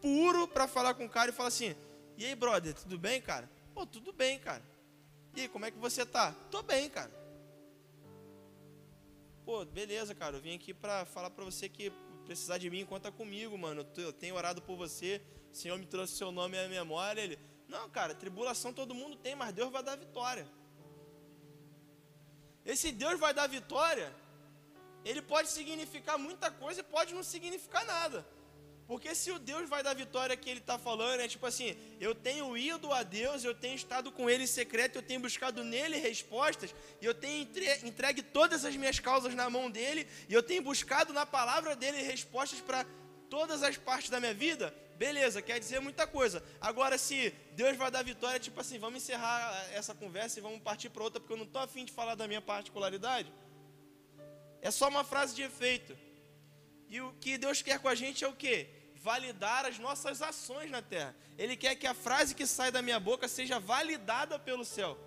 puro 0.00 0.46
para 0.46 0.68
falar 0.68 0.94
com 0.94 1.04
o 1.04 1.10
cara 1.10 1.30
e 1.30 1.34
fala 1.34 1.48
assim: 1.48 1.74
"E 2.16 2.24
aí, 2.24 2.34
brother, 2.34 2.72
tudo 2.74 2.96
bem, 2.96 3.20
cara?" 3.20 3.50
"Pô, 3.74 3.84
tudo 3.84 4.12
bem, 4.12 4.38
cara." 4.38 4.62
"E 5.34 5.42
aí, 5.42 5.48
como 5.48 5.66
é 5.66 5.70
que 5.70 5.78
você 5.78 6.06
tá?" 6.06 6.32
"Tô 6.50 6.62
bem, 6.62 6.88
cara." 6.88 7.10
"Pô, 9.44 9.64
beleza, 9.64 10.14
cara. 10.14 10.36
Eu 10.36 10.40
vim 10.40 10.54
aqui 10.54 10.72
para 10.72 11.04
falar 11.04 11.30
para 11.30 11.44
você 11.44 11.68
que 11.68 11.90
precisar 12.24 12.58
de 12.58 12.70
mim, 12.70 12.86
conta 12.86 13.10
comigo, 13.10 13.58
mano. 13.58 13.84
Eu 13.96 14.12
tenho 14.12 14.36
orado 14.36 14.62
por 14.62 14.76
você. 14.76 15.20
O 15.50 15.56
Senhor 15.56 15.78
me 15.78 15.86
trouxe 15.86 16.14
seu 16.14 16.30
nome 16.30 16.56
à 16.56 16.68
memória." 16.68 17.20
Ele: 17.20 17.38
"Não, 17.66 17.90
cara, 17.90 18.14
tribulação 18.14 18.72
todo 18.72 18.94
mundo 18.94 19.16
tem, 19.16 19.34
mas 19.34 19.52
Deus 19.52 19.72
vai 19.72 19.82
dar 19.82 19.96
vitória." 19.96 20.46
Esse 22.72 22.92
Deus 22.92 23.18
vai 23.18 23.32
dar 23.32 23.46
vitória, 23.46 24.08
ele 25.02 25.22
pode 25.22 25.48
significar 25.48 26.18
muita 26.18 26.50
coisa 26.50 26.80
e 26.80 26.90
pode 26.96 27.14
não 27.14 27.22
significar 27.22 27.82
nada. 27.86 28.26
Porque 28.86 29.14
se 29.14 29.30
o 29.30 29.38
Deus 29.38 29.66
vai 29.68 29.82
dar 29.82 29.94
vitória 29.94 30.36
que 30.36 30.48
ele 30.50 30.60
está 30.60 30.78
falando, 30.78 31.20
é 31.20 31.28
tipo 31.28 31.46
assim: 31.46 31.74
eu 31.98 32.14
tenho 32.14 32.56
ido 32.56 32.92
a 32.92 33.02
Deus, 33.02 33.42
eu 33.42 33.54
tenho 33.54 33.74
estado 33.74 34.12
com 34.12 34.28
ele 34.28 34.44
em 34.44 34.46
secreto, 34.46 34.96
eu 34.96 35.02
tenho 35.02 35.20
buscado 35.20 35.64
nele 35.64 35.96
respostas, 35.96 36.74
e 37.00 37.06
eu 37.06 37.14
tenho 37.14 37.48
entregue 37.84 38.22
todas 38.22 38.66
as 38.66 38.76
minhas 38.76 38.98
causas 38.98 39.34
na 39.34 39.48
mão 39.48 39.70
dele, 39.70 40.06
e 40.28 40.34
eu 40.34 40.42
tenho 40.42 40.62
buscado 40.62 41.12
na 41.12 41.24
palavra 41.24 41.74
dele 41.74 42.02
respostas 42.02 42.60
para 42.60 42.86
todas 43.30 43.62
as 43.62 43.78
partes 43.78 44.10
da 44.10 44.20
minha 44.20 44.34
vida, 44.34 44.74
beleza, 44.98 45.40
quer 45.40 45.58
dizer 45.58 45.80
muita 45.80 46.06
coisa. 46.06 46.42
Agora, 46.60 46.98
se 46.98 47.30
Deus 47.52 47.76
vai 47.76 47.90
dar 47.90 48.02
vitória, 48.02 48.38
tipo 48.38 48.60
assim, 48.60 48.78
vamos 48.78 49.02
encerrar 49.02 49.66
essa 49.72 49.94
conversa 49.94 50.38
e 50.38 50.42
vamos 50.42 50.60
partir 50.60 50.90
para 50.90 51.04
outra, 51.04 51.20
porque 51.20 51.32
eu 51.32 51.38
não 51.38 51.44
estou 51.44 51.62
afim 51.62 51.84
de 51.84 51.92
falar 51.92 52.14
da 52.14 52.28
minha 52.28 52.42
particularidade. 52.42 53.32
É 54.60 54.70
só 54.70 54.88
uma 54.88 55.04
frase 55.04 55.34
de 55.34 55.42
efeito. 55.42 55.96
E 56.88 57.00
o 57.00 57.12
que 57.20 57.38
Deus 57.38 57.62
quer 57.62 57.78
com 57.78 57.88
a 57.88 57.94
gente 57.94 58.24
é 58.24 58.28
o 58.28 58.34
quê? 58.34 58.68
validar 58.98 59.64
as 59.64 59.78
nossas 59.78 60.20
ações 60.20 60.70
na 60.70 60.82
terra. 60.82 61.14
Ele 61.36 61.56
quer 61.56 61.74
que 61.76 61.86
a 61.86 61.94
frase 61.94 62.34
que 62.34 62.46
sai 62.46 62.70
da 62.70 62.82
minha 62.82 63.00
boca 63.00 63.28
seja 63.28 63.58
validada 63.58 64.38
pelo 64.38 64.64
céu. 64.64 64.98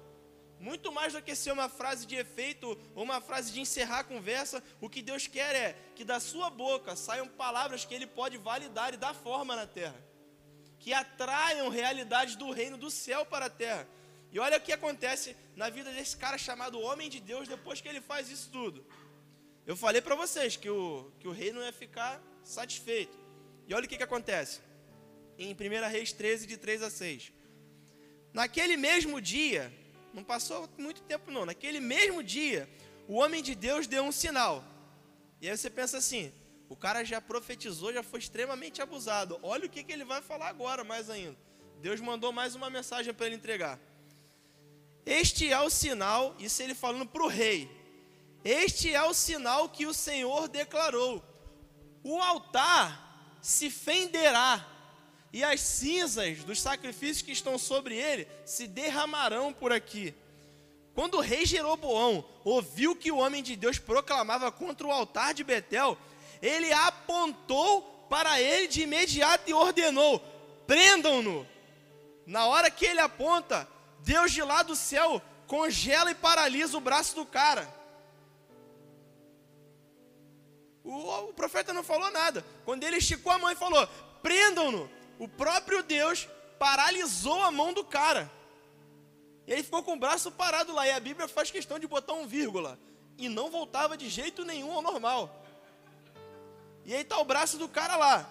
Muito 0.61 0.91
mais 0.91 1.11
do 1.11 1.21
que 1.23 1.33
ser 1.33 1.51
uma 1.51 1.67
frase 1.67 2.05
de 2.05 2.15
efeito 2.15 2.77
ou 2.93 3.03
uma 3.03 3.19
frase 3.19 3.51
de 3.51 3.59
encerrar 3.59 4.01
a 4.01 4.03
conversa, 4.03 4.63
o 4.79 4.87
que 4.87 5.01
Deus 5.01 5.25
quer 5.25 5.55
é 5.55 5.75
que 5.95 6.05
da 6.05 6.19
sua 6.19 6.51
boca 6.51 6.95
saiam 6.95 7.27
palavras 7.27 7.83
que 7.83 7.95
Ele 7.95 8.05
pode 8.05 8.37
validar 8.37 8.93
e 8.93 8.97
dar 8.97 9.15
forma 9.15 9.55
na 9.55 9.65
terra, 9.65 9.99
que 10.77 10.93
atraiam 10.93 11.67
realidades 11.67 12.35
do 12.35 12.51
reino 12.51 12.77
do 12.77 12.91
céu 12.91 13.25
para 13.25 13.47
a 13.47 13.49
terra. 13.49 13.87
E 14.31 14.37
olha 14.37 14.57
o 14.57 14.61
que 14.61 14.71
acontece 14.71 15.35
na 15.55 15.67
vida 15.67 15.91
desse 15.91 16.15
cara 16.15 16.37
chamado 16.37 16.79
Homem 16.79 17.09
de 17.09 17.19
Deus 17.19 17.47
depois 17.47 17.81
que 17.81 17.89
ele 17.89 17.99
faz 17.99 18.29
isso 18.29 18.51
tudo. 18.51 18.85
Eu 19.65 19.75
falei 19.75 19.99
para 19.99 20.13
vocês 20.13 20.55
que 20.55 20.69
o, 20.69 21.11
que 21.19 21.27
o 21.27 21.31
rei 21.31 21.51
não 21.51 21.63
ia 21.63 21.73
ficar 21.73 22.21
satisfeito. 22.43 23.17
E 23.67 23.73
olha 23.73 23.85
o 23.85 23.89
que, 23.89 23.97
que 23.97 24.03
acontece. 24.03 24.61
Em 25.39 25.53
1 25.55 25.89
Reis 25.89 26.13
13, 26.13 26.45
de 26.45 26.55
3 26.55 26.83
a 26.83 26.89
6. 26.91 27.33
Naquele 28.31 28.77
mesmo 28.77 29.19
dia, 29.19 29.73
não 30.13 30.23
passou 30.23 30.69
muito 30.77 31.01
tempo 31.03 31.31
não. 31.31 31.45
Naquele 31.45 31.79
mesmo 31.79 32.23
dia, 32.23 32.69
o 33.07 33.15
homem 33.15 33.41
de 33.41 33.55
Deus 33.55 33.87
deu 33.87 34.03
um 34.03 34.11
sinal. 34.11 34.63
E 35.41 35.49
aí 35.49 35.57
você 35.57 35.69
pensa 35.69 35.97
assim: 35.97 36.31
o 36.69 36.75
cara 36.75 37.03
já 37.03 37.19
profetizou, 37.19 37.93
já 37.93 38.03
foi 38.03 38.19
extremamente 38.19 38.81
abusado. 38.81 39.39
Olha 39.43 39.65
o 39.65 39.69
que, 39.69 39.83
que 39.83 39.91
ele 39.91 40.05
vai 40.05 40.21
falar 40.21 40.47
agora, 40.47 40.83
mais 40.83 41.09
ainda. 41.09 41.37
Deus 41.81 41.99
mandou 41.99 42.31
mais 42.31 42.55
uma 42.55 42.69
mensagem 42.69 43.13
para 43.13 43.25
ele 43.25 43.35
entregar. 43.35 43.79
Este 45.05 45.51
é 45.51 45.59
o 45.59 45.69
sinal, 45.69 46.35
isso 46.39 46.61
ele 46.61 46.75
falando 46.75 47.07
para 47.07 47.23
o 47.23 47.27
rei. 47.27 47.69
Este 48.43 48.93
é 48.93 49.03
o 49.03 49.13
sinal 49.13 49.67
que 49.69 49.85
o 49.85 49.93
Senhor 49.93 50.47
declarou: 50.47 51.23
o 52.03 52.19
altar 52.19 53.37
se 53.41 53.69
fenderá 53.69 54.65
e 55.33 55.43
as 55.43 55.61
cinzas 55.61 56.43
dos 56.43 56.61
sacrifícios 56.61 57.21
que 57.21 57.31
estão 57.31 57.57
sobre 57.57 57.95
ele 57.95 58.27
se 58.45 58.67
derramarão 58.67 59.53
por 59.53 59.71
aqui. 59.71 60.13
Quando 60.93 61.15
o 61.15 61.21
rei 61.21 61.45
Jeroboão 61.45 62.25
ouviu 62.43 62.95
que 62.95 63.11
o 63.11 63.17
homem 63.17 63.41
de 63.41 63.55
Deus 63.55 63.79
proclamava 63.79 64.51
contra 64.51 64.85
o 64.85 64.91
altar 64.91 65.33
de 65.33 65.43
Betel, 65.43 65.97
ele 66.41 66.71
apontou 66.73 67.81
para 68.09 68.41
ele 68.41 68.67
de 68.67 68.81
imediato 68.81 69.49
e 69.49 69.53
ordenou: 69.53 70.19
prendam-no. 70.67 71.47
Na 72.25 72.45
hora 72.45 72.69
que 72.69 72.85
ele 72.85 72.99
aponta, 72.99 73.67
Deus 73.99 74.31
de 74.31 74.41
lá 74.41 74.63
do 74.63 74.75
céu 74.75 75.21
congela 75.47 76.11
e 76.11 76.15
paralisa 76.15 76.77
o 76.77 76.81
braço 76.81 77.15
do 77.15 77.25
cara. 77.25 77.73
O, 80.83 81.29
o 81.29 81.33
profeta 81.33 81.71
não 81.71 81.83
falou 81.83 82.11
nada. 82.11 82.45
Quando 82.65 82.83
ele 82.83 82.97
esticou 82.97 83.31
a 83.31 83.39
mão 83.39 83.49
e 83.49 83.55
falou: 83.55 83.87
prendam-no 84.21 84.89
o 85.21 85.27
próprio 85.27 85.83
Deus 85.83 86.27
paralisou 86.57 87.43
a 87.43 87.51
mão 87.51 87.71
do 87.71 87.83
cara. 87.85 88.31
E 89.45 89.51
ele 89.51 89.61
ficou 89.61 89.83
com 89.83 89.93
o 89.93 89.99
braço 89.99 90.31
parado 90.31 90.73
lá. 90.73 90.87
E 90.87 90.91
a 90.91 90.99
Bíblia 90.99 91.27
faz 91.27 91.51
questão 91.51 91.77
de 91.77 91.85
botar 91.85 92.13
um 92.13 92.25
vírgula. 92.25 92.79
E 93.19 93.29
não 93.29 93.51
voltava 93.51 93.95
de 93.95 94.09
jeito 94.09 94.43
nenhum 94.43 94.71
ao 94.71 94.81
normal. 94.81 95.45
E 96.85 96.95
aí 96.95 97.01
está 97.01 97.19
o 97.19 97.23
braço 97.23 97.59
do 97.59 97.69
cara 97.69 97.95
lá. 97.97 98.27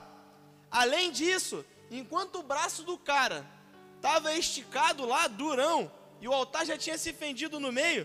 Além 0.69 1.13
disso, 1.13 1.65
enquanto 1.93 2.41
o 2.41 2.43
braço 2.43 2.83
do 2.83 2.99
cara 2.99 3.47
estava 3.95 4.35
esticado 4.35 5.07
lá, 5.07 5.29
durão, 5.29 5.93
e 6.21 6.27
o 6.27 6.33
altar 6.33 6.67
já 6.67 6.77
tinha 6.77 6.99
se 6.99 7.13
fendido 7.13 7.61
no 7.61 7.71
meio, 7.71 8.05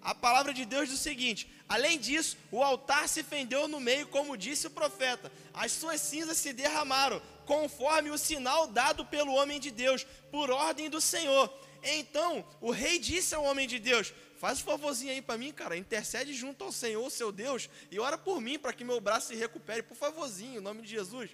a 0.00 0.14
palavra 0.14 0.54
de 0.54 0.64
Deus 0.64 0.88
diz 0.88 1.00
o 1.00 1.02
seguinte: 1.02 1.52
além 1.68 1.98
disso, 1.98 2.36
o 2.52 2.62
altar 2.62 3.08
se 3.08 3.24
fendeu 3.24 3.66
no 3.66 3.80
meio, 3.80 4.06
como 4.06 4.36
disse 4.36 4.68
o 4.68 4.70
profeta, 4.70 5.32
as 5.52 5.72
suas 5.72 6.00
cinzas 6.00 6.38
se 6.38 6.52
derramaram, 6.52 7.20
conforme 7.46 8.10
o 8.10 8.18
sinal 8.18 8.66
dado 8.66 9.04
pelo 9.04 9.34
homem 9.34 9.60
de 9.60 9.70
Deus, 9.70 10.06
por 10.30 10.50
ordem 10.50 10.88
do 10.88 11.00
Senhor. 11.00 11.52
Então 11.82 12.44
o 12.60 12.70
rei 12.70 12.98
disse 12.98 13.34
ao 13.34 13.44
homem 13.44 13.66
de 13.66 13.78
Deus: 13.78 14.12
Faz 14.38 14.60
um 14.60 14.64
favorzinho 14.64 15.12
aí 15.12 15.22
para 15.22 15.38
mim, 15.38 15.52
cara, 15.52 15.76
intercede 15.76 16.32
junto 16.34 16.64
ao 16.64 16.72
Senhor, 16.72 17.08
seu 17.10 17.30
Deus, 17.30 17.68
e 17.90 17.98
ora 17.98 18.18
por 18.18 18.40
mim 18.40 18.58
para 18.58 18.72
que 18.72 18.84
meu 18.84 19.00
braço 19.00 19.28
se 19.28 19.36
recupere, 19.36 19.82
por 19.82 19.96
favorzinho, 19.96 20.58
em 20.58 20.62
nome 20.62 20.82
de 20.82 20.88
Jesus. 20.88 21.30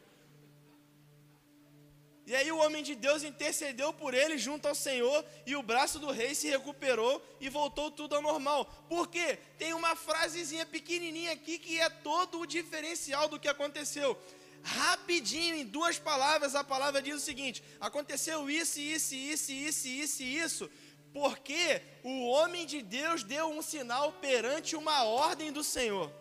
E 2.29 2.37
aí 2.37 2.53
o 2.53 2.59
homem 2.59 2.83
de 2.83 2.95
Deus 2.95 3.23
intercedeu 3.23 3.91
por 3.91 4.13
ele 4.13 4.37
junto 4.37 4.69
ao 4.69 4.75
Senhor 4.75 5.25
e 5.47 5.57
o 5.57 5.63
braço 5.63 5.99
do 5.99 6.11
rei 6.11 6.35
se 6.35 6.47
recuperou 6.47 7.27
e 7.41 7.49
voltou 7.49 7.91
tudo 7.91 8.17
ao 8.17 8.21
normal. 8.21 8.67
Por 8.87 9.09
quê? 9.09 9.39
Tem 9.57 9.73
uma 9.73 9.97
frasezinha 9.97 10.67
pequenininha 10.67 11.33
aqui 11.33 11.59
que 11.59 11.81
é 11.81 11.89
todo 11.89 12.41
o 12.41 12.47
diferencial 12.47 13.31
do 13.31 13.41
que 13.41 13.49
aconteceu 13.49 14.15
rapidinho, 14.63 15.55
em 15.55 15.65
duas 15.65 15.99
palavras, 15.99 16.55
a 16.55 16.63
palavra 16.63 17.03
diz 17.03 17.17
o 17.17 17.25
seguinte: 17.25 17.63
aconteceu 17.81 18.49
isso, 18.51 18.81
isso, 18.81 19.15
isso, 19.15 19.53
isso, 19.53 19.89
isso 19.89 20.23
isso, 20.23 20.71
porque 21.13 21.83
o 22.03 22.27
homem 22.27 22.67
de 22.67 22.83
Deus 22.83 23.23
deu 23.23 23.49
um 23.49 23.63
sinal 23.63 24.13
perante 24.13 24.77
uma 24.77 25.05
ordem 25.05 25.53
do 25.53 25.65
Senhor. 25.65 26.13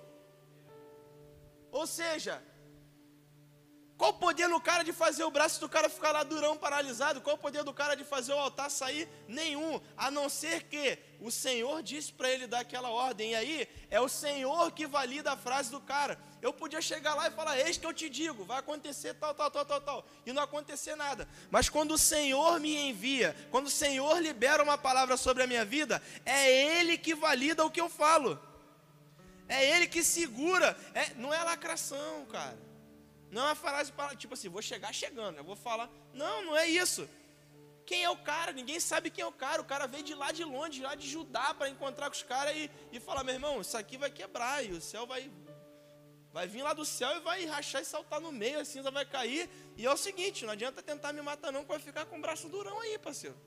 Ou 1.71 1.85
seja, 1.85 2.41
qual 3.97 4.11
o 4.11 4.13
poder 4.13 4.47
no 4.47 4.61
cara 4.61 4.83
de 4.83 4.93
fazer 4.93 5.23
o 5.23 5.31
braço 5.31 5.59
do 5.59 5.67
cara 5.67 5.89
ficar 5.89 6.11
lá 6.11 6.21
durão, 6.21 6.55
paralisado? 6.55 7.19
Qual 7.19 7.35
o 7.35 7.39
poder 7.39 7.63
do 7.63 7.73
cara 7.73 7.95
de 7.95 8.03
fazer 8.03 8.31
o 8.31 8.37
altar 8.37 8.69
sair? 8.69 9.09
Nenhum, 9.27 9.81
a 9.97 10.11
não 10.11 10.29
ser 10.29 10.63
que 10.63 10.99
o 11.19 11.31
Senhor 11.31 11.81
disse 11.81 12.13
para 12.13 12.29
ele 12.29 12.45
dar 12.45 12.59
aquela 12.59 12.89
ordem. 12.89 13.31
E 13.31 13.35
aí 13.35 13.69
é 13.89 13.99
o 13.99 14.07
Senhor 14.07 14.71
que 14.71 14.85
valida 14.85 15.31
a 15.31 15.37
frase 15.37 15.71
do 15.71 15.81
cara. 15.81 16.19
Eu 16.43 16.53
podia 16.53 16.79
chegar 16.79 17.15
lá 17.15 17.27
e 17.27 17.31
falar: 17.31 17.57
Eis 17.57 17.79
que 17.79 17.87
eu 17.87 17.93
te 17.93 18.07
digo, 18.07 18.45
vai 18.45 18.59
acontecer 18.59 19.15
tal, 19.15 19.33
tal, 19.33 19.49
tal, 19.49 19.65
tal, 19.65 19.81
tal, 19.81 20.05
e 20.27 20.31
não 20.31 20.43
acontecer 20.43 20.95
nada. 20.95 21.27
Mas 21.49 21.67
quando 21.67 21.95
o 21.95 21.97
Senhor 21.97 22.59
me 22.59 22.77
envia, 22.77 23.35
quando 23.49 23.65
o 23.65 23.71
Senhor 23.71 24.21
libera 24.21 24.61
uma 24.61 24.77
palavra 24.77 25.17
sobre 25.17 25.41
a 25.41 25.47
minha 25.47 25.65
vida, 25.65 26.03
é 26.23 26.77
Ele 26.77 26.99
que 26.99 27.15
valida 27.15 27.65
o 27.65 27.71
que 27.71 27.81
eu 27.81 27.89
falo. 27.89 28.39
É 29.49 29.67
Ele 29.71 29.87
que 29.87 30.03
segura. 30.03 30.77
É, 30.93 31.15
não 31.15 31.33
é 31.33 31.43
lacração, 31.43 32.27
cara. 32.27 32.66
Não 33.37 33.43
é 33.43 33.49
uma 33.49 33.55
frase 33.55 33.91
para, 33.91 34.15
tipo 34.15 34.33
assim, 34.33 34.49
vou 34.49 34.63
chegar 34.63 34.91
chegando, 34.91 35.37
eu 35.37 35.43
vou 35.43 35.55
falar. 35.55 35.87
Não, 36.11 36.43
não 36.43 36.57
é 36.57 36.67
isso. 36.67 37.07
Quem 37.85 38.03
é 38.03 38.09
o 38.09 38.17
cara? 38.17 38.51
Ninguém 38.51 38.79
sabe 38.79 39.11
quem 39.11 39.21
é 39.21 39.27
o 39.27 39.31
cara. 39.31 39.61
O 39.61 39.65
cara 39.65 39.85
veio 39.85 40.03
de 40.03 40.15
lá 40.15 40.31
de 40.31 40.43
longe, 40.43 40.81
lá 40.81 40.95
de 40.95 41.07
Judá, 41.07 41.53
para 41.53 41.69
encontrar 41.69 42.07
com 42.09 42.15
os 42.15 42.23
caras 42.23 42.57
e, 42.57 42.71
e 42.91 42.99
falar: 42.99 43.23
meu 43.23 43.35
irmão, 43.35 43.61
isso 43.61 43.77
aqui 43.77 43.95
vai 43.95 44.09
quebrar, 44.09 44.65
e 44.65 44.71
o 44.71 44.81
céu 44.81 45.05
vai, 45.05 45.31
vai 46.33 46.47
vir 46.47 46.63
lá 46.63 46.73
do 46.73 46.83
céu 46.83 47.15
e 47.15 47.19
vai 47.19 47.45
rachar 47.45 47.83
e 47.83 47.85
saltar 47.85 48.19
no 48.19 48.31
meio, 48.31 48.59
a 48.59 48.65
cinza 48.65 48.89
vai 48.89 49.05
cair. 49.05 49.47
E 49.77 49.85
é 49.85 49.93
o 49.93 49.97
seguinte: 49.97 50.43
não 50.43 50.53
adianta 50.53 50.81
tentar 50.81 51.13
me 51.13 51.21
matar, 51.21 51.51
não, 51.51 51.61
que 51.61 51.67
vai 51.67 51.79
ficar 51.79 52.07
com 52.07 52.17
o 52.17 52.21
braço 52.21 52.49
durão 52.49 52.79
aí, 52.79 52.97
parceiro. 52.97 53.37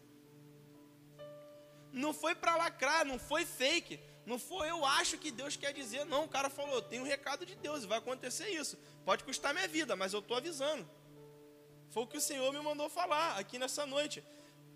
Não 1.92 2.14
foi 2.14 2.36
para 2.36 2.54
lacrar, 2.54 3.04
não 3.04 3.18
foi 3.18 3.44
fake. 3.44 3.98
Não 4.26 4.38
foi 4.38 4.70
eu 4.70 4.84
acho 4.84 5.18
que 5.18 5.30
Deus 5.30 5.56
quer 5.56 5.72
dizer, 5.72 6.04
não. 6.04 6.24
O 6.24 6.28
cara 6.28 6.50
falou, 6.50 6.82
tem 6.82 7.00
um 7.00 7.04
recado 7.04 7.46
de 7.46 7.54
Deus, 7.54 7.84
vai 7.84 7.98
acontecer 7.98 8.48
isso. 8.50 8.78
Pode 9.04 9.24
custar 9.24 9.54
minha 9.54 9.68
vida, 9.68 9.96
mas 9.96 10.12
eu 10.12 10.20
estou 10.20 10.36
avisando. 10.36 10.88
Foi 11.90 12.04
o 12.04 12.06
que 12.06 12.18
o 12.18 12.20
Senhor 12.20 12.52
me 12.52 12.60
mandou 12.60 12.88
falar 12.88 13.38
aqui 13.38 13.58
nessa 13.58 13.84
noite. 13.86 14.22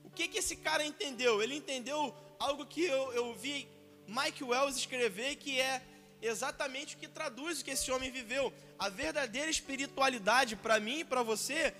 O 0.02 0.10
que, 0.10 0.28
que 0.28 0.38
esse 0.38 0.56
cara 0.56 0.84
entendeu? 0.84 1.42
Ele 1.42 1.54
entendeu 1.54 2.14
algo 2.38 2.66
que 2.66 2.84
eu, 2.84 3.12
eu 3.12 3.34
vi 3.34 3.68
Mike 4.06 4.42
Wells 4.42 4.76
escrever, 4.76 5.36
que 5.36 5.60
é 5.60 5.82
exatamente 6.20 6.96
o 6.96 6.98
que 6.98 7.06
traduz 7.06 7.60
o 7.60 7.64
que 7.64 7.70
esse 7.70 7.90
homem 7.92 8.10
viveu. 8.10 8.52
A 8.78 8.88
verdadeira 8.88 9.50
espiritualidade, 9.50 10.56
para 10.56 10.80
mim 10.80 11.00
e 11.00 11.04
para 11.04 11.22
você, 11.22 11.74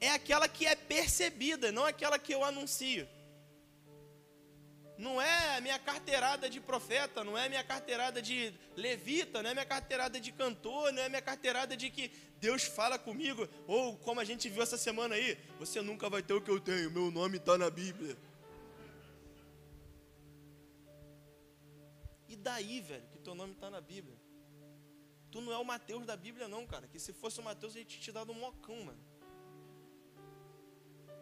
é 0.00 0.10
aquela 0.10 0.48
que 0.48 0.66
é 0.66 0.74
percebida, 0.74 1.70
não 1.70 1.84
aquela 1.84 2.18
que 2.18 2.34
eu 2.34 2.44
anuncio 2.44 3.06
não 5.00 5.20
é 5.20 5.60
minha 5.62 5.78
carteirada 5.78 6.48
de 6.48 6.60
profeta, 6.60 7.24
não 7.24 7.36
é 7.36 7.48
minha 7.48 7.64
carteirada 7.64 8.20
de 8.20 8.52
levita, 8.76 9.42
não 9.42 9.48
é 9.50 9.54
minha 9.54 9.64
carteirada 9.64 10.20
de 10.20 10.30
cantor, 10.30 10.92
não 10.92 11.02
é 11.02 11.08
minha 11.08 11.22
carteirada 11.22 11.74
de 11.74 11.88
que 11.88 12.12
Deus 12.38 12.64
fala 12.64 12.98
comigo, 12.98 13.48
ou 13.66 13.96
como 13.96 14.20
a 14.20 14.24
gente 14.24 14.48
viu 14.50 14.62
essa 14.62 14.76
semana 14.76 15.14
aí, 15.14 15.38
você 15.58 15.80
nunca 15.80 16.10
vai 16.10 16.22
ter 16.22 16.34
o 16.34 16.42
que 16.42 16.50
eu 16.50 16.60
tenho, 16.60 16.90
meu 16.90 17.10
nome 17.10 17.38
está 17.38 17.56
na 17.56 17.70
Bíblia. 17.70 18.14
E 22.28 22.36
daí, 22.36 22.80
velho, 22.80 23.06
que 23.10 23.18
teu 23.18 23.34
nome 23.34 23.54
está 23.54 23.70
na 23.70 23.80
Bíblia? 23.80 24.16
Tu 25.30 25.40
não 25.40 25.52
é 25.52 25.56
o 25.56 25.64
Mateus 25.64 26.04
da 26.04 26.16
Bíblia, 26.16 26.46
não, 26.46 26.66
cara. 26.66 26.86
Que 26.86 26.98
se 26.98 27.12
fosse 27.12 27.40
o 27.40 27.42
Mateus, 27.42 27.74
ele 27.74 27.84
tinha 27.84 28.02
te 28.02 28.12
dado 28.12 28.32
um 28.32 28.38
mocão, 28.38 28.84
mano. 28.84 29.02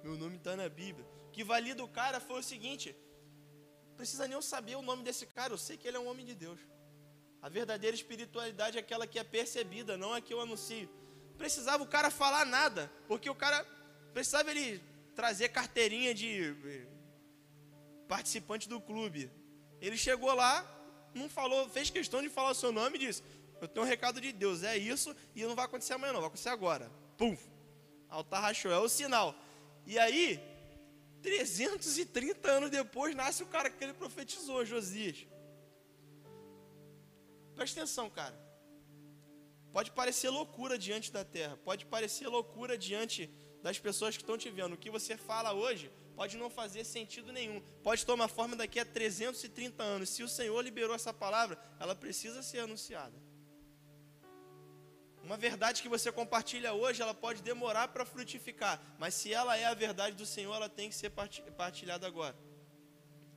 Meu 0.02 0.16
nome 0.16 0.36
está 0.36 0.56
na 0.56 0.68
Bíblia. 0.68 1.06
O 1.28 1.30
que 1.30 1.44
valida 1.44 1.84
o 1.84 1.88
cara 1.88 2.20
foi 2.20 2.40
o 2.40 2.42
seguinte: 2.42 2.94
precisa 3.98 4.28
nem 4.28 4.34
eu 4.34 4.42
saber 4.54 4.76
o 4.76 4.82
nome 4.90 5.02
desse 5.02 5.26
cara, 5.26 5.52
eu 5.52 5.58
sei 5.58 5.76
que 5.76 5.86
ele 5.88 5.96
é 5.96 6.00
um 6.00 6.08
homem 6.08 6.24
de 6.24 6.34
Deus. 6.34 6.60
A 7.42 7.48
verdadeira 7.48 7.94
espiritualidade 7.94 8.76
é 8.78 8.80
aquela 8.80 9.08
que 9.08 9.18
é 9.18 9.24
percebida, 9.24 9.96
não 9.96 10.14
é 10.14 10.20
que 10.20 10.32
eu 10.32 10.40
anuncio. 10.40 10.88
Precisava 11.36 11.82
o 11.82 11.86
cara 11.86 12.08
falar 12.08 12.46
nada, 12.46 12.90
porque 13.08 13.28
o 13.28 13.34
cara 13.34 13.64
precisava 14.12 14.52
ele 14.52 14.80
trazer 15.16 15.48
carteirinha 15.48 16.14
de 16.14 16.54
eh, 16.64 16.86
participante 18.06 18.68
do 18.68 18.80
clube. 18.80 19.30
Ele 19.80 19.96
chegou 19.96 20.32
lá, 20.32 20.64
não 21.12 21.28
falou, 21.28 21.68
fez 21.68 21.90
questão 21.90 22.22
de 22.22 22.28
falar 22.28 22.50
o 22.50 22.54
seu 22.54 22.70
nome 22.70 22.96
e 22.96 23.00
disse: 23.06 23.22
Eu 23.60 23.66
tenho 23.66 23.84
um 23.84 23.88
recado 23.88 24.20
de 24.20 24.32
Deus, 24.32 24.62
é 24.62 24.76
isso, 24.76 25.14
e 25.34 25.42
não 25.42 25.56
vai 25.56 25.64
acontecer 25.64 25.94
amanhã, 25.94 26.12
não, 26.12 26.20
vai 26.20 26.28
acontecer 26.28 26.50
agora. 26.50 26.88
pum, 27.16 27.36
altar 28.08 28.42
rachou, 28.42 28.70
é 28.70 28.78
o 28.78 28.88
sinal. 28.88 29.34
E 29.84 29.98
aí, 29.98 30.40
330 31.28 32.50
anos 32.50 32.70
depois, 32.70 33.14
nasce 33.14 33.42
o 33.42 33.46
cara 33.46 33.68
que 33.70 33.82
ele 33.84 33.92
profetizou, 33.92 34.64
Josias. 34.64 35.26
Presta 37.54 37.80
atenção, 37.80 38.08
cara. 38.08 38.36
Pode 39.72 39.90
parecer 39.90 40.30
loucura 40.30 40.78
diante 40.78 41.12
da 41.12 41.24
terra, 41.24 41.56
pode 41.58 41.84
parecer 41.84 42.26
loucura 42.28 42.78
diante 42.78 43.30
das 43.62 43.78
pessoas 43.78 44.16
que 44.16 44.22
estão 44.22 44.38
te 44.38 44.50
vendo. 44.50 44.72
O 44.74 44.78
que 44.78 44.90
você 44.90 45.16
fala 45.16 45.52
hoje 45.52 45.90
pode 46.16 46.36
não 46.36 46.48
fazer 46.48 46.84
sentido 46.84 47.32
nenhum. 47.32 47.60
Pode 47.82 48.06
tomar 48.06 48.28
forma 48.28 48.56
daqui 48.56 48.80
a 48.80 48.84
330 48.84 49.82
anos. 49.82 50.08
Se 50.08 50.22
o 50.22 50.28
Senhor 50.28 50.60
liberou 50.62 50.94
essa 50.94 51.12
palavra, 51.12 51.58
ela 51.78 51.94
precisa 51.94 52.42
ser 52.42 52.60
anunciada. 52.60 53.27
Uma 55.28 55.36
verdade 55.36 55.82
que 55.82 55.90
você 55.90 56.10
compartilha 56.10 56.72
hoje, 56.72 57.02
ela 57.02 57.12
pode 57.12 57.42
demorar 57.42 57.88
para 57.88 58.02
frutificar, 58.06 58.80
mas 58.98 59.12
se 59.12 59.30
ela 59.30 59.58
é 59.58 59.66
a 59.66 59.74
verdade 59.74 60.16
do 60.16 60.24
Senhor, 60.24 60.54
ela 60.54 60.70
tem 60.70 60.88
que 60.88 60.94
ser 60.94 61.10
partilhada 61.54 62.06
agora. 62.06 62.34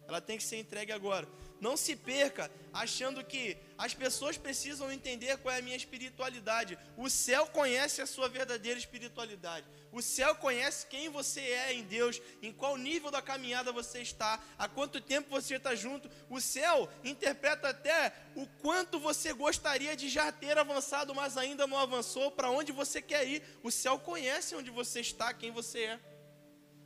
Ela 0.07 0.21
tem 0.21 0.37
que 0.37 0.43
ser 0.45 0.55
entregue 0.55 0.93
agora. 0.93 1.27
Não 1.61 1.77
se 1.77 1.95
perca 1.95 2.51
achando 2.73 3.23
que 3.23 3.55
as 3.77 3.93
pessoas 3.93 4.35
precisam 4.35 4.91
entender 4.91 5.37
qual 5.37 5.53
é 5.53 5.59
a 5.59 5.61
minha 5.61 5.77
espiritualidade. 5.77 6.75
O 6.97 7.07
céu 7.07 7.45
conhece 7.45 8.01
a 8.01 8.07
sua 8.07 8.27
verdadeira 8.27 8.79
espiritualidade. 8.79 9.67
O 9.91 10.01
céu 10.01 10.33
conhece 10.33 10.87
quem 10.87 11.07
você 11.07 11.39
é 11.39 11.73
em 11.73 11.83
Deus, 11.83 12.19
em 12.41 12.51
qual 12.51 12.75
nível 12.77 13.11
da 13.11 13.21
caminhada 13.21 13.71
você 13.71 14.01
está, 14.01 14.41
há 14.57 14.67
quanto 14.67 14.99
tempo 14.99 15.29
você 15.29 15.57
está 15.57 15.75
junto. 15.75 16.09
O 16.31 16.41
céu 16.41 16.89
interpreta 17.03 17.69
até 17.69 18.11
o 18.35 18.47
quanto 18.63 18.99
você 18.99 19.31
gostaria 19.31 19.95
de 19.95 20.09
já 20.09 20.31
ter 20.31 20.57
avançado, 20.57 21.13
mas 21.13 21.37
ainda 21.37 21.67
não 21.67 21.77
avançou, 21.77 22.31
para 22.31 22.49
onde 22.49 22.71
você 22.71 23.03
quer 23.03 23.27
ir. 23.27 23.43
O 23.61 23.69
céu 23.69 23.99
conhece 23.99 24.55
onde 24.55 24.71
você 24.71 25.01
está, 25.01 25.31
quem 25.31 25.51
você 25.51 25.83
é. 25.83 25.99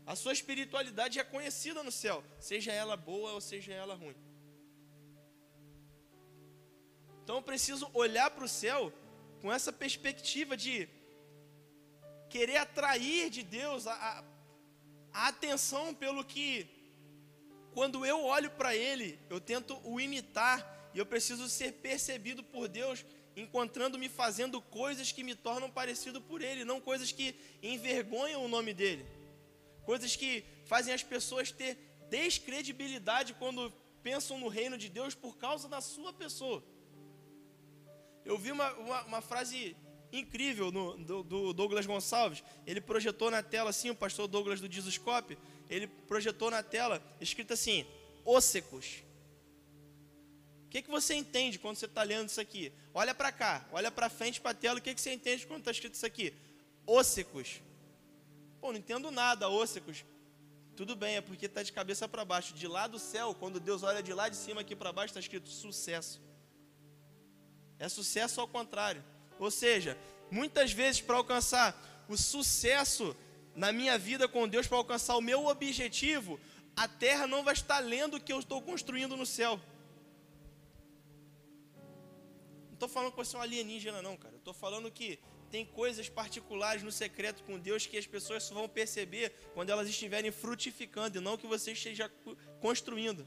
A 0.06 0.18
sua 0.18 0.34
espiritualidade 0.34 1.18
é 1.18 1.24
conhecida 1.24 1.82
no 1.82 1.94
céu, 1.94 2.22
seja 2.40 2.74
ela 2.74 2.98
boa 2.98 3.32
ou 3.32 3.40
seja 3.40 3.72
ela 3.72 3.96
ruim. 3.96 4.25
Então 7.26 7.38
eu 7.38 7.42
preciso 7.42 7.90
olhar 7.92 8.30
para 8.30 8.46
o 8.46 8.48
céu 8.48 8.94
com 9.42 9.52
essa 9.52 9.74
perspectiva 9.74 10.56
de 10.56 10.88
querer 12.30 12.58
atrair 12.58 13.32
de 13.32 13.42
Deus 13.42 13.88
a, 13.88 14.24
a, 15.12 15.28
atenção 15.28 15.92
pelo 15.92 16.24
que, 16.24 16.68
quando 17.74 18.06
eu 18.06 18.24
olho 18.24 18.52
para 18.52 18.76
Ele, 18.76 19.20
eu 19.28 19.42
tento 19.42 19.76
o 19.84 20.00
imitar 20.00 20.92
e 20.94 21.00
eu 21.00 21.06
preciso 21.08 21.50
ser 21.50 21.72
percebido 21.72 22.44
por 22.44 22.68
Deus, 22.68 23.04
encontrando-me 23.36 24.08
fazendo 24.08 24.62
coisas 24.62 25.12
que 25.12 25.24
me 25.24 25.34
tornam 25.34 25.72
parecido 25.72 26.22
por 26.22 26.44
Ele, 26.44 26.64
não 26.64 26.80
coisas 26.80 27.12
que 27.12 27.34
envergonham 27.64 28.46
o 28.46 28.48
nome 28.48 28.72
dele, 28.72 29.04
coisas 29.84 30.16
que 30.16 30.46
fazem 30.66 30.94
as 30.94 31.02
pessoas 31.02 31.52
ter 31.52 31.76
descredibilidade 32.08 33.34
quando 33.34 33.74
pensam 34.04 34.38
no 34.38 34.48
reino 34.48 34.78
de 34.78 34.90
Deus 34.90 35.16
por 35.16 35.36
causa 35.38 35.68
da 35.68 35.82
sua 35.82 36.14
pessoa. 36.14 36.64
Eu 38.26 38.38
vi 38.38 38.52
uma, 38.52 38.74
uma, 38.74 39.02
uma 39.04 39.22
frase 39.22 39.78
incrível 40.12 40.72
no, 40.72 40.98
do, 40.98 41.24
do, 41.24 41.54
Douglas 41.54 41.86
Gonçalves. 41.86 42.44
Ele 42.66 42.82
projetou 42.82 43.30
na 43.30 43.44
tela 43.44 43.70
assim, 43.70 43.90
o 43.90 43.96
pastor 43.96 44.28
Douglas 44.28 44.60
do 44.60 44.68
Dizoscope, 44.68 45.38
ele 45.70 45.88
projetou 45.88 46.50
na 46.50 46.64
tela, 46.64 47.02
escrito 47.22 47.54
assim, 47.54 47.86
óssecos. 48.26 49.04
O 50.66 50.70
que, 50.70 50.82
que 50.82 50.90
você 50.90 51.14
entende 51.14 51.60
quando 51.60 51.78
você 51.78 51.86
está 51.86 52.04
lendo 52.04 52.30
isso 52.30 52.42
aqui? 52.42 52.72
Olha 52.94 53.14
para 53.14 53.32
cá, 53.32 53.66
olha 53.72 53.92
para 53.92 54.10
frente 54.10 54.42
para 54.42 54.52
a 54.52 54.56
tela, 54.56 54.80
o 54.80 54.82
que, 54.82 54.94
que 54.94 55.00
você 55.00 55.14
entende 55.14 55.46
quando 55.46 55.60
está 55.60 55.72
escrito 55.72 55.94
isso 55.94 56.06
aqui? 56.06 56.34
Óssecos. 56.86 57.62
Pô, 58.60 58.72
não 58.72 58.80
entendo 58.80 59.12
nada, 59.12 59.50
óssecos. 59.50 60.04
Tudo 60.76 60.96
bem, 60.96 61.16
é 61.16 61.22
porque 61.22 61.46
está 61.46 61.64
de 61.64 61.72
cabeça 61.72 62.08
para 62.08 62.26
baixo. 62.26 62.54
De 62.54 62.68
lá 62.68 62.88
do 62.88 63.00
céu, 63.00 63.34
quando 63.34 63.60
Deus 63.60 63.84
olha 63.84 64.04
de 64.04 64.14
lá 64.14 64.28
de 64.28 64.36
cima 64.36 64.62
aqui 64.62 64.76
para 64.76 64.92
baixo, 64.92 65.12
está 65.12 65.20
escrito 65.22 65.48
sucesso. 65.48 66.22
É 67.80 67.90
sucesso 67.90 68.40
ao 68.42 68.48
contrário. 68.48 69.04
Ou 69.40 69.52
seja, 69.52 69.98
muitas 70.32 70.72
vezes 70.72 71.02
para 71.02 71.18
alcançar 71.18 72.06
o 72.08 72.18
sucesso 72.18 73.16
na 73.56 73.72
minha 73.72 73.98
vida 73.98 74.28
com 74.28 74.48
Deus, 74.48 74.68
para 74.68 74.78
alcançar 74.78 75.16
o 75.18 75.22
meu 75.22 75.48
objetivo, 75.48 76.40
a 76.76 76.88
terra 76.88 77.26
não 77.26 77.44
vai 77.44 77.54
estar 77.54 77.80
lendo 77.80 78.18
o 78.18 78.20
que 78.20 78.34
eu 78.34 78.40
estou 78.40 78.62
construindo 78.62 79.16
no 79.16 79.26
céu. 79.26 79.60
Não 82.68 82.74
estou 82.74 82.90
falando 82.90 83.12
que 83.12 83.18
você 83.18 83.36
é 83.36 83.40
um 83.40 83.42
alienígena, 83.42 84.02
não, 84.02 84.18
cara. 84.18 84.36
Estou 84.36 84.54
falando 84.54 84.92
que 84.92 85.18
tem 85.50 85.66
coisas 85.66 86.10
particulares 86.10 86.84
no 86.84 86.92
secreto 86.92 87.44
com 87.44 87.58
Deus 87.58 87.86
que 87.86 87.98
as 87.98 88.06
pessoas 88.06 88.44
só 88.44 88.54
vão 88.54 88.68
perceber 88.68 89.32
quando 89.54 89.70
elas 89.70 89.88
estiverem 89.88 90.32
frutificando 90.32 91.18
e 91.18 91.22
não 91.22 91.38
que 91.38 91.48
você 91.48 91.72
esteja 91.72 92.12
construindo. 92.60 93.26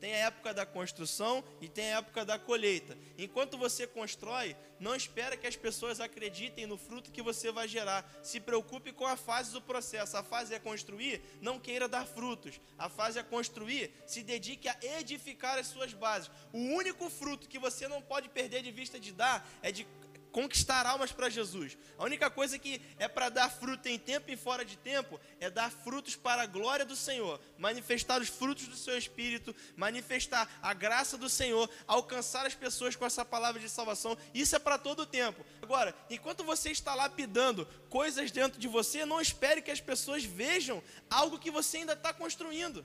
Tem 0.00 0.14
a 0.14 0.26
época 0.26 0.52
da 0.52 0.66
construção 0.66 1.42
e 1.60 1.68
tem 1.68 1.92
a 1.92 1.98
época 1.98 2.24
da 2.24 2.38
colheita. 2.38 2.96
Enquanto 3.16 3.56
você 3.56 3.86
constrói, 3.86 4.56
não 4.78 4.94
espera 4.94 5.36
que 5.36 5.46
as 5.46 5.56
pessoas 5.56 6.00
acreditem 6.00 6.66
no 6.66 6.76
fruto 6.76 7.10
que 7.10 7.22
você 7.22 7.50
vai 7.50 7.66
gerar. 7.66 8.04
Se 8.22 8.38
preocupe 8.38 8.92
com 8.92 9.06
a 9.06 9.16
fase 9.16 9.52
do 9.52 9.62
processo. 9.62 10.16
A 10.16 10.22
fase 10.22 10.54
é 10.54 10.58
construir, 10.58 11.22
não 11.40 11.58
queira 11.58 11.88
dar 11.88 12.06
frutos. 12.06 12.60
A 12.76 12.88
fase 12.88 13.18
é 13.18 13.22
construir, 13.22 13.92
se 14.06 14.22
dedique 14.22 14.68
a 14.68 14.76
edificar 14.98 15.58
as 15.58 15.68
suas 15.68 15.94
bases. 15.94 16.30
O 16.52 16.58
único 16.58 17.08
fruto 17.08 17.48
que 17.48 17.58
você 17.58 17.88
não 17.88 18.02
pode 18.02 18.28
perder 18.28 18.62
de 18.62 18.70
vista 18.70 19.00
de 19.00 19.12
dar 19.12 19.48
é 19.62 19.72
de 19.72 19.86
conquistar 20.34 20.84
almas 20.84 21.12
para 21.12 21.30
Jesus. 21.30 21.78
A 21.96 22.02
única 22.02 22.28
coisa 22.28 22.58
que 22.58 22.82
é 22.98 23.06
para 23.06 23.28
dar 23.28 23.48
fruto 23.48 23.88
em 23.88 23.96
tempo 23.96 24.32
e 24.32 24.36
fora 24.36 24.64
de 24.64 24.76
tempo 24.76 25.20
é 25.38 25.48
dar 25.48 25.70
frutos 25.70 26.16
para 26.16 26.42
a 26.42 26.46
glória 26.46 26.84
do 26.84 26.96
Senhor, 26.96 27.40
manifestar 27.56 28.20
os 28.20 28.28
frutos 28.28 28.66
do 28.66 28.74
seu 28.74 28.98
espírito, 28.98 29.54
manifestar 29.76 30.50
a 30.60 30.74
graça 30.74 31.16
do 31.16 31.28
Senhor, 31.28 31.70
alcançar 31.86 32.44
as 32.46 32.54
pessoas 32.54 32.96
com 32.96 33.06
essa 33.06 33.24
palavra 33.24 33.60
de 33.60 33.68
salvação. 33.68 34.18
Isso 34.34 34.56
é 34.56 34.58
para 34.58 34.76
todo 34.76 35.02
o 35.02 35.06
tempo. 35.06 35.46
Agora, 35.62 35.94
enquanto 36.10 36.42
você 36.42 36.72
está 36.72 36.96
lapidando 36.96 37.64
coisas 37.88 38.32
dentro 38.32 38.58
de 38.58 38.66
você, 38.66 39.06
não 39.06 39.20
espere 39.20 39.62
que 39.62 39.70
as 39.70 39.80
pessoas 39.80 40.24
vejam 40.24 40.82
algo 41.08 41.38
que 41.38 41.48
você 41.48 41.76
ainda 41.76 41.92
está 41.92 42.12
construindo. 42.12 42.84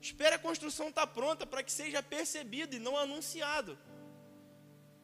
Espere 0.00 0.34
a 0.34 0.40
construção 0.40 0.88
estar 0.88 1.06
tá 1.06 1.12
pronta 1.12 1.46
para 1.46 1.62
que 1.62 1.70
seja 1.70 2.02
percebido 2.02 2.74
e 2.74 2.80
não 2.80 2.96
anunciado. 2.96 3.78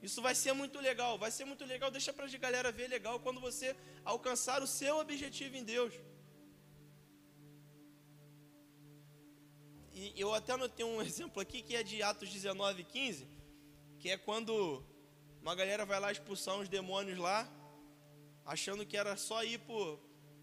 Isso 0.02 0.22
vai 0.22 0.34
ser 0.34 0.52
muito 0.52 0.78
legal, 0.80 1.18
vai 1.18 1.30
ser 1.30 1.44
muito 1.44 1.64
legal, 1.64 1.90
deixa 1.90 2.12
para 2.12 2.24
a 2.24 2.38
galera 2.38 2.72
ver 2.72 2.88
legal 2.88 3.20
quando 3.20 3.40
você 3.40 3.76
alcançar 4.04 4.62
o 4.62 4.66
seu 4.66 4.98
objetivo 4.98 5.56
em 5.56 5.64
Deus. 5.64 5.92
E 9.92 10.14
eu 10.16 10.32
até 10.32 10.52
anotei 10.52 10.84
um 10.84 11.02
exemplo 11.02 11.42
aqui 11.42 11.60
que 11.60 11.76
é 11.76 11.82
de 11.82 12.02
Atos 12.02 12.30
19, 12.30 12.84
15, 12.84 13.28
que 13.98 14.08
é 14.08 14.16
quando 14.16 14.82
uma 15.42 15.54
galera 15.54 15.84
vai 15.84 16.00
lá 16.00 16.10
expulsar 16.10 16.56
uns 16.56 16.68
demônios 16.68 17.18
lá, 17.18 17.46
achando 18.44 18.86
que 18.86 18.96
era 18.96 19.16
só 19.16 19.44
ir 19.44 19.58
por, 19.58 20.00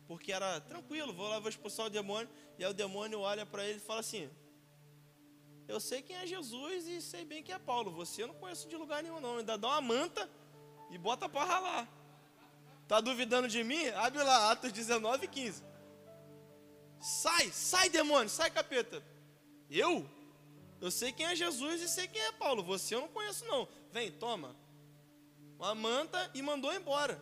porque 0.08 0.32
era 0.32 0.62
tranquilo, 0.62 1.14
vou 1.14 1.28
lá, 1.28 1.40
vou 1.40 1.50
expulsar 1.50 1.88
o 1.88 1.90
demônio, 1.90 2.30
e 2.60 2.64
aí 2.64 2.70
o 2.70 2.74
demônio 2.74 3.20
olha 3.20 3.46
para 3.46 3.68
ele 3.68 3.78
e 3.78 3.82
fala 3.82 4.02
assim: 4.02 4.30
eu 5.68 5.80
sei 5.82 6.02
quem 6.02 6.16
é 6.16 6.26
Jesus 6.26 6.88
e 6.88 7.02
sei 7.02 7.26
bem 7.26 7.44
quem 7.44 7.54
é 7.54 7.60
Paulo. 7.60 7.92
Você 7.92 8.24
eu 8.24 8.28
não 8.28 8.36
conheço 8.36 8.70
de 8.70 8.78
lugar 8.78 9.04
nenhum, 9.04 9.20
não. 9.20 9.38
Ainda 9.38 9.58
dá 9.58 9.68
uma 9.68 9.82
manta 9.82 10.30
e 10.90 10.98
bota 10.98 11.28
para 11.28 11.44
ralar. 11.44 11.90
Tá 12.88 13.02
duvidando 13.02 13.50
de 13.50 13.64
mim? 13.66 13.86
Abre 13.90 14.24
lá, 14.24 14.52
Atos 14.52 14.72
19, 14.72 15.28
15. 15.28 15.62
Sai, 17.02 17.52
sai 17.52 17.90
demônio, 17.90 18.30
sai 18.30 18.50
capeta. 18.50 19.04
Eu? 19.70 20.10
Eu 20.80 20.90
sei 20.90 21.12
quem 21.12 21.26
é 21.26 21.36
Jesus 21.36 21.82
e 21.82 21.90
sei 21.90 22.08
quem 22.08 22.22
é 22.22 22.32
Paulo. 22.32 22.64
Você 22.64 22.96
eu 22.96 23.02
não 23.02 23.10
conheço, 23.10 23.44
não. 23.46 23.68
Vem, 23.92 24.10
toma. 24.10 24.56
Uma 25.60 25.76
manta 25.76 26.32
e 26.34 26.42
mandou 26.42 26.74
embora. 26.74 27.22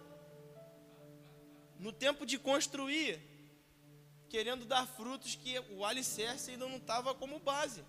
No 1.79 1.91
tempo 1.91 2.27
de 2.27 2.37
construir, 2.37 3.19
querendo 4.29 4.65
dar 4.65 4.85
frutos 4.85 5.33
que 5.33 5.57
o 5.71 5.83
alicerce 5.83 6.51
ainda 6.51 6.67
não 6.67 6.77
estava 6.77 7.15
como 7.15 7.39
base 7.39 7.83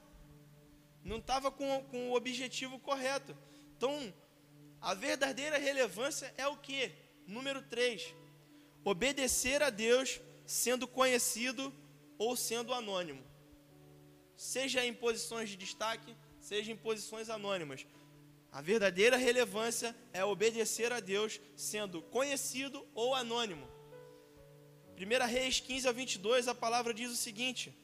não 1.07 1.18
estava 1.18 1.50
com, 1.50 1.84
com 1.84 2.11
o 2.11 2.14
objetivo 2.14 2.78
correto. 2.80 3.36
Então, 3.76 4.12
a 4.80 4.92
verdadeira 4.92 5.57
relevância 5.57 6.34
é 6.36 6.46
o 6.48 6.57
que? 6.57 6.90
Número 7.26 7.62
3. 7.62 8.14
Obedecer 8.84 9.62
a 9.62 9.70
Deus 9.70 10.20
sendo 10.44 10.86
conhecido 10.86 11.72
ou 12.18 12.36
sendo 12.36 12.74
anônimo. 12.74 13.22
Seja 14.36 14.84
em 14.84 14.92
posições 14.92 15.48
de 15.48 15.57
destaque, 15.57 16.14
seja 16.40 16.72
em 16.72 16.76
posições 16.76 17.30
anônimas. 17.30 17.86
A 18.50 18.61
verdadeira 18.61 19.16
relevância 19.16 19.94
é 20.12 20.24
obedecer 20.24 20.92
a 20.92 20.98
Deus 20.98 21.40
sendo 21.57 22.02
conhecido 22.02 22.86
ou 22.94 23.14
anônimo. 23.14 23.68
1 24.98 25.26
Reis 25.26 25.61
15 25.61 25.88
a 25.88 25.92
22, 25.92 26.48
a 26.48 26.54
palavra 26.54 26.92
diz 26.92 27.11
o 27.12 27.16
seguinte: 27.16 27.76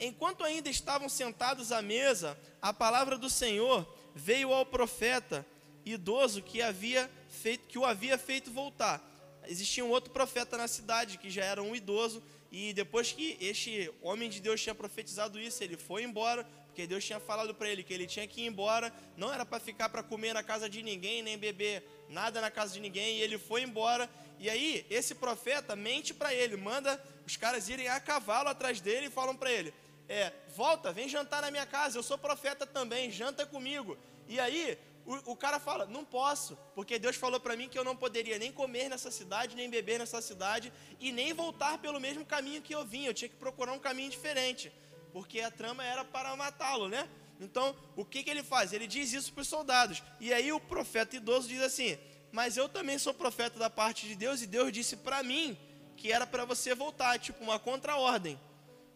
Enquanto 0.00 0.42
ainda 0.42 0.70
estavam 0.70 1.10
sentados 1.10 1.70
à 1.70 1.82
mesa, 1.82 2.38
a 2.62 2.72
palavra 2.72 3.18
do 3.18 3.28
Senhor 3.28 3.86
veio 4.14 4.50
ao 4.52 4.64
profeta 4.64 5.46
idoso 5.84 6.42
que 6.42 6.62
havia 6.62 7.10
feito, 7.28 7.68
que 7.68 7.78
o 7.78 7.84
havia 7.84 8.16
feito 8.16 8.50
voltar. 8.50 9.06
Existia 9.46 9.84
um 9.84 9.90
outro 9.90 10.10
profeta 10.10 10.56
na 10.56 10.66
cidade 10.66 11.18
que 11.18 11.28
já 11.28 11.44
era 11.44 11.62
um 11.62 11.76
idoso 11.76 12.22
e 12.50 12.72
depois 12.72 13.12
que 13.12 13.36
este 13.40 13.92
homem 14.02 14.28
de 14.28 14.40
Deus 14.40 14.60
tinha 14.60 14.74
profetizado 14.74 15.38
isso, 15.38 15.62
ele 15.62 15.76
foi 15.76 16.02
embora, 16.02 16.44
porque 16.66 16.86
Deus 16.86 17.04
tinha 17.04 17.20
falado 17.20 17.54
para 17.54 17.68
ele 17.68 17.82
que 17.82 17.92
ele 17.94 18.06
tinha 18.06 18.26
que 18.26 18.40
ir 18.40 18.46
embora, 18.46 18.92
não 19.16 19.32
era 19.32 19.46
para 19.46 19.60
ficar 19.60 19.88
para 19.88 20.02
comer 20.02 20.32
na 20.32 20.42
casa 20.42 20.68
de 20.68 20.82
ninguém, 20.82 21.22
nem 21.22 21.38
beber 21.38 21.84
nada 22.08 22.40
na 22.40 22.50
casa 22.50 22.72
de 22.72 22.80
ninguém, 22.80 23.18
e 23.18 23.22
ele 23.22 23.38
foi 23.38 23.62
embora. 23.62 24.10
E 24.38 24.50
aí, 24.50 24.84
esse 24.90 25.14
profeta 25.14 25.76
mente 25.76 26.12
para 26.12 26.34
ele, 26.34 26.56
manda 26.56 27.00
os 27.24 27.36
caras 27.36 27.68
irem 27.68 27.86
a 27.86 28.00
cavalo 28.00 28.48
atrás 28.48 28.80
dele 28.80 29.06
e 29.06 29.10
falam 29.10 29.36
para 29.36 29.52
ele: 29.52 29.72
é, 30.10 30.32
volta, 30.56 30.92
vem 30.92 31.08
jantar 31.08 31.40
na 31.40 31.52
minha 31.52 31.64
casa, 31.64 31.96
eu 31.96 32.02
sou 32.02 32.18
profeta 32.18 32.66
também, 32.66 33.12
janta 33.12 33.46
comigo. 33.46 33.96
E 34.26 34.40
aí, 34.40 34.76
o, 35.06 35.32
o 35.32 35.36
cara 35.36 35.60
fala: 35.60 35.86
Não 35.86 36.04
posso, 36.04 36.58
porque 36.74 36.98
Deus 36.98 37.14
falou 37.14 37.38
para 37.38 37.54
mim 37.54 37.68
que 37.68 37.78
eu 37.78 37.84
não 37.84 37.94
poderia 37.94 38.36
nem 38.36 38.50
comer 38.50 38.88
nessa 38.88 39.08
cidade, 39.08 39.54
nem 39.54 39.70
beber 39.70 40.00
nessa 40.00 40.20
cidade, 40.20 40.72
e 40.98 41.12
nem 41.12 41.32
voltar 41.32 41.78
pelo 41.78 42.00
mesmo 42.00 42.26
caminho 42.26 42.60
que 42.60 42.74
eu 42.74 42.84
vim. 42.84 43.04
Eu 43.04 43.14
tinha 43.14 43.28
que 43.28 43.36
procurar 43.36 43.72
um 43.72 43.78
caminho 43.78 44.10
diferente, 44.10 44.72
porque 45.12 45.40
a 45.42 45.50
trama 45.50 45.84
era 45.84 46.04
para 46.04 46.34
matá-lo, 46.34 46.88
né? 46.88 47.08
Então, 47.38 47.76
o 47.94 48.04
que, 48.04 48.24
que 48.24 48.30
ele 48.30 48.42
faz? 48.42 48.72
Ele 48.72 48.88
diz 48.88 49.12
isso 49.12 49.32
para 49.32 49.42
os 49.42 49.48
soldados. 49.48 50.02
E 50.18 50.32
aí, 50.32 50.52
o 50.52 50.58
profeta 50.58 51.14
idoso 51.14 51.46
diz 51.46 51.62
assim: 51.62 51.96
Mas 52.32 52.56
eu 52.56 52.68
também 52.68 52.98
sou 52.98 53.14
profeta 53.14 53.60
da 53.60 53.70
parte 53.70 54.08
de 54.08 54.16
Deus, 54.16 54.42
e 54.42 54.46
Deus 54.48 54.72
disse 54.72 54.96
para 54.96 55.22
mim 55.22 55.56
que 55.96 56.10
era 56.10 56.26
para 56.26 56.44
você 56.44 56.74
voltar, 56.74 57.16
tipo 57.20 57.44
uma 57.44 57.60
contra-ordem. 57.60 58.36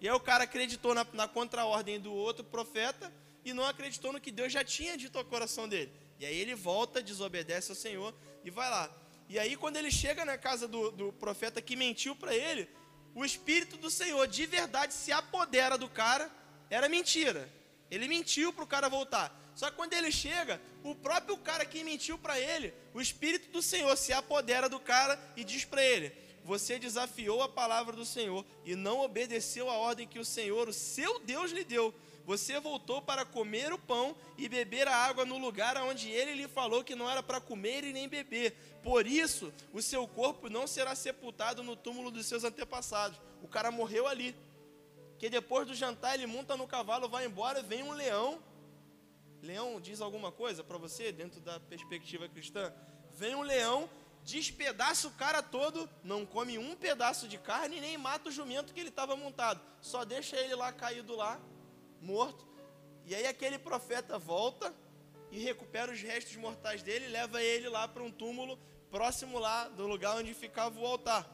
E 0.05 0.07
aí, 0.07 0.15
o 0.15 0.21
cara 0.21 0.45
acreditou 0.45 0.93
na, 0.93 1.07
na 1.15 1.27
contra-ordem 1.27 1.99
do 1.99 2.13
outro 2.13 2.45
profeta 2.45 3.11
e 3.43 3.55
não 3.55 3.65
acreditou 3.65 4.13
no 4.13 4.21
que 4.21 4.31
Deus 4.31 4.53
já 4.53 4.63
tinha 4.63 4.99
dito 4.99 5.17
ao 5.17 5.25
coração 5.25 5.67
dele. 5.67 5.91
E 6.21 6.27
aí 6.27 6.37
ele 6.37 6.55
volta, 6.55 7.03
desobedece 7.03 7.73
ao 7.73 7.75
Senhor 7.75 8.15
e 8.45 8.51
vai 8.51 8.69
lá. 8.69 8.95
E 9.31 9.39
aí, 9.39 9.57
quando 9.57 9.79
ele 9.79 9.91
chega 9.91 10.23
na 10.23 10.37
casa 10.37 10.69
do, 10.69 10.91
do 10.91 11.11
profeta 11.15 11.63
que 11.63 11.75
mentiu 11.75 12.15
para 12.15 12.35
ele, 12.35 12.69
o 13.15 13.25
Espírito 13.25 13.79
do 13.79 13.91
Senhor 13.91 14.27
de 14.27 14.45
verdade 14.45 14.93
se 14.93 15.11
apodera 15.11 15.79
do 15.79 15.89
cara. 15.89 16.31
Era 16.69 16.87
mentira. 16.87 17.51
Ele 17.91 18.07
mentiu 18.07 18.53
para 18.53 18.65
o 18.65 18.67
cara 18.67 18.91
voltar. 18.91 19.35
Só 19.55 19.71
que 19.71 19.77
quando 19.77 19.95
ele 19.95 20.13
chega, 20.13 20.61
o 20.83 20.95
próprio 20.95 21.39
cara 21.39 21.65
que 21.65 21.83
mentiu 21.83 22.19
para 22.19 22.39
ele, 22.39 22.75
o 22.93 23.01
Espírito 23.01 23.51
do 23.51 23.63
Senhor 23.63 23.97
se 23.97 24.13
apodera 24.13 24.69
do 24.69 24.79
cara 24.79 25.19
e 25.35 25.43
diz 25.43 25.65
para 25.65 25.83
ele: 25.83 26.13
Você 26.45 26.79
desafiou 26.79 27.43
a 27.43 27.49
palavra 27.49 27.97
do 27.97 28.05
Senhor 28.05 28.45
e 28.65 28.77
não 28.77 29.01
obedeceu 29.01 29.69
a 29.69 29.79
ordem 29.79 30.07
que 30.07 30.19
o 30.19 30.25
Senhor, 30.25 30.69
o 30.69 30.73
seu 30.73 31.19
Deus, 31.21 31.51
lhe 31.51 31.65
deu 31.65 31.93
você 32.25 32.59
voltou 32.59 33.03
para 33.03 33.25
comer 33.25 33.73
o 33.73 33.79
pão 33.79 34.17
e 34.39 34.49
beber 34.49 34.89
a 34.89 34.97
água 34.97 35.27
no 35.27 35.37
lugar 35.37 35.77
onde 35.83 36.11
ele 36.11 36.35
lhe 36.35 36.49
falou 36.49 36.83
que 36.83 36.95
não 36.95 37.11
era 37.11 37.23
para 37.23 37.41
comer 37.41 37.85
e 37.85 37.93
nem 37.93 38.09
beber. 38.09 38.53
Por 38.83 39.07
isso, 39.07 39.53
o 39.73 39.83
seu 39.83 40.09
corpo 40.09 40.49
não 40.49 40.67
será 40.67 40.95
sepultado 40.95 41.63
no 41.63 41.77
túmulo 41.77 42.11
dos 42.11 42.27
seus 42.27 42.43
antepassados. 42.43 43.21
O 43.43 43.49
cara 43.49 43.71
morreu 43.71 44.07
ali. 44.07 44.35
Que 45.19 45.29
depois 45.29 45.67
do 45.67 45.75
jantar 45.75 46.15
ele 46.15 46.27
monta 46.27 46.57
no 46.57 46.67
cavalo, 46.67 47.09
vai 47.09 47.27
embora, 47.27 47.63
vem 47.63 47.83
um 47.83 47.93
leão. 47.93 48.43
Leão 49.43 49.79
diz 49.79 50.01
alguma 50.01 50.33
coisa 50.33 50.65
para 50.65 50.79
você 50.79 51.13
dentro 51.13 51.41
da 51.41 51.61
perspectiva 51.61 52.27
cristã? 52.27 52.73
Vem 53.13 53.35
um 53.35 53.43
leão, 53.43 53.89
despedaça 54.25 55.07
o 55.07 55.13
cara 55.13 55.43
todo, 55.43 55.89
não 56.03 56.25
come 56.25 56.59
um 56.59 56.75
pedaço 56.75 57.29
de 57.29 57.39
carne 57.39 57.81
nem 57.81 57.99
mata 57.99 58.31
o 58.31 58.33
jumento 58.33 58.73
que 58.73 58.81
ele 58.81 58.89
estava 58.89 59.15
montado. 59.15 59.61
Só 59.81 60.05
deixa 60.05 60.37
ele 60.37 60.55
lá 60.55 60.73
caído 60.73 61.15
lá 61.15 61.39
morto. 62.01 62.47
E 63.05 63.15
aí 63.15 63.27
aquele 63.27 63.59
profeta 63.59 64.19
volta 64.19 64.75
e 65.31 65.39
recupera 65.39 65.93
os 65.93 66.01
restos 66.01 66.37
mortais 66.37 66.83
dele 66.83 67.07
leva 67.09 67.43
ele 67.43 67.69
lá 67.69 67.87
para 67.87 68.03
um 68.03 68.11
túmulo 68.11 68.59
próximo 68.91 69.39
lá 69.39 69.69
do 69.69 69.87
lugar 69.87 70.17
onde 70.17 70.33
ficava 70.33 70.79
o 70.81 70.87
altar. 70.87 71.29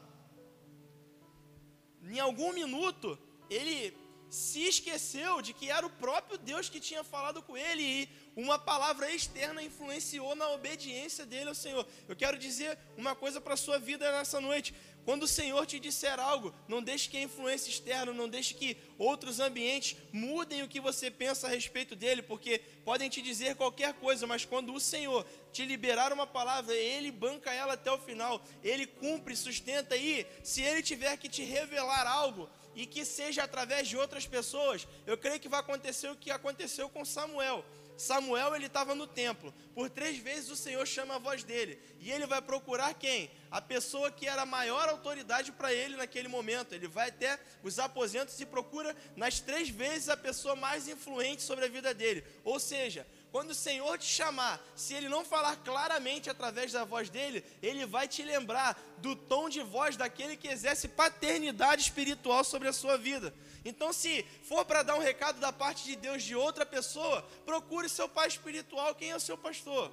Em 2.02 2.18
algum 2.18 2.52
minuto, 2.52 3.16
ele 3.48 3.96
se 4.30 4.62
esqueceu 4.62 5.42
de 5.42 5.52
que 5.52 5.68
era 5.68 5.84
o 5.84 5.90
próprio 5.90 6.38
Deus 6.38 6.68
que 6.68 6.78
tinha 6.78 7.02
falado 7.02 7.42
com 7.42 7.56
ele 7.56 7.82
e 7.82 8.08
uma 8.36 8.58
palavra 8.58 9.12
externa 9.12 9.60
influenciou 9.60 10.36
na 10.36 10.48
obediência 10.50 11.26
dele 11.26 11.48
ao 11.48 11.54
Senhor. 11.54 11.84
Eu 12.08 12.14
quero 12.14 12.38
dizer 12.38 12.78
uma 12.96 13.14
coisa 13.16 13.40
para 13.40 13.54
a 13.54 13.56
sua 13.56 13.78
vida 13.78 14.10
nessa 14.12 14.40
noite. 14.40 14.72
Quando 15.04 15.24
o 15.24 15.28
Senhor 15.28 15.66
te 15.66 15.80
disser 15.80 16.20
algo, 16.20 16.54
não 16.68 16.80
deixe 16.80 17.08
que 17.08 17.16
a 17.16 17.22
influência 17.22 17.70
externa, 17.70 18.12
não 18.12 18.28
deixe 18.28 18.54
que 18.54 18.76
outros 18.98 19.40
ambientes 19.40 19.96
mudem 20.12 20.62
o 20.62 20.68
que 20.68 20.78
você 20.78 21.10
pensa 21.10 21.46
a 21.46 21.50
respeito 21.50 21.96
dele, 21.96 22.22
porque 22.22 22.58
podem 22.84 23.08
te 23.08 23.20
dizer 23.20 23.56
qualquer 23.56 23.94
coisa, 23.94 24.26
mas 24.26 24.44
quando 24.44 24.72
o 24.72 24.78
Senhor 24.78 25.26
te 25.52 25.64
liberar 25.64 26.12
uma 26.12 26.26
palavra, 26.26 26.74
ele 26.74 27.10
banca 27.10 27.52
ela 27.52 27.72
até 27.72 27.90
o 27.90 27.98
final, 27.98 28.44
ele 28.62 28.86
cumpre, 28.86 29.34
sustenta 29.34 29.96
e 29.96 30.24
se 30.44 30.62
ele 30.62 30.82
tiver 30.82 31.16
que 31.16 31.28
te 31.28 31.42
revelar 31.42 32.06
algo 32.06 32.48
e 32.80 32.86
que 32.86 33.04
seja 33.04 33.42
através 33.42 33.88
de 33.88 33.96
outras 33.98 34.26
pessoas, 34.26 34.88
eu 35.06 35.18
creio 35.18 35.38
que 35.38 35.50
vai 35.50 35.60
acontecer 35.60 36.08
o 36.08 36.16
que 36.16 36.30
aconteceu 36.30 36.88
com 36.88 37.04
Samuel. 37.04 37.62
Samuel 37.94 38.56
ele 38.56 38.64
estava 38.64 38.94
no 38.94 39.06
templo. 39.06 39.52
Por 39.74 39.90
três 39.90 40.16
vezes 40.16 40.48
o 40.48 40.56
Senhor 40.56 40.86
chama 40.86 41.16
a 41.16 41.18
voz 41.18 41.44
dele. 41.44 41.78
E 42.00 42.10
ele 42.10 42.24
vai 42.24 42.40
procurar 42.40 42.94
quem? 42.94 43.30
A 43.50 43.60
pessoa 43.60 44.10
que 44.10 44.26
era 44.26 44.40
a 44.40 44.46
maior 44.46 44.88
autoridade 44.88 45.52
para 45.52 45.74
ele 45.74 45.94
naquele 45.94 46.26
momento. 46.26 46.74
Ele 46.74 46.88
vai 46.88 47.10
até 47.10 47.38
os 47.62 47.78
aposentos 47.78 48.40
e 48.40 48.46
procura 48.46 48.96
nas 49.14 49.40
três 49.40 49.68
vezes 49.68 50.08
a 50.08 50.16
pessoa 50.16 50.56
mais 50.56 50.88
influente 50.88 51.42
sobre 51.42 51.66
a 51.66 51.68
vida 51.68 51.92
dele. 51.92 52.24
Ou 52.42 52.58
seja, 52.58 53.06
quando 53.30 53.50
o 53.50 53.54
Senhor 53.54 53.96
te 53.98 54.06
chamar, 54.06 54.60
se 54.74 54.94
ele 54.94 55.08
não 55.08 55.24
falar 55.24 55.56
claramente 55.56 56.28
através 56.28 56.72
da 56.72 56.84
voz 56.84 57.08
dele, 57.08 57.44
ele 57.62 57.86
vai 57.86 58.08
te 58.08 58.22
lembrar 58.22 58.80
do 58.98 59.14
tom 59.14 59.48
de 59.48 59.62
voz 59.62 59.96
daquele 59.96 60.36
que 60.36 60.48
exerce 60.48 60.88
paternidade 60.88 61.82
espiritual 61.82 62.42
sobre 62.42 62.68
a 62.68 62.72
sua 62.72 62.98
vida. 62.98 63.32
Então, 63.64 63.92
se 63.92 64.24
for 64.42 64.64
para 64.64 64.82
dar 64.82 64.96
um 64.96 65.00
recado 65.00 65.38
da 65.38 65.52
parte 65.52 65.84
de 65.84 65.94
Deus 65.94 66.22
de 66.22 66.34
outra 66.34 66.66
pessoa, 66.66 67.22
procure 67.44 67.88
seu 67.88 68.08
pai 68.08 68.26
espiritual. 68.26 68.94
Quem 68.94 69.10
é 69.10 69.16
o 69.16 69.20
seu 69.20 69.38
pastor? 69.38 69.92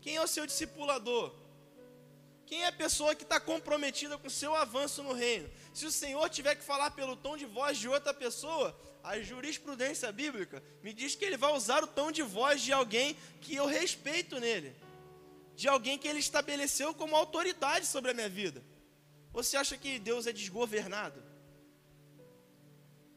Quem 0.00 0.16
é 0.16 0.22
o 0.22 0.28
seu 0.28 0.46
discipulador? 0.46 1.41
Quem 2.52 2.64
é 2.64 2.66
a 2.66 2.72
pessoa 2.72 3.14
que 3.14 3.22
está 3.22 3.40
comprometida 3.40 4.18
com 4.18 4.26
o 4.26 4.30
seu 4.30 4.54
avanço 4.54 5.02
no 5.02 5.14
reino? 5.14 5.48
Se 5.72 5.86
o 5.86 5.90
Senhor 5.90 6.28
tiver 6.28 6.54
que 6.54 6.62
falar 6.62 6.90
pelo 6.90 7.16
tom 7.16 7.34
de 7.34 7.46
voz 7.46 7.78
de 7.78 7.88
outra 7.88 8.12
pessoa, 8.12 8.78
a 9.02 9.18
jurisprudência 9.18 10.12
bíblica 10.12 10.62
me 10.82 10.92
diz 10.92 11.14
que 11.14 11.24
ele 11.24 11.38
vai 11.38 11.50
usar 11.54 11.82
o 11.82 11.86
tom 11.86 12.12
de 12.12 12.22
voz 12.22 12.60
de 12.60 12.70
alguém 12.70 13.16
que 13.40 13.54
eu 13.54 13.64
respeito 13.64 14.38
nele, 14.38 14.76
de 15.56 15.66
alguém 15.66 15.96
que 15.96 16.06
ele 16.06 16.18
estabeleceu 16.18 16.92
como 16.92 17.16
autoridade 17.16 17.86
sobre 17.86 18.10
a 18.10 18.14
minha 18.14 18.28
vida. 18.28 18.62
Você 19.32 19.56
acha 19.56 19.78
que 19.78 19.98
Deus 19.98 20.26
é 20.26 20.32
desgovernado? 20.34 21.24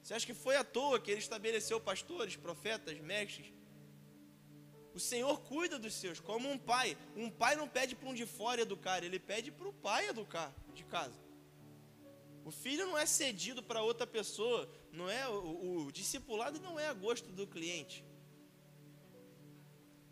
Você 0.02 0.14
acha 0.14 0.26
que 0.26 0.34
foi 0.34 0.56
à 0.56 0.64
toa 0.64 0.98
que 0.98 1.12
ele 1.12 1.20
estabeleceu 1.20 1.78
pastores, 1.82 2.38
profetas, 2.38 2.98
mestres? 3.02 3.52
O 4.96 5.00
Senhor 5.00 5.42
cuida 5.42 5.78
dos 5.78 5.94
seus, 5.94 6.22
como 6.22 6.50
um 6.50 6.58
pai. 6.58 6.98
Um 7.18 7.30
pai 7.30 7.58
não 7.58 7.68
pede 7.68 7.94
para 7.96 8.08
um 8.08 8.14
de 8.14 8.26
fora 8.26 8.62
educar, 8.62 9.04
ele 9.04 9.20
pede 9.20 9.52
para 9.52 9.68
o 9.68 9.74
pai 9.74 10.08
educar 10.08 10.56
de 10.74 10.86
casa. 10.86 11.20
O 12.46 12.52
filho 12.52 12.86
não 12.86 12.98
é 12.98 13.06
cedido 13.06 13.62
para 13.62 13.84
outra 13.84 14.08
pessoa, 14.08 14.70
não 14.94 15.10
é 15.10 15.28
o, 15.28 15.88
o 15.88 15.92
discipulado 15.92 16.62
não 16.62 16.80
é 16.80 16.88
a 16.88 16.94
gosto 16.94 17.30
do 17.30 17.46
cliente. 17.46 18.06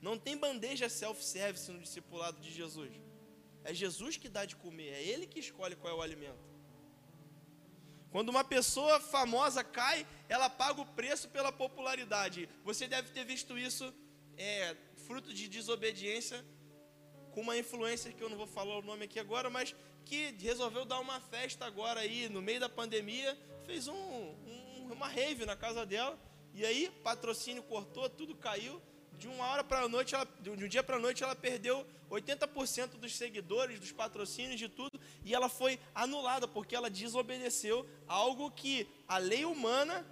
Não 0.01 0.17
tem 0.19 0.36
bandeja 0.36 0.89
self-service 0.89 1.71
no 1.71 1.79
discipulado 1.79 2.41
de 2.41 2.51
Jesus. 2.51 2.91
É 3.63 3.73
Jesus 3.73 4.17
que 4.17 4.27
dá 4.27 4.43
de 4.43 4.57
comer, 4.57 4.89
é 4.89 5.01
ele 5.01 5.25
que 5.25 5.39
escolhe 5.39 5.77
qual 5.77 5.93
é 5.93 5.97
o 5.97 6.01
alimento. 6.01 6.43
Quando 8.11 8.29
uma 8.29 8.43
pessoa 8.43 8.99
famosa 8.99 9.63
cai, 9.63 10.05
ela 10.27 10.49
paga 10.49 10.81
o 10.81 10.86
preço 10.86 11.29
pela 11.29 11.53
popularidade. 11.53 12.49
Você 12.65 12.86
deve 12.86 13.11
ter 13.11 13.23
visto 13.23 13.57
isso, 13.57 13.93
é, 14.38 14.75
fruto 15.05 15.34
de 15.34 15.47
desobediência, 15.47 16.43
com 17.31 17.41
uma 17.41 17.57
influencer 17.57 18.13
que 18.15 18.21
eu 18.21 18.29
não 18.29 18.38
vou 18.38 18.47
falar 18.47 18.77
o 18.77 18.81
nome 18.81 19.05
aqui 19.05 19.19
agora, 19.19 19.49
mas 19.49 19.75
que 20.05 20.36
resolveu 20.39 20.86
dar 20.86 20.99
uma 20.99 21.19
festa 21.19 21.65
agora 21.65 22.01
aí, 22.01 22.29
no 22.29 22.41
meio 22.41 22.59
da 22.59 22.69
pandemia, 22.69 23.38
fez 23.65 23.88
um, 23.88 23.93
um, 23.93 24.89
uma 24.91 25.07
rave 25.07 25.45
na 25.45 25.55
casa 25.55 25.86
dela, 25.86 26.19
e 26.53 26.65
aí 26.65 26.89
patrocínio 27.03 27.63
cortou, 27.63 28.09
tudo 28.09 28.36
caiu. 28.36 28.81
De 29.17 29.27
uma 29.27 29.45
hora 29.45 29.63
para 29.63 29.81
a 29.81 29.88
noite, 29.88 30.15
ela, 30.15 30.27
de 30.41 30.49
um 30.49 30.67
dia 30.67 30.84
para 30.84 30.97
a 30.97 30.99
noite, 30.99 31.23
ela 31.23 31.36
perdeu 31.36 31.86
80% 32.09 32.97
dos 32.97 33.15
seguidores, 33.15 33.79
dos 33.79 33.91
patrocínios, 33.91 34.59
de 34.59 34.67
tudo, 34.67 34.99
e 35.23 35.34
ela 35.34 35.49
foi 35.49 35.79
anulada 35.95 36.47
porque 36.47 36.75
ela 36.75 36.89
desobedeceu 36.89 37.88
algo 38.07 38.51
que 38.51 38.88
a 39.07 39.17
lei 39.17 39.45
humana 39.45 40.05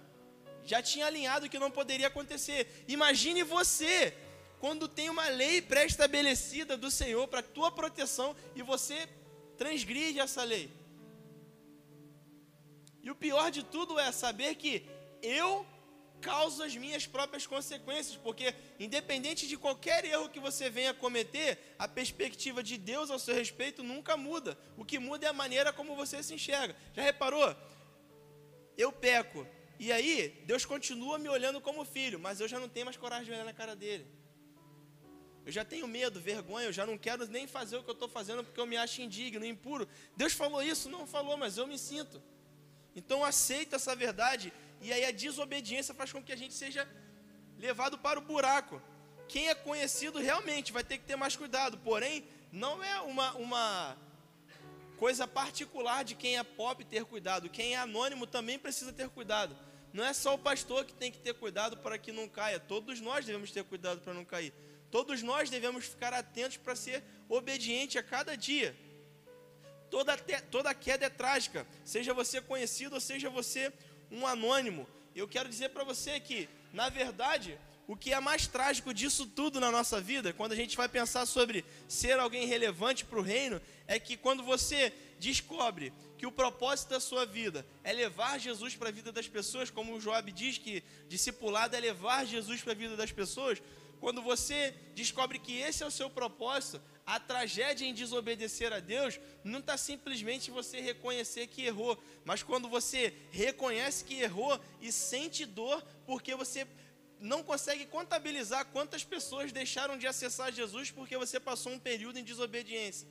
já 0.64 0.82
tinha 0.82 1.06
alinhado 1.06 1.48
que 1.48 1.58
não 1.58 1.70
poderia 1.70 2.06
acontecer. 2.06 2.84
Imagine 2.88 3.42
você 3.42 4.14
quando 4.60 4.86
tem 4.86 5.10
uma 5.10 5.28
lei 5.28 5.60
pré-estabelecida 5.60 6.76
do 6.76 6.90
Senhor 6.90 7.26
para 7.28 7.42
tua 7.42 7.70
proteção 7.70 8.36
e 8.54 8.62
você 8.62 9.08
transgride 9.56 10.20
essa 10.20 10.44
lei. 10.44 10.70
E 13.02 13.10
o 13.10 13.14
pior 13.16 13.50
de 13.50 13.64
tudo 13.64 13.98
é 13.98 14.12
saber 14.12 14.54
que 14.54 14.86
eu 15.20 15.66
causo 16.20 16.62
as 16.62 16.76
minhas 16.76 17.04
próprias 17.04 17.46
consequências, 17.46 18.16
porque 18.16 18.54
independente 18.78 19.48
de 19.48 19.56
qualquer 19.56 20.04
erro 20.04 20.28
que 20.28 20.38
você 20.38 20.70
venha 20.70 20.94
cometer, 20.94 21.58
a 21.76 21.88
perspectiva 21.88 22.62
de 22.62 22.78
Deus 22.78 23.10
ao 23.10 23.18
seu 23.18 23.34
respeito 23.34 23.82
nunca 23.82 24.16
muda. 24.16 24.56
O 24.76 24.84
que 24.84 24.98
muda 24.98 25.26
é 25.26 25.28
a 25.28 25.32
maneira 25.32 25.72
como 25.72 25.96
você 25.96 26.22
se 26.22 26.34
enxerga. 26.34 26.76
Já 26.94 27.02
reparou? 27.02 27.54
Eu 28.78 28.92
peco. 28.92 29.44
E 29.84 29.90
aí, 29.90 30.40
Deus 30.46 30.64
continua 30.64 31.18
me 31.18 31.28
olhando 31.28 31.60
como 31.60 31.84
filho, 31.84 32.18
mas 32.20 32.38
eu 32.38 32.46
já 32.46 32.60
não 32.60 32.68
tenho 32.68 32.86
mais 32.86 32.96
coragem 32.96 33.24
de 33.24 33.32
olhar 33.32 33.44
na 33.44 33.52
cara 33.52 33.74
dele. 33.74 34.06
Eu 35.44 35.50
já 35.50 35.64
tenho 35.64 35.88
medo, 35.88 36.20
vergonha, 36.20 36.66
eu 36.66 36.72
já 36.72 36.86
não 36.86 36.96
quero 36.96 37.26
nem 37.26 37.48
fazer 37.48 37.78
o 37.78 37.82
que 37.82 37.90
eu 37.90 37.98
estou 37.98 38.08
fazendo 38.08 38.44
porque 38.44 38.60
eu 38.60 38.66
me 38.72 38.76
acho 38.76 39.02
indigno, 39.02 39.44
impuro. 39.44 39.88
Deus 40.16 40.34
falou 40.34 40.62
isso? 40.62 40.88
Não 40.88 41.04
falou, 41.04 41.36
mas 41.36 41.56
eu 41.58 41.66
me 41.66 41.76
sinto. 41.76 42.22
Então 42.94 43.24
aceita 43.24 43.74
essa 43.74 43.96
verdade 43.96 44.52
e 44.80 44.92
aí 44.92 45.04
a 45.04 45.10
desobediência 45.10 45.92
faz 45.92 46.12
com 46.12 46.22
que 46.22 46.30
a 46.30 46.36
gente 46.36 46.54
seja 46.54 46.88
levado 47.58 47.98
para 47.98 48.20
o 48.20 48.22
buraco. 48.22 48.80
Quem 49.26 49.48
é 49.48 49.54
conhecido 49.68 50.20
realmente 50.20 50.70
vai 50.70 50.84
ter 50.84 50.96
que 50.96 51.04
ter 51.04 51.16
mais 51.16 51.34
cuidado, 51.34 51.76
porém, 51.78 52.24
não 52.52 52.84
é 52.84 53.00
uma, 53.00 53.34
uma 53.34 53.96
coisa 54.96 55.26
particular 55.26 56.04
de 56.04 56.14
quem 56.14 56.38
é 56.38 56.44
pop 56.44 56.84
ter 56.84 57.04
cuidado. 57.04 57.50
Quem 57.50 57.74
é 57.74 57.78
anônimo 57.78 58.28
também 58.28 58.60
precisa 58.60 58.92
ter 58.92 59.08
cuidado. 59.08 59.71
Não 59.92 60.04
é 60.04 60.12
só 60.12 60.34
o 60.34 60.38
pastor 60.38 60.84
que 60.84 60.94
tem 60.94 61.12
que 61.12 61.20
ter 61.20 61.34
cuidado 61.34 61.76
para 61.76 61.98
que 61.98 62.12
não 62.12 62.28
caia, 62.28 62.58
todos 62.58 63.00
nós 63.00 63.26
devemos 63.26 63.50
ter 63.50 63.64
cuidado 63.64 64.00
para 64.00 64.14
não 64.14 64.24
cair. 64.24 64.52
Todos 64.90 65.22
nós 65.22 65.48
devemos 65.48 65.86
ficar 65.86 66.12
atentos 66.12 66.58
para 66.58 66.76
ser 66.76 67.02
obediente 67.28 67.98
a 67.98 68.02
cada 68.02 68.36
dia. 68.36 68.76
Toda, 69.90 70.16
toda 70.50 70.74
queda 70.74 71.06
é 71.06 71.10
trágica, 71.10 71.66
seja 71.84 72.14
você 72.14 72.40
conhecido 72.40 72.94
ou 72.94 73.00
seja 73.00 73.28
você 73.30 73.72
um 74.10 74.26
anônimo. 74.26 74.86
Eu 75.14 75.28
quero 75.28 75.48
dizer 75.48 75.70
para 75.70 75.84
você 75.84 76.18
que, 76.20 76.48
na 76.72 76.88
verdade, 76.88 77.58
o 77.86 77.96
que 77.96 78.12
é 78.12 78.20
mais 78.20 78.46
trágico 78.46 78.94
disso 78.94 79.26
tudo 79.26 79.60
na 79.60 79.70
nossa 79.70 80.00
vida, 80.00 80.32
quando 80.32 80.52
a 80.52 80.56
gente 80.56 80.76
vai 80.76 80.88
pensar 80.88 81.26
sobre 81.26 81.64
ser 81.88 82.18
alguém 82.18 82.46
relevante 82.46 83.04
para 83.04 83.18
o 83.18 83.22
reino, 83.22 83.60
é 83.86 83.98
que 83.98 84.16
quando 84.16 84.42
você 84.42 84.92
descobre 85.18 85.92
que 86.22 86.26
o 86.26 86.30
propósito 86.30 86.90
da 86.90 87.00
sua 87.00 87.26
vida 87.26 87.66
é 87.82 87.92
levar 87.92 88.38
Jesus 88.38 88.76
para 88.76 88.90
a 88.90 88.92
vida 88.92 89.10
das 89.10 89.26
pessoas, 89.26 89.70
como 89.70 89.92
o 89.92 90.00
Joab 90.00 90.30
diz 90.30 90.56
que 90.56 90.84
discipulado 91.08 91.74
é 91.74 91.80
levar 91.80 92.24
Jesus 92.24 92.62
para 92.62 92.70
a 92.70 92.76
vida 92.76 92.96
das 92.96 93.10
pessoas, 93.10 93.60
quando 93.98 94.22
você 94.22 94.72
descobre 94.94 95.40
que 95.40 95.58
esse 95.58 95.82
é 95.82 95.86
o 95.86 95.90
seu 95.90 96.08
propósito, 96.08 96.80
a 97.04 97.18
tragédia 97.18 97.84
em 97.84 97.92
desobedecer 97.92 98.72
a 98.72 98.78
Deus 98.78 99.18
não 99.42 99.58
está 99.58 99.76
simplesmente 99.76 100.48
você 100.48 100.80
reconhecer 100.80 101.48
que 101.48 101.64
errou, 101.64 102.00
mas 102.24 102.40
quando 102.40 102.68
você 102.68 103.12
reconhece 103.32 104.04
que 104.04 104.20
errou 104.20 104.60
e 104.80 104.92
sente 104.92 105.44
dor 105.44 105.84
porque 106.06 106.36
você 106.36 106.68
não 107.18 107.42
consegue 107.42 107.84
contabilizar 107.84 108.66
quantas 108.66 109.02
pessoas 109.02 109.50
deixaram 109.50 109.98
de 109.98 110.06
acessar 110.06 110.52
Jesus 110.52 110.88
porque 110.88 111.18
você 111.18 111.40
passou 111.40 111.72
um 111.72 111.80
período 111.80 112.20
em 112.20 112.22
desobediência. 112.22 113.08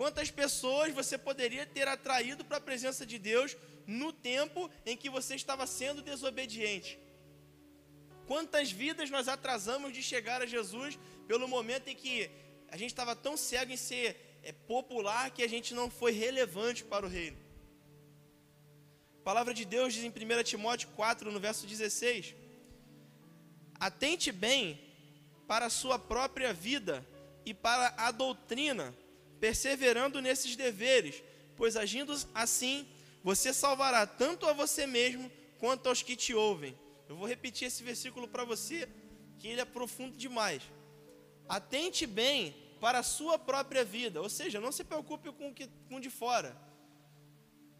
Quantas 0.00 0.30
pessoas 0.30 0.94
você 0.94 1.18
poderia 1.18 1.66
ter 1.66 1.86
atraído 1.86 2.42
para 2.42 2.56
a 2.56 2.66
presença 2.68 3.04
de 3.04 3.18
Deus 3.18 3.54
no 3.86 4.14
tempo 4.14 4.70
em 4.86 4.96
que 4.96 5.10
você 5.10 5.34
estava 5.34 5.66
sendo 5.66 6.00
desobediente? 6.00 6.98
Quantas 8.26 8.72
vidas 8.72 9.10
nós 9.10 9.28
atrasamos 9.28 9.92
de 9.92 10.02
chegar 10.02 10.40
a 10.40 10.46
Jesus 10.46 10.98
pelo 11.28 11.46
momento 11.46 11.88
em 11.88 11.94
que 11.94 12.30
a 12.70 12.78
gente 12.78 12.88
estava 12.88 13.14
tão 13.14 13.36
cego 13.36 13.72
em 13.72 13.76
ser 13.76 14.38
é, 14.42 14.52
popular 14.52 15.32
que 15.32 15.42
a 15.42 15.48
gente 15.54 15.74
não 15.74 15.90
foi 15.90 16.12
relevante 16.12 16.82
para 16.82 17.04
o 17.04 17.08
reino. 17.10 17.36
A 19.18 19.22
palavra 19.22 19.52
de 19.52 19.66
Deus 19.66 19.92
diz 19.92 20.02
em 20.02 20.08
1 20.08 20.42
Timóteo 20.44 20.88
4, 20.96 21.30
no 21.30 21.38
verso 21.38 21.66
16: 21.66 22.34
Atente 23.78 24.32
bem 24.32 24.80
para 25.46 25.66
a 25.66 25.70
sua 25.70 25.98
própria 25.98 26.54
vida 26.54 27.06
e 27.44 27.52
para 27.52 27.92
a 27.98 28.10
doutrina, 28.10 28.94
perseverando 29.40 30.20
nesses 30.20 30.54
deveres, 30.54 31.22
pois 31.56 31.76
agindo 31.76 32.14
assim, 32.34 32.86
você 33.24 33.52
salvará 33.52 34.06
tanto 34.06 34.46
a 34.46 34.52
você 34.52 34.86
mesmo 34.86 35.30
quanto 35.58 35.88
aos 35.88 36.02
que 36.02 36.14
te 36.14 36.34
ouvem. 36.34 36.78
Eu 37.08 37.16
vou 37.16 37.26
repetir 37.26 37.66
esse 37.66 37.82
versículo 37.82 38.28
para 38.28 38.44
você, 38.44 38.88
que 39.38 39.48
ele 39.48 39.60
é 39.60 39.64
profundo 39.64 40.16
demais. 40.16 40.62
Atente 41.48 42.06
bem 42.06 42.54
para 42.80 43.00
a 43.00 43.02
sua 43.02 43.38
própria 43.38 43.84
vida, 43.84 44.20
ou 44.20 44.28
seja, 44.28 44.60
não 44.60 44.70
se 44.70 44.84
preocupe 44.84 45.32
com 45.32 45.48
o 45.48 45.54
que 45.54 45.68
com 45.88 45.98
de 45.98 46.10
fora. 46.10 46.56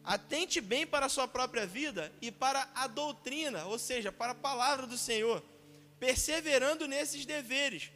Atente 0.03 0.61
bem 0.61 0.87
para 0.87 1.07
a 1.07 1.11
sua 1.11 1.29
própria 1.29 1.67
vida 1.67 2.13
e 2.23 2.33
para 2.33 2.69
a 2.75 2.87
doutrina, 2.87 3.67
ou 3.67 3.79
seja, 3.79 4.11
para 4.11 4.33
a 4.33 4.35
palavra 4.35 4.87
do 4.87 4.97
Senhor, 4.97 5.43
perseverando 5.99 6.89
nesses 6.89 7.27
deveres, 7.27 7.91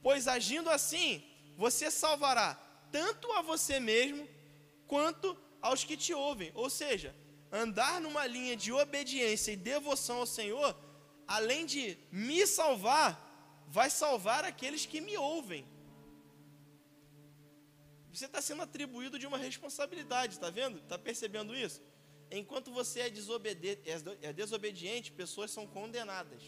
pois 0.00 0.28
agindo 0.28 0.70
assim, 0.70 1.22
você 1.56 1.90
salvará 1.90 2.69
tanto 2.92 3.30
a 3.32 3.42
você 3.42 3.78
mesmo 3.80 4.28
quanto 4.86 5.36
aos 5.60 5.84
que 5.84 5.96
te 5.96 6.12
ouvem. 6.12 6.50
Ou 6.54 6.68
seja, 6.68 7.14
andar 7.50 8.00
numa 8.00 8.26
linha 8.26 8.56
de 8.56 8.72
obediência 8.72 9.52
e 9.52 9.56
devoção 9.56 10.18
ao 10.18 10.26
Senhor, 10.26 10.76
além 11.26 11.66
de 11.66 11.98
me 12.10 12.46
salvar, 12.46 13.10
vai 13.68 13.88
salvar 13.88 14.44
aqueles 14.44 14.86
que 14.86 15.00
me 15.00 15.16
ouvem. 15.16 15.66
Você 18.12 18.26
está 18.26 18.42
sendo 18.42 18.62
atribuído 18.62 19.18
de 19.18 19.26
uma 19.26 19.38
responsabilidade, 19.38 20.34
está 20.34 20.50
vendo? 20.50 20.78
Está 20.78 20.98
percebendo 20.98 21.54
isso? 21.54 21.80
Enquanto 22.30 22.72
você 22.72 23.00
é, 23.00 23.12
é 24.22 24.32
desobediente, 24.32 25.12
pessoas 25.12 25.50
são 25.50 25.66
condenadas. 25.66 26.42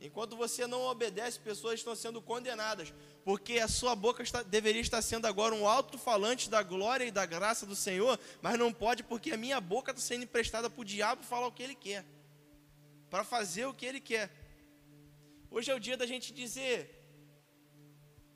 Enquanto 0.00 0.36
você 0.36 0.66
não 0.66 0.82
obedece, 0.82 1.40
pessoas 1.40 1.80
estão 1.80 1.94
sendo 1.96 2.20
condenadas, 2.20 2.92
porque 3.24 3.58
a 3.58 3.68
sua 3.68 3.94
boca 3.94 4.22
está, 4.22 4.42
deveria 4.42 4.80
estar 4.80 5.00
sendo 5.00 5.26
agora 5.26 5.54
um 5.54 5.66
alto-falante 5.66 6.50
da 6.50 6.62
glória 6.62 7.04
e 7.04 7.10
da 7.10 7.24
graça 7.24 7.64
do 7.64 7.74
Senhor, 7.74 8.18
mas 8.42 8.58
não 8.58 8.72
pode 8.72 9.02
porque 9.02 9.32
a 9.32 9.36
minha 9.36 9.60
boca 9.60 9.92
está 9.92 10.02
sendo 10.02 10.24
emprestada 10.24 10.68
para 10.68 10.80
o 10.80 10.84
diabo 10.84 11.22
falar 11.22 11.46
o 11.46 11.52
que 11.52 11.62
ele 11.62 11.74
quer, 11.74 12.04
para 13.08 13.24
fazer 13.24 13.64
o 13.66 13.72
que 13.72 13.86
ele 13.86 14.00
quer. 14.00 14.30
Hoje 15.50 15.70
é 15.70 15.74
o 15.74 15.80
dia 15.80 15.96
da 15.96 16.06
gente 16.06 16.32
dizer 16.32 16.92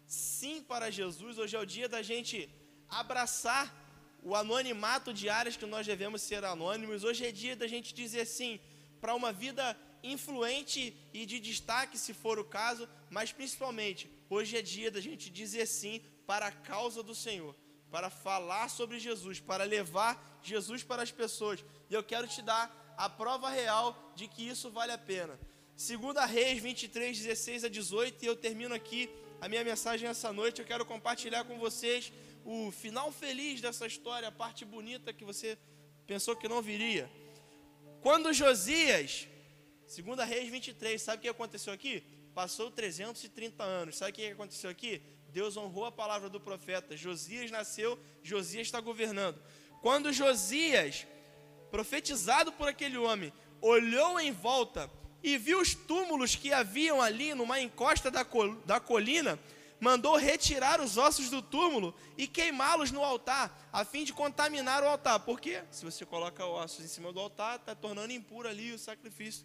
sim 0.06 0.62
para 0.62 0.90
Jesus, 0.90 1.38
hoje 1.38 1.54
é 1.54 1.61
o 1.61 1.66
dia 1.66 1.88
da 1.88 2.02
gente 2.02 2.48
abraçar 2.88 3.72
o 4.22 4.34
anonimato 4.34 5.12
de 5.12 5.28
áreas 5.28 5.56
que 5.56 5.66
nós 5.66 5.86
devemos 5.86 6.22
ser 6.22 6.42
anônimos, 6.44 7.04
hoje 7.04 7.26
é 7.26 7.30
dia 7.30 7.54
da 7.54 7.66
gente 7.66 7.92
dizer 7.94 8.24
sim 8.24 8.58
para 9.00 9.14
uma 9.14 9.32
vida 9.32 9.76
influente 10.03 10.96
e 11.12 11.26
de 11.26 11.40
destaque, 11.40 11.98
se 11.98 12.12
for 12.12 12.38
o 12.38 12.44
caso, 12.44 12.88
mas 13.09 13.32
principalmente, 13.32 14.11
hoje 14.28 14.57
é 14.57 14.62
dia 14.62 14.90
da 14.90 15.01
gente 15.01 15.30
dizer 15.30 15.66
sim 15.66 16.03
para 16.26 16.46
a 16.46 16.53
causa 16.53 17.03
do 17.03 17.14
Senhor, 17.14 17.55
para 17.90 18.09
falar 18.09 18.68
sobre 18.68 18.98
Jesus, 18.98 19.40
para 19.40 19.64
levar 19.64 20.40
Jesus 20.42 20.82
para 20.82 21.03
as 21.03 21.11
pessoas. 21.11 21.64
E 21.88 21.94
eu 21.94 22.03
quero 22.03 22.28
te 22.28 22.42
dar 22.42 22.94
a 22.96 23.09
prova 23.09 23.51
real 23.51 24.12
de 24.14 24.28
que 24.28 24.46
isso 24.48 24.70
vale 24.70 24.92
a 24.92 24.98
pena. 24.98 25.38
Segunda 25.76 26.26
Reis 26.26 26.62
23, 26.62 27.18
16 27.18 27.64
a 27.64 27.68
18, 27.68 28.22
e 28.22 28.26
eu 28.26 28.36
termino 28.36 28.74
aqui 28.74 29.09
a 29.40 29.48
minha 29.48 29.64
mensagem 29.64 30.09
essa 30.09 30.32
noite. 30.32 30.61
Eu 30.61 30.66
quero 30.66 30.84
compartilhar 30.84 31.44
com 31.44 31.59
vocês 31.59 32.12
o 32.44 32.70
final 32.70 33.11
feliz 33.11 33.61
dessa 33.61 33.86
história, 33.86 34.28
a 34.28 34.32
parte 34.32 34.64
bonita 34.64 35.12
que 35.12 35.24
você 35.24 35.59
pensou 36.07 36.36
que 36.36 36.48
não 36.48 36.61
viria. 36.61 37.11
Quando 38.03 38.32
Josias, 38.32 39.26
segunda 39.91 40.24
Reis 40.24 40.49
23, 40.49 41.03
sabe 41.03 41.18
o 41.18 41.20
que 41.22 41.28
aconteceu 41.28 41.72
aqui? 41.72 42.05
Passou 42.32 42.70
330 42.70 43.64
anos. 43.64 43.97
Sabe 43.99 44.12
o 44.12 44.14
que 44.14 44.26
aconteceu 44.28 44.70
aqui? 44.70 45.03
Deus 45.30 45.57
honrou 45.57 45.84
a 45.84 45.91
palavra 45.91 46.28
do 46.28 46.38
profeta. 46.38 46.97
Josias 46.97 47.51
nasceu, 47.51 47.99
Josias 48.22 48.68
está 48.68 48.80
governando. 48.80 49.43
Quando 49.82 50.12
Josias, 50.12 51.09
profetizado 51.72 52.53
por 52.53 52.68
aquele 52.68 52.97
homem, 52.97 53.32
olhou 53.61 54.20
em 54.20 54.30
volta 54.30 54.88
e 55.24 55.36
viu 55.36 55.61
os 55.61 55.74
túmulos 55.74 56.36
que 56.36 56.53
haviam 56.53 57.03
ali 57.03 57.34
numa 57.34 57.61
encosta 57.61 58.12
da, 58.12 58.24
col 58.24 58.55
da 58.64 58.78
colina, 58.78 59.41
mandou 59.80 60.16
retirar 60.16 60.80
os 60.80 60.97
ossos 60.99 61.28
do 61.30 61.43
túmulo 61.43 61.93
e 62.16 62.28
queimá-los 62.28 62.93
no 62.93 63.03
altar, 63.03 63.68
a 63.72 63.84
fim 63.84 64.05
de 64.05 64.12
contaminar 64.12 64.84
o 64.84 64.88
altar. 64.88 65.18
Porque 65.18 65.64
se 65.72 65.84
você 65.84 66.07
coloca 66.07 66.47
ossos 66.47 66.84
em 66.84 66.88
cima 66.88 67.12
do 67.12 67.18
altar, 67.18 67.57
está 67.57 67.74
tornando 67.74 68.12
impuro 68.12 68.49
ali 68.49 68.72
o 68.72 68.78
sacrifício. 68.78 69.45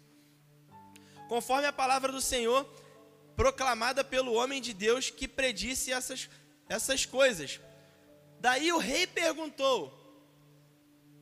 Conforme 1.28 1.66
a 1.66 1.72
palavra 1.72 2.12
do 2.12 2.20
Senhor, 2.20 2.64
proclamada 3.36 4.02
pelo 4.02 4.32
homem 4.32 4.60
de 4.60 4.72
Deus 4.72 5.10
que 5.10 5.28
predisse 5.28 5.92
essas, 5.92 6.28
essas 6.68 7.04
coisas. 7.04 7.60
Daí 8.40 8.72
o 8.72 8.78
rei 8.78 9.06
perguntou: 9.06 9.92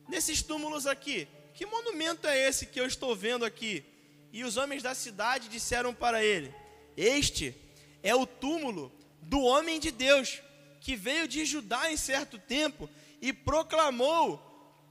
Nesses 0.07 0.41
túmulos 0.41 0.87
aqui, 0.87 1.27
que 1.53 1.65
monumento 1.65 2.27
é 2.27 2.47
esse 2.47 2.65
que 2.65 2.79
eu 2.79 2.85
estou 2.85 3.15
vendo 3.15 3.43
aqui? 3.45 3.83
E 4.31 4.43
os 4.43 4.57
homens 4.57 4.83
da 4.83 4.93
cidade 4.93 5.49
disseram 5.49 5.93
para 5.93 6.23
ele: 6.23 6.53
Este 6.95 7.55
é 8.03 8.15
o 8.15 8.25
túmulo 8.25 8.91
do 9.21 9.41
homem 9.41 9.79
de 9.79 9.91
Deus, 9.91 10.41
que 10.79 10.95
veio 10.95 11.27
de 11.27 11.45
Judá 11.45 11.91
em 11.91 11.97
certo 11.97 12.37
tempo 12.37 12.89
e 13.21 13.33
proclamou 13.33 14.39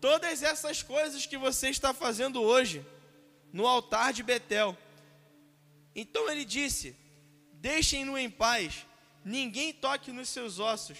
todas 0.00 0.42
essas 0.42 0.82
coisas 0.82 1.24
que 1.24 1.38
você 1.38 1.68
está 1.68 1.94
fazendo 1.94 2.42
hoje. 2.42 2.84
no 3.52 3.68
altar 3.68 4.12
de 4.12 4.20
Betel. 4.24 4.76
Então 5.94 6.30
ele 6.30 6.44
disse: 6.44 6.96
Deixem-no 7.54 8.18
em 8.18 8.28
paz, 8.28 8.86
ninguém 9.24 9.72
toque 9.72 10.12
nos 10.12 10.28
seus 10.28 10.58
ossos. 10.58 10.98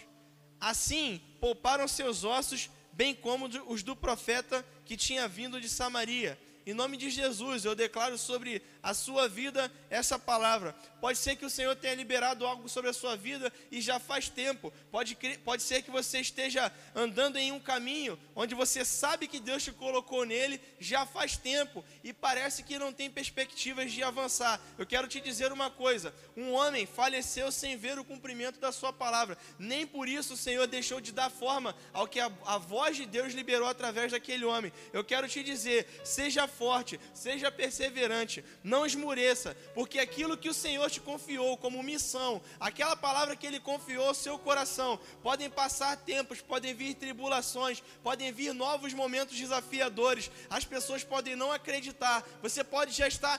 Assim 0.60 1.20
pouparam 1.40 1.86
seus 1.86 2.24
ossos, 2.24 2.70
bem 2.92 3.14
como 3.14 3.46
os 3.66 3.82
do 3.82 3.94
profeta 3.94 4.64
que 4.86 4.96
tinha 4.96 5.28
vindo 5.28 5.60
de 5.60 5.68
Samaria. 5.68 6.38
Em 6.66 6.72
nome 6.72 6.96
de 6.96 7.10
Jesus, 7.10 7.64
eu 7.64 7.74
declaro 7.74 8.16
sobre 8.16 8.62
a 8.84 8.92
sua 8.92 9.26
vida 9.26 9.72
essa 9.88 10.18
palavra. 10.18 10.76
Pode 11.00 11.18
ser 11.18 11.36
que 11.36 11.44
o 11.44 11.50
Senhor 11.50 11.74
tenha 11.74 11.94
liberado 11.94 12.46
algo 12.46 12.68
sobre 12.68 12.90
a 12.90 12.92
sua 12.92 13.16
vida 13.16 13.52
e 13.70 13.80
já 13.80 13.98
faz 13.98 14.28
tempo. 14.28 14.72
Pode, 14.90 15.16
pode 15.42 15.62
ser 15.62 15.82
que 15.82 15.90
você 15.90 16.20
esteja 16.20 16.70
andando 16.94 17.36
em 17.36 17.50
um 17.50 17.58
caminho 17.58 18.18
onde 18.34 18.54
você 18.54 18.84
sabe 18.84 19.26
que 19.26 19.40
Deus 19.40 19.62
te 19.62 19.72
colocou 19.72 20.24
nele 20.24 20.60
já 20.78 21.06
faz 21.06 21.36
tempo 21.36 21.84
e 22.02 22.12
parece 22.12 22.62
que 22.62 22.78
não 22.78 22.92
tem 22.92 23.10
perspectivas 23.10 23.90
de 23.90 24.02
avançar. 24.02 24.60
Eu 24.76 24.86
quero 24.86 25.08
te 25.08 25.20
dizer 25.20 25.50
uma 25.50 25.70
coisa: 25.70 26.14
um 26.36 26.52
homem 26.52 26.84
faleceu 26.86 27.50
sem 27.50 27.76
ver 27.76 27.98
o 27.98 28.04
cumprimento 28.04 28.60
da 28.60 28.72
sua 28.72 28.92
palavra. 28.92 29.38
Nem 29.58 29.86
por 29.86 30.08
isso 30.08 30.34
o 30.34 30.38
Senhor 30.38 30.66
deixou 30.66 31.00
de 31.00 31.12
dar 31.12 31.30
forma 31.30 31.74
ao 31.92 32.06
que 32.06 32.20
a, 32.20 32.30
a 32.44 32.58
voz 32.58 32.96
de 32.96 33.06
Deus 33.06 33.32
liberou 33.32 33.68
através 33.68 34.12
daquele 34.12 34.44
homem. 34.44 34.72
Eu 34.92 35.02
quero 35.02 35.26
te 35.26 35.42
dizer: 35.42 35.86
seja 36.04 36.46
forte, 36.46 37.00
seja 37.14 37.50
perseverante, 37.50 38.44
não 38.62 38.73
esmureça, 38.86 39.54
porque 39.74 39.98
aquilo 39.98 40.38
que 40.38 40.48
o 40.48 40.54
Senhor 40.54 40.90
te 40.90 41.02
confiou 41.02 41.58
como 41.58 41.82
missão, 41.82 42.40
aquela 42.58 42.96
palavra 42.96 43.36
que 43.36 43.46
Ele 43.46 43.60
confiou 43.60 44.08
ao 44.08 44.14
seu 44.14 44.38
coração, 44.38 44.98
podem 45.22 45.50
passar 45.50 45.98
tempos, 45.98 46.40
podem 46.40 46.72
vir 46.72 46.94
tribulações, 46.94 47.82
podem 48.02 48.32
vir 48.32 48.54
novos 48.54 48.94
momentos 48.94 49.38
desafiadores, 49.38 50.30
as 50.48 50.64
pessoas 50.64 51.04
podem 51.04 51.36
não 51.36 51.52
acreditar, 51.52 52.26
você 52.40 52.64
pode 52.64 52.92
já 52.92 53.06
estar 53.06 53.38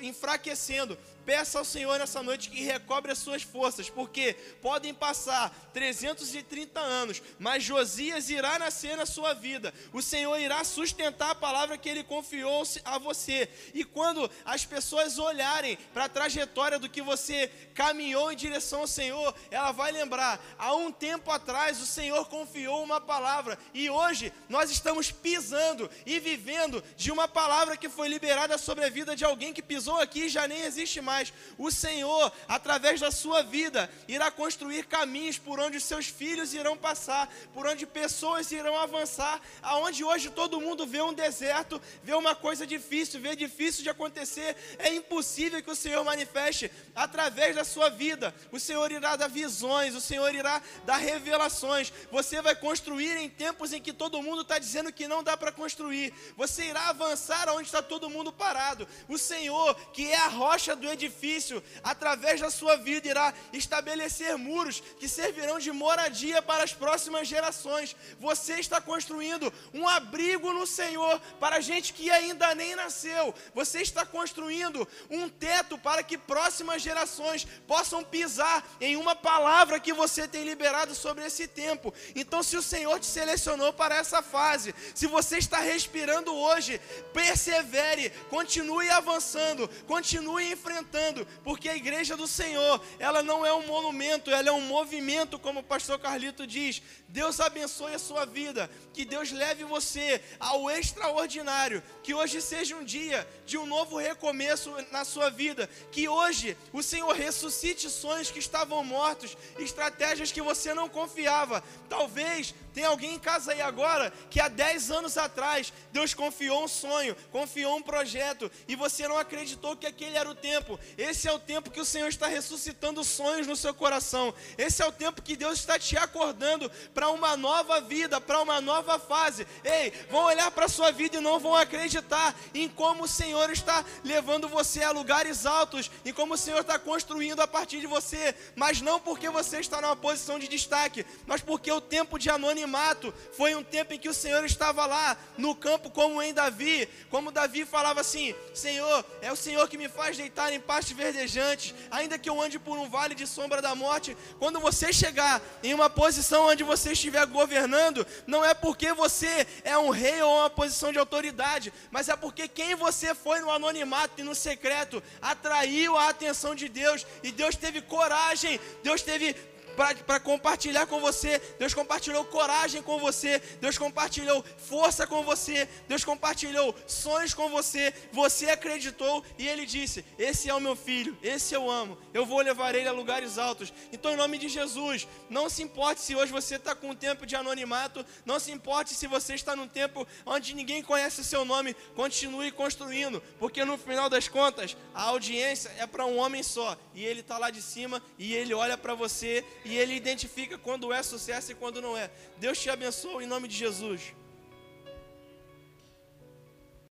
enfraquecendo, 0.00 0.96
Peça 1.24 1.58
ao 1.58 1.64
Senhor 1.64 1.98
nessa 1.98 2.22
noite 2.22 2.50
que 2.50 2.62
recobre 2.62 3.10
as 3.10 3.18
suas 3.18 3.42
forças, 3.42 3.88
porque 3.88 4.34
podem 4.60 4.92
passar 4.92 5.50
330 5.72 6.78
anos, 6.78 7.22
mas 7.38 7.64
Josias 7.64 8.28
irá 8.28 8.58
nascer 8.58 8.96
na 8.96 9.06
sua 9.06 9.32
vida. 9.32 9.72
O 9.92 10.02
Senhor 10.02 10.38
irá 10.38 10.62
sustentar 10.64 11.30
a 11.30 11.34
palavra 11.34 11.78
que 11.78 11.88
ele 11.88 12.04
confiou 12.04 12.62
a 12.84 12.98
você. 12.98 13.48
E 13.72 13.84
quando 13.84 14.30
as 14.44 14.66
pessoas 14.66 15.18
olharem 15.18 15.78
para 15.94 16.04
a 16.04 16.08
trajetória 16.08 16.78
do 16.78 16.88
que 16.90 17.00
você 17.00 17.50
caminhou 17.74 18.30
em 18.30 18.36
direção 18.36 18.80
ao 18.80 18.86
Senhor, 18.86 19.34
ela 19.50 19.72
vai 19.72 19.92
lembrar: 19.92 20.38
há 20.58 20.74
um 20.74 20.92
tempo 20.92 21.30
atrás 21.30 21.80
o 21.80 21.86
Senhor 21.86 22.28
confiou 22.28 22.82
uma 22.82 23.00
palavra, 23.00 23.58
e 23.72 23.88
hoje 23.88 24.32
nós 24.48 24.70
estamos 24.70 25.10
pisando 25.10 25.90
e 26.04 26.20
vivendo 26.20 26.84
de 26.96 27.10
uma 27.10 27.26
palavra 27.26 27.76
que 27.76 27.88
foi 27.88 28.08
liberada 28.08 28.58
sobre 28.58 28.84
a 28.84 28.90
vida 28.90 29.16
de 29.16 29.24
alguém 29.24 29.54
que 29.54 29.62
pisou 29.62 29.98
aqui 30.00 30.24
e 30.24 30.28
já 30.28 30.46
nem 30.46 30.60
existe 30.62 31.00
mais 31.00 31.13
mais. 31.14 31.32
O 31.56 31.70
Senhor, 31.70 32.32
através 32.48 33.00
da 33.00 33.10
sua 33.10 33.42
vida, 33.42 33.88
irá 34.08 34.30
construir 34.30 34.86
caminhos 34.86 35.38
por 35.38 35.60
onde 35.60 35.76
os 35.76 35.84
seus 35.84 36.06
filhos 36.06 36.52
irão 36.52 36.76
passar, 36.76 37.32
por 37.52 37.66
onde 37.66 37.86
pessoas 37.86 38.50
irão 38.50 38.76
avançar, 38.76 39.40
aonde 39.62 40.02
hoje 40.02 40.30
todo 40.30 40.60
mundo 40.60 40.86
vê 40.86 41.00
um 41.00 41.12
deserto, 41.12 41.80
vê 42.02 42.14
uma 42.14 42.34
coisa 42.34 42.66
difícil, 42.66 43.20
vê 43.20 43.36
difícil 43.36 43.84
de 43.84 43.90
acontecer, 43.90 44.56
é 44.78 44.92
impossível 44.92 45.62
que 45.62 45.70
o 45.70 45.76
Senhor 45.76 46.02
manifeste 46.04 46.70
através 46.94 47.54
da 47.54 47.64
sua 47.64 47.88
vida. 47.88 48.34
O 48.50 48.58
Senhor 48.58 48.90
irá 48.90 49.14
dar 49.14 49.28
visões, 49.28 49.94
o 49.94 50.00
Senhor 50.00 50.34
irá 50.34 50.60
dar 50.84 50.96
revelações. 50.96 51.92
Você 52.10 52.42
vai 52.42 52.56
construir 52.56 53.16
em 53.16 53.28
tempos 53.28 53.72
em 53.72 53.80
que 53.80 53.92
todo 53.92 54.22
mundo 54.22 54.42
está 54.42 54.58
dizendo 54.58 54.92
que 54.92 55.06
não 55.06 55.22
dá 55.22 55.36
para 55.36 55.52
construir. 55.52 56.12
Você 56.36 56.64
irá 56.64 56.88
avançar 56.88 57.48
onde 57.50 57.68
está 57.68 57.82
todo 57.82 58.10
mundo 58.10 58.32
parado. 58.32 58.88
O 59.08 59.16
Senhor, 59.16 59.74
que 59.92 60.10
é 60.10 60.16
a 60.16 60.28
rocha 60.28 60.74
do 60.74 60.88
edifício, 60.88 61.03
edifício, 61.04 61.62
através 61.82 62.40
da 62.40 62.50
sua 62.50 62.76
vida, 62.76 63.08
irá 63.08 63.34
estabelecer 63.52 64.36
muros 64.36 64.82
que 64.98 65.08
servirão 65.08 65.58
de 65.58 65.70
moradia 65.70 66.40
para 66.42 66.64
as 66.64 66.72
próximas 66.72 67.28
gerações. 67.28 67.94
Você 68.18 68.54
está 68.54 68.80
construindo 68.80 69.52
um 69.72 69.88
abrigo 69.88 70.52
no 70.52 70.66
Senhor 70.66 71.20
para 71.38 71.60
gente 71.60 71.92
que 71.92 72.10
ainda 72.10 72.54
nem 72.54 72.74
nasceu. 72.74 73.34
Você 73.54 73.82
está 73.82 74.04
construindo 74.06 74.86
um 75.10 75.28
teto 75.28 75.78
para 75.78 76.02
que 76.02 76.16
próximas 76.16 76.82
gerações 76.82 77.46
possam 77.66 78.02
pisar 78.02 78.66
em 78.80 78.96
uma 78.96 79.14
palavra 79.14 79.80
que 79.80 79.92
você 79.92 80.26
tem 80.26 80.44
liberado 80.44 80.94
sobre 80.94 81.24
esse 81.24 81.46
tempo. 81.46 81.92
Então, 82.14 82.42
se 82.42 82.56
o 82.56 82.62
Senhor 82.62 82.98
te 82.98 83.06
selecionou 83.06 83.72
para 83.72 83.96
essa 83.96 84.22
fase, 84.22 84.74
se 84.94 85.06
você 85.06 85.38
está 85.38 85.58
respirando 85.60 86.34
hoje, 86.34 86.80
persevere, 87.12 88.10
continue 88.30 88.88
avançando, 88.90 89.68
continue 89.86 90.52
enfrentando 90.52 90.93
porque 91.42 91.68
a 91.68 91.76
igreja 91.76 92.16
do 92.16 92.26
Senhor, 92.26 92.80
ela 92.98 93.22
não 93.22 93.44
é 93.44 93.52
um 93.52 93.66
monumento, 93.66 94.30
ela 94.30 94.48
é 94.48 94.52
um 94.52 94.60
movimento, 94.60 95.38
como 95.38 95.60
o 95.60 95.64
pastor 95.64 95.98
Carlito 95.98 96.46
diz. 96.46 96.82
Deus 97.08 97.40
abençoe 97.40 97.94
a 97.94 97.98
sua 97.98 98.24
vida, 98.24 98.70
que 98.92 99.04
Deus 99.04 99.30
leve 99.30 99.64
você 99.64 100.20
ao 100.40 100.70
extraordinário, 100.70 101.82
que 102.02 102.14
hoje 102.14 102.40
seja 102.40 102.76
um 102.76 102.84
dia 102.84 103.26
de 103.46 103.56
um 103.56 103.66
novo 103.66 103.96
recomeço 103.96 104.74
na 104.90 105.04
sua 105.04 105.30
vida, 105.30 105.68
que 105.92 106.08
hoje 106.08 106.56
o 106.72 106.82
Senhor 106.82 107.14
ressuscite 107.14 107.88
sonhos 107.88 108.30
que 108.30 108.38
estavam 108.38 108.82
mortos, 108.84 109.36
estratégias 109.58 110.32
que 110.32 110.42
você 110.42 110.74
não 110.74 110.88
confiava. 110.88 111.62
Talvez 111.88 112.54
tem 112.74 112.84
alguém 112.84 113.14
em 113.14 113.18
casa 113.18 113.52
aí 113.52 113.60
agora 113.60 114.12
que 114.28 114.40
há 114.40 114.48
10 114.48 114.90
anos 114.90 115.16
atrás 115.16 115.72
Deus 115.92 116.12
confiou 116.12 116.64
um 116.64 116.68
sonho, 116.68 117.16
confiou 117.30 117.76
um 117.76 117.82
projeto 117.82 118.50
e 118.66 118.74
você 118.74 119.06
não 119.06 119.16
acreditou 119.16 119.76
que 119.76 119.86
aquele 119.86 120.16
era 120.16 120.28
o 120.28 120.34
tempo. 120.34 120.78
Esse 120.96 121.28
é 121.28 121.32
o 121.32 121.38
tempo 121.38 121.70
que 121.70 121.80
o 121.80 121.84
Senhor 121.84 122.08
está 122.08 122.26
ressuscitando 122.26 123.02
sonhos 123.04 123.46
no 123.46 123.56
seu 123.56 123.74
coração. 123.74 124.34
Esse 124.56 124.82
é 124.82 124.86
o 124.86 124.92
tempo 124.92 125.22
que 125.22 125.36
Deus 125.36 125.58
está 125.58 125.78
te 125.78 125.96
acordando 125.96 126.70
para 126.92 127.10
uma 127.10 127.36
nova 127.36 127.80
vida, 127.80 128.20
para 128.20 128.40
uma 128.40 128.60
nova 128.60 128.98
fase. 128.98 129.46
Ei, 129.64 129.92
vão 130.10 130.24
olhar 130.24 130.50
para 130.50 130.66
a 130.66 130.68
sua 130.68 130.90
vida 130.90 131.16
e 131.16 131.20
não 131.20 131.38
vão 131.38 131.54
acreditar 131.54 132.34
em 132.54 132.68
como 132.68 133.04
o 133.04 133.08
Senhor 133.08 133.50
está 133.50 133.84
levando 134.02 134.48
você 134.48 134.82
a 134.82 134.90
lugares 134.90 135.46
altos, 135.46 135.90
em 136.04 136.12
como 136.12 136.34
o 136.34 136.38
Senhor 136.38 136.60
está 136.60 136.78
construindo 136.78 137.40
a 137.40 137.46
partir 137.46 137.80
de 137.80 137.86
você, 137.86 138.34
mas 138.54 138.80
não 138.80 139.00
porque 139.00 139.28
você 139.28 139.60
está 139.60 139.80
numa 139.80 139.96
posição 139.96 140.38
de 140.38 140.48
destaque, 140.48 141.04
mas 141.26 141.40
porque 141.40 141.70
o 141.70 141.80
tempo 141.80 142.18
de 142.18 142.30
anonimato 142.30 143.12
foi 143.36 143.54
um 143.54 143.62
tempo 143.62 143.94
em 143.94 143.98
que 143.98 144.08
o 144.08 144.14
Senhor 144.14 144.44
estava 144.44 144.86
lá 144.86 145.16
no 145.36 145.54
campo 145.54 145.90
como 145.90 146.20
em 146.22 146.32
Davi, 146.32 146.88
como 147.10 147.32
Davi 147.32 147.64
falava 147.64 148.00
assim: 148.00 148.34
Senhor, 148.52 149.04
é 149.20 149.32
o 149.32 149.36
Senhor 149.36 149.68
que 149.68 149.78
me 149.78 149.88
faz 149.88 150.16
deitar 150.16 150.52
em 150.52 150.60
pastos 150.74 150.96
verdejantes, 150.96 151.72
ainda 151.88 152.18
que 152.18 152.28
eu 152.28 152.40
ande 152.42 152.58
por 152.58 152.76
um 152.76 152.88
vale 152.88 153.14
de 153.14 153.28
sombra 153.28 153.62
da 153.62 153.76
morte. 153.76 154.16
Quando 154.40 154.58
você 154.58 154.92
chegar 154.92 155.40
em 155.62 155.72
uma 155.72 155.88
posição 155.88 156.46
onde 156.46 156.64
você 156.64 156.90
estiver 156.90 157.24
governando, 157.26 158.04
não 158.26 158.44
é 158.44 158.52
porque 158.54 158.92
você 158.92 159.46
é 159.62 159.78
um 159.78 159.90
rei 159.90 160.20
ou 160.20 160.38
uma 160.40 160.50
posição 160.50 160.90
de 160.90 160.98
autoridade, 160.98 161.72
mas 161.92 162.08
é 162.08 162.16
porque 162.16 162.48
quem 162.48 162.74
você 162.74 163.14
foi 163.14 163.38
no 163.38 163.52
anonimato 163.52 164.20
e 164.20 164.24
no 164.24 164.34
secreto 164.34 165.00
atraiu 165.22 165.96
a 165.96 166.08
atenção 166.08 166.56
de 166.56 166.68
Deus 166.68 167.06
e 167.22 167.30
Deus 167.30 167.54
teve 167.54 167.80
coragem, 167.80 168.58
Deus 168.82 169.00
teve 169.00 169.36
para 169.74 170.20
compartilhar 170.20 170.86
com 170.86 171.00
você. 171.00 171.38
Deus 171.58 171.74
compartilhou 171.74 172.24
coragem 172.24 172.82
com 172.82 172.98
você. 172.98 173.40
Deus 173.60 173.76
compartilhou 173.76 174.44
força 174.56 175.06
com 175.06 175.22
você. 175.22 175.68
Deus 175.88 176.04
compartilhou 176.04 176.74
sonhos 176.86 177.34
com 177.34 177.48
você. 177.48 177.92
Você 178.12 178.50
acreditou 178.50 179.24
e 179.38 179.46
ele 179.46 179.66
disse: 179.66 180.04
Esse 180.18 180.48
é 180.48 180.54
o 180.54 180.60
meu 180.60 180.76
filho, 180.76 181.16
esse 181.22 181.54
eu 181.54 181.70
amo. 181.70 181.98
Eu 182.12 182.24
vou 182.24 182.40
levar 182.40 182.74
ele 182.74 182.88
a 182.88 182.92
lugares 182.92 183.38
altos. 183.38 183.72
Então, 183.92 184.12
em 184.12 184.16
nome 184.16 184.38
de 184.38 184.48
Jesus, 184.48 185.06
não 185.28 185.48
se 185.48 185.62
importe 185.62 186.00
se 186.00 186.14
hoje 186.14 186.32
você 186.32 186.56
está 186.56 186.74
com 186.74 186.90
um 186.90 186.94
tempo 186.94 187.26
de 187.26 187.36
anonimato. 187.36 188.04
Não 188.24 188.38
se 188.38 188.52
importe 188.52 188.94
se 188.94 189.06
você 189.06 189.34
está 189.34 189.56
num 189.56 189.68
tempo 189.68 190.06
onde 190.24 190.54
ninguém 190.54 190.82
conhece 190.82 191.20
o 191.20 191.24
seu 191.24 191.44
nome. 191.44 191.74
Continue 191.94 192.50
construindo, 192.50 193.20
porque 193.38 193.64
no 193.64 193.76
final 193.76 194.08
das 194.08 194.28
contas, 194.28 194.76
a 194.94 195.02
audiência 195.02 195.70
é 195.78 195.86
para 195.86 196.06
um 196.06 196.18
homem 196.18 196.42
só. 196.42 196.76
E 196.94 197.04
ele 197.04 197.20
está 197.20 197.38
lá 197.38 197.50
de 197.50 197.62
cima 197.62 198.02
e 198.18 198.34
ele 198.34 198.54
olha 198.54 198.76
para 198.76 198.94
você 198.94 199.44
e 199.64 199.76
ele 199.76 199.94
identifica 199.94 200.58
quando 200.58 200.92
é 200.92 201.02
sucesso 201.02 201.52
e 201.52 201.54
quando 201.54 201.80
não 201.80 201.96
é. 201.96 202.10
Deus 202.38 202.60
te 202.60 202.68
abençoe 202.68 203.24
em 203.24 203.26
nome 203.26 203.48
de 203.48 203.56
Jesus. 203.56 204.14